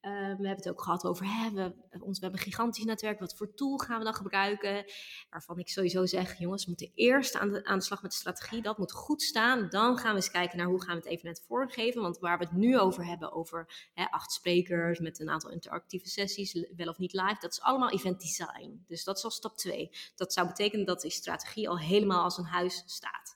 Uh, 0.06 0.12
we 0.12 0.48
hebben 0.48 0.56
het 0.56 0.70
ook 0.70 0.82
gehad 0.82 1.06
over, 1.06 1.26
hè, 1.26 1.52
we, 1.52 1.74
ons, 2.00 2.20
we 2.20 2.26
hebben 2.26 2.39
een 2.39 2.52
gigantisch 2.52 2.84
netwerk, 2.84 3.20
wat 3.20 3.36
voor 3.36 3.54
tool 3.54 3.78
gaan 3.78 3.98
we 3.98 4.04
dan 4.04 4.13
gebruiken? 4.13 4.86
Waarvan 5.30 5.60
ik 5.60 5.70
sowieso 5.70 6.06
zeg, 6.06 6.38
jongens, 6.38 6.63
we 6.63 6.70
moeten 6.70 6.91
eerst 6.96 7.36
aan 7.36 7.50
de, 7.50 7.65
aan 7.65 7.78
de 7.78 7.84
slag 7.84 8.02
met 8.02 8.12
de 8.12 8.18
strategie, 8.18 8.62
dat 8.62 8.78
moet 8.78 8.91
goed 8.91 9.22
staan. 9.22 9.70
Dan 9.70 9.98
gaan 9.98 10.10
we 10.10 10.15
eens 10.15 10.32
kijken 10.32 10.58
naar 10.58 10.68
hoe 10.68 10.82
gaan 10.82 10.96
we 10.96 11.02
het 11.02 11.12
evenement 11.12 11.44
vormgeven. 11.48 12.02
Want 12.02 12.20
waar 12.20 12.38
we 12.38 12.44
het 12.44 12.54
nu 12.54 12.80
over 12.80 13.06
hebben, 13.06 13.32
over 13.32 13.89
hè, 13.94 14.06
acht 14.10 14.32
sprekers 14.32 14.99
met 14.99 15.20
een 15.20 15.30
aantal 15.30 15.51
interactieve 15.51 16.10
sessies, 16.10 16.66
wel 16.76 16.88
of 16.88 16.97
niet 16.97 17.14
live, 17.14 17.38
dat 17.39 17.51
is 17.51 17.62
allemaal 17.62 17.91
event 17.91 18.22
design. 18.22 18.84
Dus 18.88 19.03
dat 19.03 19.18
is 19.18 19.24
al 19.24 19.32
stap 19.32 19.58
2. 19.58 19.89
Dat 20.16 20.34
zou 20.34 20.47
betekenen 20.47 20.86
dat 20.86 21.01
die 21.01 21.12
strategie 21.12 21.70
al 21.70 21.80
helemaal 21.80 22.24
als 22.24 22.38
een 22.38 22.45
huis 22.45 22.84
staat. 22.86 23.36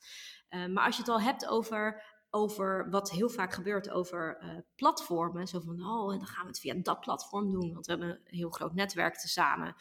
Uh, 0.49 0.65
maar 0.65 0.85
als 0.85 0.95
je 0.95 1.01
het 1.01 1.11
al 1.11 1.21
hebt 1.21 1.47
over 1.47 2.03
over 2.29 2.89
wat 2.89 3.11
heel 3.11 3.29
vaak 3.29 3.53
gebeurt 3.53 3.89
over 3.89 4.41
uh, 4.43 4.49
platformen. 4.75 5.47
Zo 5.47 5.59
van, 5.59 5.85
oh, 5.85 6.13
en 6.13 6.17
dan 6.17 6.27
gaan 6.27 6.41
we 6.41 6.47
het 6.47 6.59
via 6.59 6.73
dat 6.73 6.99
platform 6.99 7.51
doen, 7.51 7.73
want 7.73 7.85
we 7.85 7.91
hebben 7.91 8.09
een 8.09 8.35
heel 8.35 8.49
groot 8.49 8.73
netwerk 8.73 9.17
tezamen. 9.17 9.75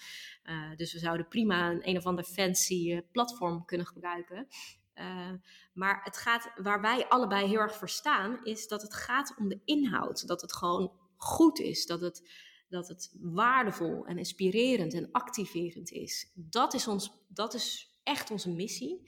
Uh, 0.44 0.76
dus 0.76 0.92
we 0.92 0.98
zouden 0.98 1.28
prima 1.28 1.70
een 1.70 1.88
een 1.88 1.96
of 1.96 2.06
ander 2.06 2.24
fancy 2.24 2.92
uh, 2.92 3.00
platform 3.12 3.64
kunnen 3.64 3.86
gebruiken. 3.86 4.48
maar 5.72 6.00
het 6.04 6.16
gaat, 6.16 6.52
waar 6.54 6.80
wij 6.80 7.08
allebei 7.08 7.46
heel 7.46 7.60
erg 7.60 7.74
voor 7.74 7.88
staan, 7.88 8.44
is 8.44 8.68
dat 8.68 8.82
het 8.82 8.94
gaat 8.94 9.34
om 9.38 9.48
de 9.48 9.60
inhoud. 9.64 10.26
Dat 10.26 10.40
het 10.40 10.54
gewoon 10.54 10.92
goed 11.16 11.58
is, 11.58 11.86
dat 11.86 12.00
het, 12.00 12.30
dat 12.68 12.88
het 12.88 13.16
waardevol 13.20 14.06
en 14.06 14.18
inspirerend 14.18 14.94
en 14.94 15.08
activerend 15.12 15.90
is. 15.90 16.32
Dat 16.34 16.74
is, 16.74 16.88
ons, 16.88 17.24
dat 17.28 17.54
is 17.54 17.97
echt 18.08 18.30
onze 18.30 18.50
missie. 18.50 19.02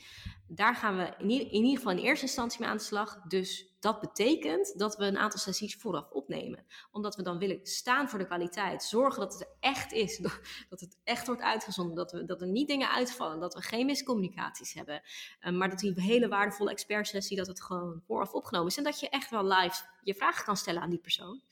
Daar 0.48 0.76
gaan 0.76 0.96
we 0.96 1.14
in 1.18 1.30
ieder, 1.30 1.76
geval 1.76 1.92
in 1.92 1.98
eerste 1.98 2.26
instantie 2.26 2.60
mee 2.60 2.68
aan 2.68 2.76
de 2.76 2.82
slag. 2.82 3.20
Dus 3.28 3.74
dat 3.80 4.00
betekent 4.00 4.78
dat 4.78 4.96
we 4.96 5.04
een 5.04 5.18
aantal 5.18 5.38
sessies 5.38 5.76
vooraf 5.76 6.10
opnemen. 6.10 6.66
Omdat 6.90 7.16
we 7.16 7.22
dan 7.22 7.38
willen 7.38 7.58
staan 7.62 8.08
voor 8.08 8.18
de 8.18 8.26
kwaliteit. 8.26 8.82
Zorgen 8.82 9.20
dat 9.20 9.32
het 9.32 9.48
echt 9.60 9.92
is. 9.92 10.16
Dat 10.70 10.80
het 10.80 10.96
echt 11.04 11.26
wordt 11.26 11.42
uitgezonden. 11.42 11.96
Dat, 11.96 12.12
we, 12.12 12.24
dat 12.24 12.40
er 12.40 12.46
niet 12.46 12.68
dingen 12.68 12.90
uitvallen. 12.90 13.40
Dat 13.40 13.54
we 13.54 13.62
geen 13.62 13.86
miscommunicaties 13.86 14.74
hebben. 14.74 15.02
Uh, 15.40 15.52
maar 15.52 15.68
dat 15.68 15.78
die 15.78 16.00
hele 16.00 16.28
waardevolle 16.28 16.70
expertsessie, 16.70 17.36
dat 17.36 17.46
het 17.46 17.62
gewoon 17.62 18.02
vooraf 18.06 18.32
opgenomen 18.32 18.68
is. 18.68 18.76
En 18.76 18.84
dat 18.84 19.00
je 19.00 19.08
echt 19.08 19.30
wel 19.30 19.44
live 19.44 19.82
je 20.02 20.14
vragen 20.14 20.44
kan 20.44 20.56
stellen 20.56 20.82
aan 20.82 20.90
die 20.90 20.98
persoon. 20.98 21.42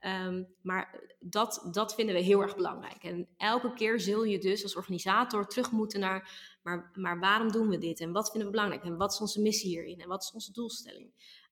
Um, 0.00 0.46
maar 0.62 1.00
dat, 1.20 1.68
dat 1.70 1.94
vinden 1.94 2.14
we 2.14 2.20
heel 2.20 2.42
erg 2.42 2.56
belangrijk. 2.56 3.02
En 3.02 3.28
elke 3.36 3.72
keer 3.72 4.00
zul 4.00 4.24
je 4.24 4.38
dus 4.38 4.62
als 4.62 4.76
organisator 4.76 5.46
terug 5.46 5.70
moeten 5.70 6.00
naar 6.00 6.55
maar, 6.66 6.90
maar 6.94 7.18
waarom 7.18 7.52
doen 7.52 7.68
we 7.68 7.78
dit? 7.78 8.00
En 8.00 8.12
wat 8.12 8.30
vinden 8.30 8.44
we 8.44 8.54
belangrijk? 8.54 8.84
En 8.84 8.96
wat 8.96 9.12
is 9.12 9.20
onze 9.20 9.40
missie 9.40 9.68
hierin? 9.68 10.00
En 10.00 10.08
wat 10.08 10.22
is 10.22 10.32
onze 10.32 10.52
doelstelling? 10.52 11.10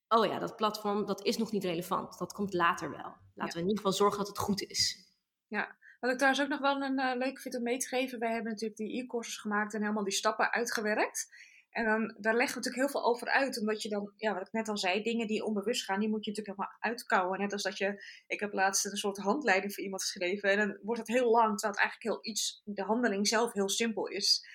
Oh 0.09 0.27
ja, 0.27 0.39
dat 0.39 0.57
platform, 0.57 1.07
dat 1.07 1.25
is 1.25 1.37
nog 1.37 1.53
niet 1.53 1.65
relevant. 1.65 2.19
Dat 2.19 2.33
komt 2.33 2.53
later 2.53 2.91
wel. 2.91 3.17
Laten 3.35 3.55
we 3.55 3.61
in 3.61 3.69
ieder 3.69 3.77
geval 3.77 3.93
zorgen 3.93 4.19
dat 4.19 4.29
het 4.29 4.39
goed 4.39 4.63
is. 4.63 5.07
Ja, 5.47 5.77
wat 6.01 6.11
ik 6.11 6.17
trouwens 6.17 6.43
ook 6.43 6.49
nog 6.49 6.61
wel 6.61 6.83
een 6.83 7.01
uh, 7.01 7.13
leuk 7.17 7.41
vind 7.41 7.57
om 7.57 7.63
mee 7.63 7.79
te 7.79 7.89
geven. 7.89 8.19
Wij 8.19 8.33
hebben 8.33 8.51
natuurlijk 8.51 8.79
die 8.79 9.03
e-courses 9.03 9.37
gemaakt 9.37 9.75
en 9.75 9.81
helemaal 9.81 10.05
die 10.05 10.13
stappen 10.13 10.53
uitgewerkt. 10.53 11.29
En 11.71 11.85
dan, 11.85 12.17
daar 12.19 12.37
leggen 12.37 12.61
we 12.61 12.69
natuurlijk 12.69 12.93
heel 12.93 13.01
veel 13.01 13.05
over 13.05 13.29
uit. 13.29 13.61
Omdat 13.61 13.83
je 13.83 13.89
dan, 13.89 14.13
ja, 14.17 14.33
wat 14.35 14.47
ik 14.47 14.53
net 14.53 14.69
al 14.69 14.79
zei, 14.79 15.03
dingen 15.03 15.27
die 15.27 15.45
onbewust 15.45 15.85
gaan, 15.85 16.01
die 16.01 16.09
moet 16.09 16.25
je 16.25 16.31
natuurlijk 16.31 16.59
helemaal 16.59 16.81
uitkouwen. 16.81 17.39
Net 17.39 17.53
als 17.53 17.63
dat 17.63 17.79
je, 17.79 18.05
ik 18.27 18.41
heb 18.41 18.53
laatst 18.53 18.85
een 18.85 18.97
soort 18.97 19.19
handleiding 19.19 19.75
voor 19.75 19.85
iemand 19.85 20.03
geschreven. 20.03 20.51
En 20.51 20.59
dan 20.59 20.79
wordt 20.83 21.01
het 21.01 21.17
heel 21.17 21.31
lang, 21.31 21.59
terwijl 21.59 21.73
het 21.73 21.83
eigenlijk 21.83 22.03
heel 22.03 22.33
iets, 22.33 22.63
de 22.65 22.83
handeling 22.83 23.29
zelf 23.29 23.53
heel 23.53 23.69
simpel 23.69 24.07
is. 24.07 24.47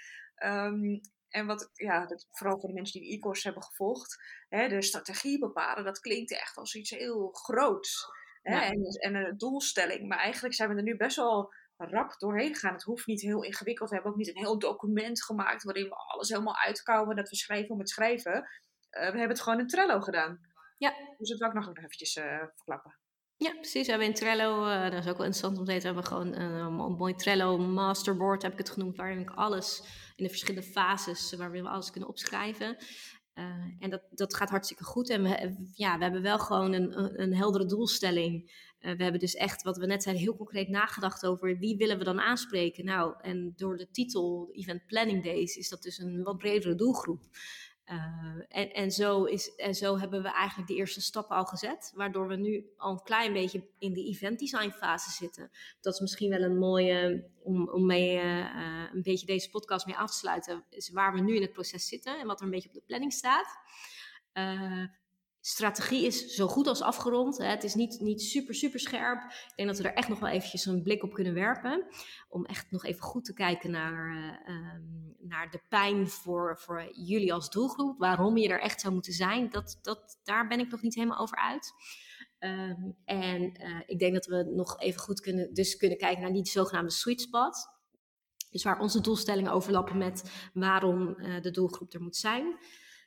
Um, 0.46 1.02
en 1.30 1.46
wat, 1.46 1.70
ja, 1.74 2.06
dat, 2.06 2.28
vooral 2.32 2.60
voor 2.60 2.70
de 2.70 2.76
mensen 2.76 3.00
die 3.00 3.10
de 3.10 3.16
e-course 3.16 3.48
hebben 3.48 3.64
gevolgd, 3.64 4.24
hè, 4.50 4.68
de 4.68 4.82
strategie 4.82 5.40
bepalen, 5.40 5.84
dat 5.84 6.00
klinkt 6.00 6.32
echt 6.32 6.58
als 6.58 6.76
iets 6.76 6.90
heel 6.90 7.30
groots. 7.32 8.06
Hè, 8.42 8.60
en, 8.60 8.84
en 8.84 9.16
een 9.16 9.38
doelstelling. 9.38 10.08
Maar 10.08 10.18
eigenlijk 10.18 10.56
zijn 10.56 10.70
we 10.70 10.76
er 10.76 10.84
nu 10.84 10.96
best 10.96 11.16
wel 11.16 11.54
rap 11.78 12.16
doorheen 12.18 12.54
gegaan. 12.54 12.74
Het 12.74 12.84
hoeft 12.84 13.08
niet 13.08 13.22
heel 13.22 13.44
ingewikkeld. 13.44 13.90
We 13.90 13.96
hebben 13.96 14.12
ook 14.12 14.18
niet 14.18 14.28
een 14.28 14.44
heel 14.44 14.60
document 14.60 15.24
gemaakt 15.24 15.64
waarin 15.64 15.90
we 15.90 15.96
alles 15.96 16.30
helemaal 16.30 16.58
uitkouwen, 16.58 17.16
dat 17.16 17.30
we 17.30 17.36
schrijven 17.36 17.70
om 17.70 17.80
het 17.80 17.90
schrijven. 17.90 18.34
Uh, 18.34 18.46
we 18.92 19.00
hebben 19.00 19.30
het 19.30 19.42
gewoon 19.42 19.60
in 19.60 19.68
Trello 19.68 20.00
gedaan. 20.00 20.40
Ja. 20.78 20.94
Dus 21.18 21.30
dat 21.30 21.40
wil 21.40 21.48
ik 21.48 21.54
nog 21.54 21.78
eventjes 21.78 22.16
uh, 22.16 22.44
verklappen. 22.56 22.98
Ja, 23.36 23.52
precies. 23.52 23.86
We 23.86 23.90
hebben 23.90 24.08
in 24.08 24.14
Trello, 24.14 24.66
uh, 24.66 24.84
dat 24.84 24.94
is 24.94 25.08
ook 25.08 25.18
wel 25.18 25.26
interessant 25.26 25.58
om 25.58 25.66
te 25.66 25.72
weten, 25.72 25.86
hebben 25.86 26.04
we 26.04 26.10
gewoon 26.10 26.34
een, 26.34 26.80
een, 26.80 26.96
mooi 26.96 27.16
Trello 27.16 27.58
masterboard, 27.58 28.42
heb 28.42 28.52
ik 28.52 28.58
het 28.58 28.70
genoemd, 28.70 28.96
waarin 28.96 29.20
ik 29.20 29.30
alles 29.30 29.84
in 30.20 30.24
de 30.24 30.30
verschillende 30.30 30.68
fases, 30.68 31.34
waarin 31.34 31.64
we 31.64 31.70
alles 31.70 31.92
kunnen 31.92 32.10
opschrijven. 32.10 32.78
Uh, 33.36 33.46
en 33.80 33.90
dat, 33.90 34.02
dat 34.12 34.36
gaat 34.36 34.50
hartstikke 34.50 34.84
goed. 34.84 35.10
En 35.10 35.24
we, 35.24 35.56
ja, 35.74 35.98
we 35.98 36.04
hebben 36.04 36.22
wel 36.22 36.40
gewoon 36.40 36.74
een, 36.74 37.22
een 37.22 37.36
heldere 37.36 37.66
doelstelling. 37.66 38.52
Uh, 38.80 38.96
we 38.98 39.04
hebben 39.04 39.20
dus 39.20 39.36
echt, 39.36 39.64
wat 39.64 39.78
we 39.78 39.86
net 39.86 40.04
zeiden, 40.04 40.24
heel 40.24 40.36
concreet 40.36 40.70
nagedacht 40.70 41.26
over 41.26 41.58
wie 41.58 41.78
willen 41.78 41.98
we 41.98 42.04
dan 42.04 42.20
aanspreken. 42.20 42.86
Nou, 42.86 43.16
en 43.22 43.54
door 43.56 43.78
de 43.78 43.90
titel 43.92 44.50
Event 44.52 44.86
Planning 44.86 45.24
Days 45.24 45.56
is 45.56 45.70
dat 45.70 45.82
dus 45.82 45.98
een 45.98 46.24
wat 46.24 46.38
bredere 46.38 46.76
doelgroep. 46.76 47.22
Uh, 47.92 48.42
en, 48.48 48.74
en, 48.74 48.92
zo 48.92 49.24
is, 49.24 49.56
en 49.56 49.76
zo 49.76 49.98
hebben 49.98 50.22
we 50.22 50.30
eigenlijk 50.30 50.68
de 50.70 50.76
eerste 50.76 51.02
stappen 51.02 51.36
al 51.36 51.46
gezet, 51.46 51.92
waardoor 51.96 52.28
we 52.28 52.36
nu 52.36 52.66
al 52.78 52.92
een 52.92 53.04
klein 53.04 53.34
beetje 53.34 53.68
in 53.78 53.94
de 53.94 54.04
event 54.04 54.40
design 54.40 54.70
fase 54.70 55.12
zitten. 55.12 55.52
Dat 55.82 55.94
is 55.94 56.00
misschien 56.00 56.30
wel 56.30 56.42
een 56.42 56.58
mooie, 56.58 57.30
om, 57.44 57.70
om 57.70 57.86
mee 57.86 58.16
uh, 58.16 58.94
een 58.94 59.02
beetje 59.02 59.26
deze 59.26 59.50
podcast 59.50 59.86
mee 59.86 59.96
af 59.96 60.12
te 60.12 60.18
sluiten, 60.18 60.66
is 60.70 60.90
waar 60.90 61.14
we 61.14 61.20
nu 61.20 61.36
in 61.36 61.42
het 61.42 61.54
proces 61.54 61.88
zitten 61.88 62.20
en 62.20 62.28
wat 62.28 62.40
er 62.40 62.46
een 62.46 62.52
beetje 62.52 62.70
op 62.70 62.76
de 62.76 62.84
planning 62.86 63.14
staat. 63.14 63.58
Strategie 65.42 66.06
is 66.06 66.36
zo 66.36 66.48
goed 66.48 66.68
als 66.68 66.82
afgerond. 66.82 67.38
Het 67.38 67.64
is 67.64 67.74
niet, 67.74 68.00
niet 68.00 68.22
super, 68.22 68.56
super 68.56 68.80
scherp. 68.80 69.22
Ik 69.32 69.54
denk 69.56 69.70
dat 69.70 69.78
we 69.78 69.84
er 69.84 69.94
echt 69.94 70.08
nog 70.08 70.20
wel 70.20 70.30
eventjes 70.30 70.66
een 70.66 70.84
blik 70.84 71.04
op 71.04 71.14
kunnen 71.14 71.34
werpen. 71.34 71.86
Om 72.30 72.46
echt 72.46 72.72
nog 72.72 72.86
even 72.86 73.02
goed 73.02 73.26
te 73.26 73.34
kijken 73.34 73.72
naar, 73.72 74.16
uh, 74.16 74.56
um, 74.56 75.16
naar 75.20 75.52
de 75.52 75.62
pijn 75.70 76.08
voor, 76.08 76.58
voor 76.60 76.90
jullie 76.92 77.34
als 77.34 77.50
doelgroep. 77.50 78.00
Waarom 78.00 78.38
je 78.38 78.50
er 78.50 78.62
echt 78.62 78.82
zou 78.82 78.94
moeten 78.94 79.14
zijn. 79.14 79.50
Dat, 79.50 79.80
dat, 79.82 80.20
daar 80.24 80.48
ben 80.48 80.60
ik 80.60 80.72
nog 80.72 80.82
niet 80.82 80.96
helemaal 80.96 81.20
over 81.20 81.38
uit. 81.38 81.74
Um, 82.40 82.96
en 83.06 83.62
uh, 83.62 83.82
ik 83.86 84.00
denk 84.00 84.14
dat 84.14 84.26
we 84.26 84.52
nog 84.56 84.80
even 84.80 85.02
goed 85.02 85.22
kunnen, 85.22 85.54
dus 85.54 85.78
kunnen 85.78 85.98
kijken 85.98 86.22
naar 86.22 86.32
die 86.32 86.46
zogenaamde 86.46 86.92
sweet 86.92 87.22
spot. 87.22 87.68
Dus 88.52 88.64
waar 88.64 88.80
onze 88.80 89.02
doelstellingen 89.02 89.52
overlappen 89.52 89.98
met 89.98 90.50
waarom 90.54 91.16
uh, 91.18 91.42
de 91.42 91.52
doelgroep 91.52 91.94
er 91.94 92.02
moet 92.02 92.16
zijn 92.16 92.58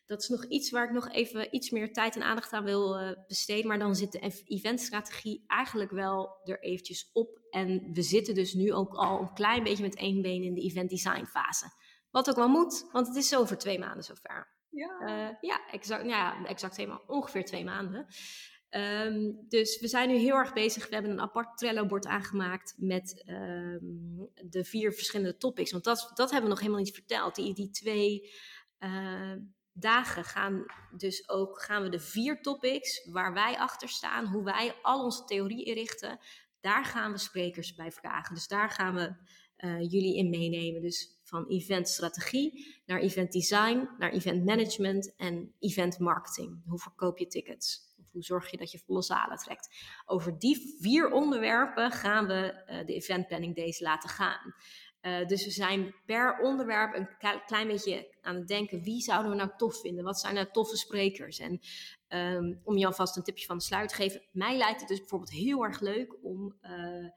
dat 0.07 0.23
is 0.23 0.29
nog 0.29 0.47
iets 0.47 0.71
waar 0.71 0.85
ik 0.85 0.93
nog 0.93 1.11
even 1.11 1.55
iets 1.55 1.71
meer 1.71 1.93
tijd 1.93 2.17
en 2.17 2.23
aandacht 2.23 2.53
aan 2.53 2.65
wil 2.65 3.01
uh, 3.01 3.11
besteden. 3.27 3.67
Maar 3.67 3.79
dan 3.79 3.95
zit 3.95 4.13
de 4.13 4.43
eventstrategie 4.45 5.45
eigenlijk 5.47 5.91
wel 5.91 6.41
er 6.45 6.63
eventjes 6.63 7.11
op. 7.13 7.41
En 7.51 7.93
we 7.93 8.03
zitten 8.03 8.35
dus 8.35 8.55
nu 8.55 8.73
ook 8.73 8.95
al 8.95 9.21
een 9.21 9.35
klein 9.35 9.63
beetje 9.63 9.83
met 9.83 9.97
één 9.97 10.23
been 10.23 10.43
in 10.43 10.55
de 10.55 10.61
event 10.61 10.91
design 10.91 11.25
fase. 11.25 11.67
Wat 12.11 12.31
ook 12.31 12.37
wel 12.37 12.49
moet, 12.49 12.89
want 12.93 13.07
het 13.07 13.17
is 13.17 13.37
over 13.37 13.59
twee 13.59 13.79
maanden 13.79 14.05
zover. 14.05 14.61
Ja, 14.69 15.01
uh, 15.01 15.37
ja, 15.41 15.67
exact, 15.71 16.07
ja, 16.07 16.45
exact 16.45 16.79
maanden, 16.79 17.09
ongeveer 17.09 17.45
twee 17.45 17.65
maanden. 17.65 18.07
Um, 18.71 19.45
dus 19.49 19.81
we 19.81 19.89
zijn 19.89 20.09
nu 20.09 20.15
heel 20.15 20.35
erg 20.35 20.53
bezig. 20.53 20.89
We 20.89 20.95
hebben 20.95 21.13
een 21.13 21.21
apart 21.21 21.59
Trello-bord 21.59 22.07
aangemaakt 22.07 22.75
met 22.77 23.25
um, 23.27 24.31
de 24.49 24.65
vier 24.65 24.93
verschillende 24.93 25.37
topics. 25.37 25.73
Want 25.73 25.85
dat, 25.85 26.11
dat 26.15 26.31
hebben 26.31 26.43
we 26.43 26.55
nog 26.55 26.61
helemaal 26.61 26.83
niet 26.83 26.95
verteld. 26.95 27.35
Die, 27.35 27.55
die 27.55 27.71
twee 27.71 28.33
uh, 28.79 29.37
dagen 29.73 30.25
gaan 30.25 30.65
dus 30.97 31.29
ook 31.29 31.63
gaan 31.63 31.83
we 31.83 31.89
de 31.89 32.01
vier 32.01 32.41
topics 32.43 33.09
waar 33.11 33.33
wij 33.33 33.59
achter 33.59 33.89
staan, 33.89 34.27
hoe 34.27 34.45
wij 34.45 34.75
al 34.83 35.05
onze 35.05 35.25
theorie 35.25 35.65
inrichten, 35.65 36.19
daar 36.61 36.85
gaan 36.85 37.13
we 37.13 37.19
sprekers 37.19 37.75
bij 37.75 37.93
vragen. 37.93 38.35
Dus 38.35 38.49
daar 38.49 38.71
gaan 38.71 38.95
we 38.95 39.15
uh, 39.57 39.91
jullie 39.91 40.17
in 40.17 40.31
meenemen. 40.31 40.83
Dus 40.83 41.21
van 41.25 41.47
eventstrategie 41.47 42.81
naar 42.87 43.01
event 43.01 43.33
design, 43.33 43.89
naar 43.99 44.11
event 44.11 44.45
management 44.45 45.17
en 45.17 45.55
event 45.59 45.99
marketing. 45.99 46.63
Hoe 46.67 46.79
verkoop 46.79 47.19
je 47.19 47.27
tickets? 47.27 47.91
Hoe 48.13 48.23
zorg 48.23 48.51
je 48.51 48.57
dat 48.57 48.71
je 48.71 48.79
volle 48.79 49.03
zalen 49.03 49.37
trekt? 49.37 49.69
Over 50.05 50.39
die 50.39 50.77
vier 50.81 51.11
onderwerpen 51.11 51.91
gaan 51.91 52.27
we 52.27 52.65
uh, 52.67 52.87
de 52.87 52.95
event 52.95 53.27
planning 53.27 53.57
days 53.57 53.81
laten 53.81 54.09
gaan. 54.09 54.55
Uh, 55.03 55.27
dus 55.27 55.45
we 55.45 55.51
zijn 55.51 55.95
per 56.07 56.39
onderwerp 56.39 56.95
een 56.95 57.09
klein 57.47 57.69
beetje 57.69 58.15
aan 58.21 58.35
het 58.35 58.49
denken: 58.49 58.83
wie 58.83 59.01
zouden 59.01 59.31
we 59.31 59.37
nou 59.37 59.51
tof 59.57 59.81
vinden? 59.81 60.05
Wat 60.05 60.21
zijn 60.21 60.35
nou 60.35 60.47
toffe 60.51 60.77
sprekers? 60.77 61.39
En 61.39 61.61
um, 62.09 62.61
om 62.65 62.77
je 62.77 62.87
alvast 62.87 63.17
een 63.17 63.23
tipje 63.23 63.47
van 63.47 63.57
de 63.57 63.63
sluit 63.65 63.89
te 63.89 63.95
geven, 63.95 64.23
mij 64.33 64.57
lijkt 64.57 64.81
het 64.81 64.89
dus 64.89 64.99
bijvoorbeeld 64.99 65.31
heel 65.31 65.65
erg 65.65 65.81
leuk 65.81 66.17
om. 66.23 66.57
Uh, 66.63 67.09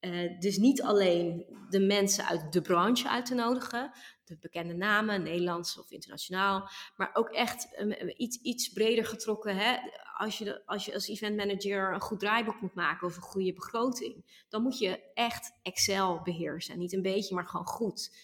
uh, 0.00 0.38
dus 0.38 0.56
niet 0.56 0.82
alleen 0.82 1.46
de 1.68 1.80
mensen 1.80 2.26
uit 2.26 2.52
de 2.52 2.60
branche 2.60 3.08
uit 3.08 3.26
te 3.26 3.34
nodigen, 3.34 3.92
de 4.30 4.36
bekende 4.40 4.74
namen, 4.74 5.22
Nederlands 5.22 5.78
of 5.78 5.90
internationaal, 5.90 6.68
maar 6.96 7.10
ook 7.12 7.28
echt 7.28 7.80
um, 7.80 7.92
iets, 8.16 8.36
iets 8.36 8.68
breder 8.68 9.04
getrokken. 9.04 9.56
Hè? 9.56 9.76
Als, 10.16 10.38
je 10.38 10.66
als 10.66 10.84
je 10.84 10.94
als 10.94 11.08
event 11.08 11.36
manager 11.36 11.94
een 11.94 12.00
goed 12.00 12.20
draaiboek 12.20 12.60
moet 12.60 12.74
maken 12.74 13.06
of 13.06 13.16
een 13.16 13.22
goede 13.22 13.52
begroting, 13.52 14.44
dan 14.48 14.62
moet 14.62 14.78
je 14.78 15.00
echt 15.14 15.58
Excel 15.62 16.20
beheersen. 16.22 16.78
Niet 16.78 16.92
een 16.92 17.02
beetje, 17.02 17.34
maar 17.34 17.46
gewoon 17.46 17.66
goed. 17.66 18.16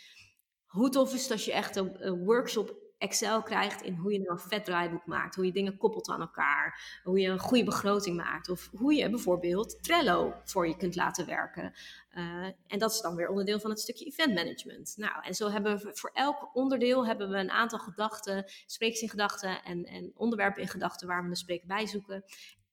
Hoe 0.67 0.89
tof 0.89 1.15
is 1.15 1.23
het 1.23 1.31
als 1.31 1.45
je 1.45 1.53
echt 1.53 1.77
een, 1.77 2.07
een 2.07 2.25
workshop 2.25 2.86
Excel 2.99 3.42
krijgt 3.42 3.82
in 3.82 3.94
hoe 3.94 4.12
je 4.12 4.18
nou 4.18 4.30
een 4.30 4.38
vet 4.38 4.64
draaiboek 4.64 5.07
maakt, 5.07 5.34
hoe 5.34 5.44
je 5.44 5.53
dingen 5.53 5.76
koppelt 5.76 6.09
aan 6.09 6.20
elkaar, 6.20 7.01
hoe 7.05 7.18
je 7.20 7.28
een 7.28 7.38
goede 7.38 7.64
begroting 7.64 8.16
maakt 8.16 8.49
of 8.49 8.70
hoe 8.76 8.94
je 8.94 9.11
bijvoorbeeld 9.11 9.82
Trello 9.82 10.34
voor 10.44 10.68
je 10.68 10.76
kunt 10.76 10.97
laten 10.97 11.26
werken. 11.26 11.74
Uh, 12.14 12.44
en 12.66 12.78
dat 12.78 12.90
is 12.90 13.01
dan 13.01 13.14
weer 13.14 13.28
onderdeel 13.28 13.61
van 13.61 13.70
het 13.70 13.80
stukje 13.80 14.05
event 14.05 14.34
management. 14.34 14.94
Nou, 14.97 15.22
en 15.22 15.34
zo 15.34 15.51
hebben 15.51 15.78
we 15.78 15.90
voor 15.92 16.11
elk 16.12 16.51
onderdeel 16.55 17.07
hebben 17.07 17.30
we 17.30 17.36
een 17.36 17.51
aantal 17.51 17.78
gedachten, 17.78 18.44
sprekers 18.66 19.01
in 19.01 19.09
gedachten 19.09 19.62
en, 19.62 19.84
en 19.84 20.12
onderwerpen 20.14 20.62
in 20.62 20.68
gedachten 20.68 21.07
waar 21.07 21.22
we 21.22 21.28
de 21.28 21.36
spreker 21.36 21.66
bij 21.66 21.86
zoeken. 21.86 22.24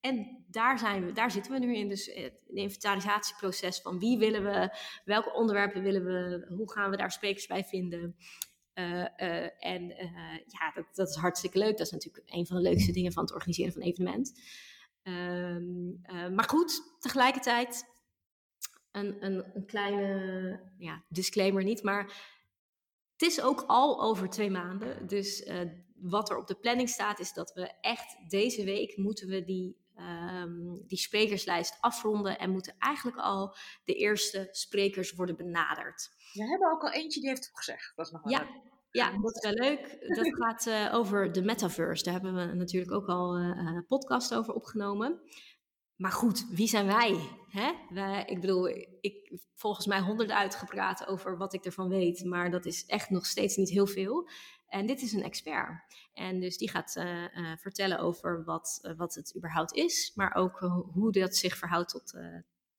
En 0.04 0.46
daar, 0.48 0.80
zijn 0.80 1.06
we, 1.06 1.12
daar 1.12 1.32
zitten 1.32 1.52
we 1.52 1.60
nu 1.60 1.76
in. 1.76 1.90
Dus 1.90 2.06
het 2.06 2.34
inventarisatieproces 2.54 3.82
van 3.82 4.00
wie 4.00 4.18
willen 4.18 4.44
we, 4.44 4.78
welke 5.06 5.34
onderwerpen 5.34 5.82
willen 5.82 6.04
we, 6.04 6.46
hoe 6.56 6.72
gaan 6.72 6.90
we 6.90 6.98
daar 6.98 7.12
sprekers 7.12 7.48
bij 7.48 7.64
vinden. 7.64 8.16
En 8.74 9.88
ja, 10.48 10.72
dat, 10.74 10.86
dat 10.94 11.10
is 11.10 11.16
hartstikke 11.16 11.58
leuk. 11.58 11.78
Dat 11.78 11.86
is 11.86 11.92
natuurlijk 11.92 12.24
een 12.26 12.46
van 12.46 12.56
de 12.56 12.70
leukste 12.70 12.92
dingen 12.92 13.12
van 13.12 13.24
het 13.24 13.34
organiseren 13.34 13.74
van 13.74 13.82
een 13.82 13.88
evenement. 13.88 14.42
Ehm, 15.04 16.36
maar 16.36 16.50
goed, 16.50 16.82
tegelijkertijd 17.00 17.86
een, 18.92 19.26
een, 19.26 19.56
een 19.56 19.66
kleine 19.66 20.60
ja, 20.78 21.04
disclaimer 21.10 21.64
niet, 21.64 21.84
maar 21.84 22.04
het 23.12 23.22
is 23.22 23.42
ook 23.42 23.64
al 23.68 24.02
over 24.02 24.30
twee 24.30 24.50
maanden. 24.50 25.08
Dus 25.08 25.50
wat 26.04 26.30
er 26.30 26.38
op 26.38 26.48
de 26.48 26.56
planning 26.56 26.90
staat, 26.90 27.20
is 27.20 27.34
dat 27.34 27.54
we 27.54 27.72
echt 27.82 28.18
deze 28.30 28.64
week 28.64 28.98
moeten 28.98 29.28
we 29.28 29.44
die, 29.44 29.78
um, 29.98 30.84
die 30.88 30.98
sprekerslijst 30.98 31.78
afronden 31.80 32.40
en 32.40 32.52
moeten 32.52 32.76
eigenlijk 32.80 33.18
al 33.18 33.56
de 33.84 33.94
eerste 33.94 34.48
sprekers 34.52 35.14
worden 35.14 35.36
benaderd. 35.36 36.10
We 36.34 36.44
hebben 36.44 36.72
ook 36.72 36.82
al 36.82 36.92
eentje 36.92 37.20
die 37.20 37.30
heeft 37.30 37.50
gezegd. 37.54 37.94
Dat 37.96 38.06
is 38.06 38.12
nog 38.12 38.24
wel 38.24 38.32
ja, 38.32 38.48
ja, 38.94 39.18
dat 39.22 39.36
is 39.36 39.42
wel 39.42 39.70
leuk. 39.70 40.06
Dat 40.16 40.36
gaat 40.36 40.66
uh, 40.66 40.94
over 40.94 41.32
de 41.32 41.42
metaverse. 41.42 42.04
Daar 42.04 42.14
hebben 42.14 42.36
we 42.36 42.54
natuurlijk 42.54 42.92
ook 42.92 43.08
al 43.08 43.40
uh, 43.40 43.46
een 43.46 43.86
podcast 43.88 44.34
over 44.34 44.54
opgenomen. 44.54 45.22
Maar 45.96 46.12
goed, 46.12 46.46
wie 46.50 46.68
zijn 46.68 46.86
wij? 46.86 47.30
Hè? 47.48 47.72
wij 47.90 48.26
ik 48.26 48.42
bedoel, 48.42 48.68
ik 49.02 49.40
volgens 49.56 49.86
mij 49.86 50.00
honderden 50.00 50.36
uitgepraat 50.36 51.08
over 51.08 51.38
wat 51.38 51.54
ik 51.54 51.66
ervan 51.66 51.90
weet, 51.90 52.24
maar 52.26 52.52
dat 52.52 52.66
is 52.66 52.86
echt 52.86 53.10
nog 53.10 53.26
steeds 53.26 53.56
niet 53.56 53.70
heel 53.70 53.88
veel. 53.88 54.30
En 54.74 54.86
dit 54.86 55.02
is 55.02 55.14
een 55.14 55.24
expert. 55.24 55.84
En 56.14 56.40
dus 56.40 56.58
die 56.58 56.70
gaat 56.70 56.96
uh, 56.96 57.36
uh, 57.36 57.52
vertellen 57.58 58.00
over 58.00 58.44
wat, 58.44 58.80
uh, 58.82 58.98
wat 58.98 59.16
het 59.16 59.36
überhaupt 59.36 59.74
is, 59.74 60.12
maar 60.16 60.36
ook 60.36 60.60
hoe 60.94 61.12
dat 61.12 61.36
zich 61.36 61.58
verhoudt 61.58 61.90
tot, 61.90 62.14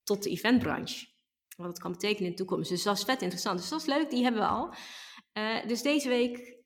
tot 0.02 0.22
de 0.22 0.30
eventbranche. 0.30 1.06
Wat 1.56 1.66
het 1.66 1.78
kan 1.78 1.92
betekenen 1.92 2.24
in 2.24 2.30
de 2.30 2.36
toekomst. 2.36 2.70
Dus 2.70 2.82
dat 2.82 2.96
is 2.96 3.04
vet 3.04 3.22
interessant. 3.22 3.58
Dus 3.58 3.68
dat 3.68 3.80
is 3.80 3.86
leuk, 3.86 4.10
die 4.10 4.22
hebben 4.22 4.40
we 4.40 4.48
al. 4.48 4.74
dus 5.66 5.82
deze 5.82 6.08
week 6.08 6.56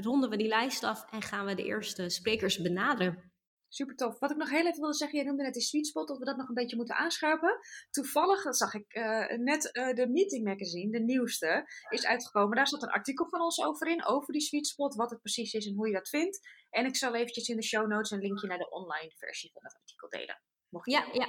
ronden 0.00 0.30
we 0.30 0.36
die 0.36 0.48
lijst 0.48 0.84
af 0.84 1.10
en 1.10 1.22
gaan 1.22 1.46
we 1.46 1.54
de 1.54 1.64
eerste 1.64 2.08
sprekers 2.08 2.60
benaderen. 2.60 3.32
Super 3.74 3.96
tof. 3.96 4.18
Wat 4.18 4.30
ik 4.30 4.36
nog 4.36 4.50
heel 4.50 4.66
even 4.66 4.80
wilde 4.80 4.94
zeggen, 4.94 5.18
jij 5.18 5.26
noemde 5.26 5.42
net 5.42 5.52
die 5.52 5.62
sweet 5.62 5.86
spot, 5.86 6.08
dat 6.08 6.18
we 6.18 6.24
dat 6.24 6.36
nog 6.36 6.48
een 6.48 6.54
beetje 6.54 6.76
moeten 6.76 6.94
aanscherpen. 6.94 7.58
Toevallig, 7.90 8.54
zag 8.54 8.74
ik 8.74 8.94
uh, 8.94 9.36
net, 9.36 9.70
uh, 9.72 9.94
de 9.94 10.08
Meeting 10.08 10.44
Magazine, 10.44 10.90
de 10.90 11.00
nieuwste, 11.00 11.64
is 11.88 12.06
uitgekomen. 12.06 12.56
Daar 12.56 12.68
zat 12.68 12.82
een 12.82 12.88
artikel 12.88 13.28
van 13.28 13.40
ons 13.40 13.64
over 13.64 13.86
in, 13.86 14.04
over 14.04 14.32
die 14.32 14.42
sweet 14.42 14.66
spot, 14.66 14.94
wat 14.94 15.10
het 15.10 15.20
precies 15.20 15.52
is 15.52 15.66
en 15.66 15.74
hoe 15.74 15.86
je 15.86 15.92
dat 15.92 16.08
vindt. 16.08 16.48
En 16.70 16.86
ik 16.86 16.96
zal 16.96 17.14
eventjes 17.14 17.48
in 17.48 17.56
de 17.56 17.62
show 17.62 17.86
notes 17.86 18.10
een 18.10 18.18
linkje 18.18 18.46
naar 18.46 18.58
de 18.58 18.70
online 18.70 19.12
versie 19.16 19.50
van 19.52 19.62
dat 19.62 19.76
artikel 19.80 20.08
delen. 20.08 20.42
Mocht 20.68 20.90
ja, 20.90 21.08
ja, 21.12 21.28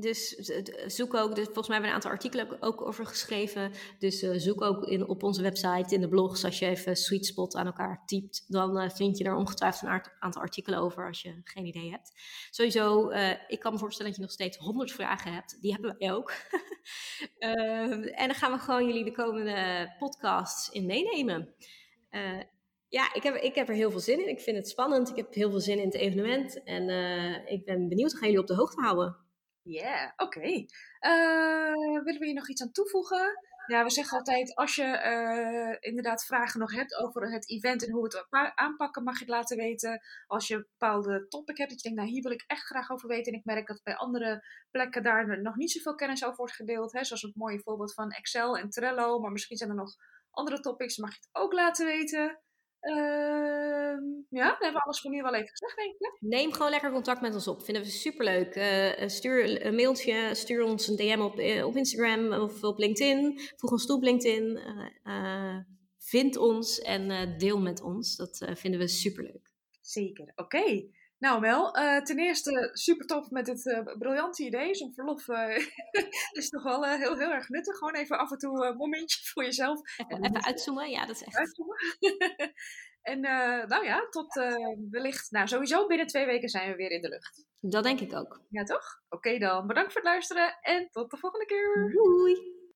dus 0.00 0.28
zoek 0.86 1.14
ook, 1.14 1.34
dus 1.34 1.44
volgens 1.44 1.68
mij 1.68 1.76
hebben 1.76 1.80
we 1.80 1.86
een 1.86 1.92
aantal 1.92 2.10
artikelen 2.10 2.62
ook 2.62 2.86
over 2.86 3.06
geschreven. 3.06 3.72
Dus 3.98 4.22
uh, 4.22 4.30
zoek 4.36 4.62
ook 4.62 4.86
in, 4.86 5.08
op 5.08 5.22
onze 5.22 5.42
website, 5.42 5.94
in 5.94 6.00
de 6.00 6.08
blogs, 6.08 6.44
als 6.44 6.58
je 6.58 6.66
even 6.66 6.96
Sweet 6.96 7.26
Spot 7.26 7.54
aan 7.54 7.66
elkaar 7.66 8.02
typt, 8.06 8.44
dan 8.48 8.82
uh, 8.82 8.90
vind 8.90 9.18
je 9.18 9.24
er 9.24 9.34
ongetwijfeld 9.34 9.82
een 9.82 10.02
aantal 10.20 10.42
artikelen 10.42 10.78
over 10.78 11.06
als 11.06 11.22
je 11.22 11.40
geen 11.44 11.66
idee 11.66 11.90
hebt. 11.90 12.12
Sowieso, 12.50 13.10
uh, 13.10 13.30
ik 13.48 13.60
kan 13.60 13.72
me 13.72 13.78
voorstellen 13.78 14.10
dat 14.10 14.20
je 14.20 14.26
nog 14.26 14.34
steeds 14.34 14.56
honderd 14.56 14.92
vragen 14.92 15.32
hebt. 15.32 15.58
Die 15.60 15.72
hebben 15.72 15.96
wij 15.98 16.12
ook. 16.12 16.32
En 17.38 18.26
dan 18.26 18.34
gaan 18.34 18.52
we 18.52 18.58
gewoon 18.58 18.86
jullie 18.86 19.04
de 19.04 19.12
komende 19.12 19.88
podcasts 19.98 20.68
in 20.68 20.86
meenemen. 20.86 21.54
ja, 22.88 23.14
ik 23.14 23.22
heb, 23.22 23.34
ik 23.34 23.54
heb 23.54 23.68
er 23.68 23.74
heel 23.74 23.90
veel 23.90 24.00
zin 24.00 24.20
in. 24.20 24.28
Ik 24.28 24.40
vind 24.40 24.56
het 24.56 24.68
spannend. 24.68 25.10
Ik 25.10 25.16
heb 25.16 25.34
heel 25.34 25.50
veel 25.50 25.60
zin 25.60 25.78
in 25.78 25.84
het 25.84 25.94
evenement. 25.94 26.62
En 26.62 26.88
ik 27.46 27.64
ben 27.64 27.88
benieuwd. 27.88 28.14
Gaan 28.14 28.28
jullie 28.28 28.40
op 28.40 28.46
de 28.46 28.54
hoogte 28.54 28.80
houden? 28.80 29.27
Yeah, 29.68 30.12
oké. 30.16 30.38
Okay. 30.38 30.68
Uh, 31.00 32.02
willen 32.04 32.20
we 32.20 32.24
hier 32.24 32.34
nog 32.34 32.48
iets 32.48 32.62
aan 32.62 32.72
toevoegen? 32.72 33.46
Ja, 33.66 33.84
we 33.84 33.90
zeggen 33.90 34.18
altijd, 34.18 34.54
als 34.54 34.74
je 34.74 34.82
uh, 34.82 35.76
inderdaad 35.90 36.24
vragen 36.24 36.60
nog 36.60 36.72
hebt 36.72 36.96
over 36.96 37.32
het 37.32 37.50
event 37.50 37.84
en 37.84 37.92
hoe 37.92 38.08
we 38.08 38.16
het 38.16 38.54
aanpakken, 38.54 39.02
mag 39.02 39.14
je 39.14 39.24
het 39.24 39.34
laten 39.34 39.56
weten. 39.56 40.00
Als 40.26 40.48
je 40.48 40.54
een 40.54 40.66
bepaalde 40.78 41.28
topic 41.28 41.56
hebt, 41.56 41.70
dat 41.70 41.82
je 41.82 41.88
denkt, 41.88 41.98
nou 41.98 42.12
hier 42.12 42.22
wil 42.22 42.32
ik 42.32 42.44
echt 42.46 42.66
graag 42.66 42.90
over 42.90 43.08
weten. 43.08 43.32
En 43.32 43.38
ik 43.38 43.44
merk 43.44 43.66
dat 43.66 43.80
bij 43.82 43.96
andere 43.96 44.44
plekken 44.70 45.02
daar 45.02 45.42
nog 45.42 45.56
niet 45.56 45.70
zoveel 45.70 45.94
kennis 45.94 46.24
over 46.24 46.36
wordt 46.36 46.54
gedeeld. 46.54 46.92
Hè? 46.92 47.04
Zoals 47.04 47.22
het 47.22 47.36
mooie 47.36 47.60
voorbeeld 47.60 47.94
van 47.94 48.10
Excel 48.10 48.58
en 48.58 48.70
Trello. 48.70 49.18
Maar 49.18 49.32
misschien 49.32 49.56
zijn 49.56 49.70
er 49.70 49.76
nog 49.76 49.96
andere 50.30 50.60
topics, 50.60 50.96
mag 50.96 51.10
je 51.10 51.20
het 51.20 51.42
ook 51.42 51.52
laten 51.52 51.86
weten. 51.86 52.40
Uh, 52.80 53.96
ja, 54.28 54.44
dan 54.44 54.56
hebben 54.58 54.72
we 54.72 54.84
alles 54.84 55.00
voor 55.00 55.10
nu 55.10 55.22
wel 55.22 55.34
even 55.34 55.48
gezegd, 55.48 55.76
denk 55.76 55.94
ik. 55.94 56.16
Neem 56.20 56.52
gewoon 56.52 56.70
lekker 56.70 56.90
contact 56.90 57.20
met 57.20 57.34
ons 57.34 57.48
op. 57.48 57.64
Vinden 57.64 57.82
we 57.82 57.88
superleuk. 57.88 58.56
Uh, 58.56 59.08
stuur 59.08 59.66
een 59.66 59.74
mailtje, 59.74 60.34
stuur 60.34 60.62
ons 60.62 60.88
een 60.88 60.96
DM 60.96 61.20
op, 61.20 61.38
uh, 61.38 61.66
op 61.66 61.76
Instagram 61.76 62.32
of 62.32 62.62
op 62.62 62.78
LinkedIn. 62.78 63.40
Voeg 63.56 63.70
ons 63.70 63.86
toe 63.86 63.96
op 63.96 64.02
LinkedIn. 64.02 64.60
Vind 65.98 66.36
ons 66.36 66.78
en 66.78 67.38
deel 67.38 67.60
met 67.60 67.82
ons. 67.82 68.16
Dat 68.16 68.44
vinden 68.54 68.80
we 68.80 68.88
superleuk. 68.88 69.50
Zeker, 69.80 70.32
oké. 70.36 70.42
Okay. 70.42 70.90
Nou 71.18 71.40
Mel, 71.40 71.78
uh, 71.78 72.00
ten 72.00 72.18
eerste 72.18 72.70
super 72.72 73.06
tof 73.06 73.30
met 73.30 73.46
dit 73.46 73.66
uh, 73.66 73.96
briljante 73.98 74.44
idee. 74.44 74.74
Zo'n 74.74 74.94
verlof 74.94 75.28
uh, 75.28 75.56
is 76.40 76.48
toch 76.48 76.62
wel 76.62 76.84
heel, 76.84 77.18
heel 77.18 77.30
erg 77.30 77.48
nuttig. 77.48 77.76
Gewoon 77.76 77.94
even 77.94 78.18
af 78.18 78.30
en 78.30 78.38
toe 78.38 78.66
een 78.66 78.76
momentje 78.76 79.20
voor 79.32 79.44
jezelf. 79.44 79.80
Even, 79.96 80.24
even 80.24 80.44
uitzoomen, 80.44 80.90
ja 80.90 81.06
dat 81.06 81.16
is 81.16 81.22
echt. 81.22 81.36
Uitzoomen. 81.36 81.76
en 83.12 83.20
nou 83.68 83.84
ja, 83.84 84.06
tot 84.10 84.34
wellicht, 84.90 85.30
nou 85.30 85.48
sowieso 85.48 85.86
binnen 85.86 86.06
twee 86.06 86.26
weken 86.26 86.48
zijn 86.48 86.70
we 86.70 86.76
weer 86.76 86.90
in 86.90 87.02
de 87.02 87.08
lucht. 87.08 87.46
Dat 87.60 87.82
denk 87.82 88.00
ik 88.00 88.14
ook. 88.14 88.42
Ja 88.48 88.64
toch? 88.64 89.02
Oké 89.08 89.16
okay 89.16 89.38
dan, 89.38 89.66
bedankt 89.66 89.92
voor 89.92 90.00
het 90.00 90.10
luisteren 90.10 90.58
en 90.60 90.88
tot 90.90 91.10
de 91.10 91.16
volgende 91.16 91.46
keer. 91.46 91.90
Doei! 91.92 92.57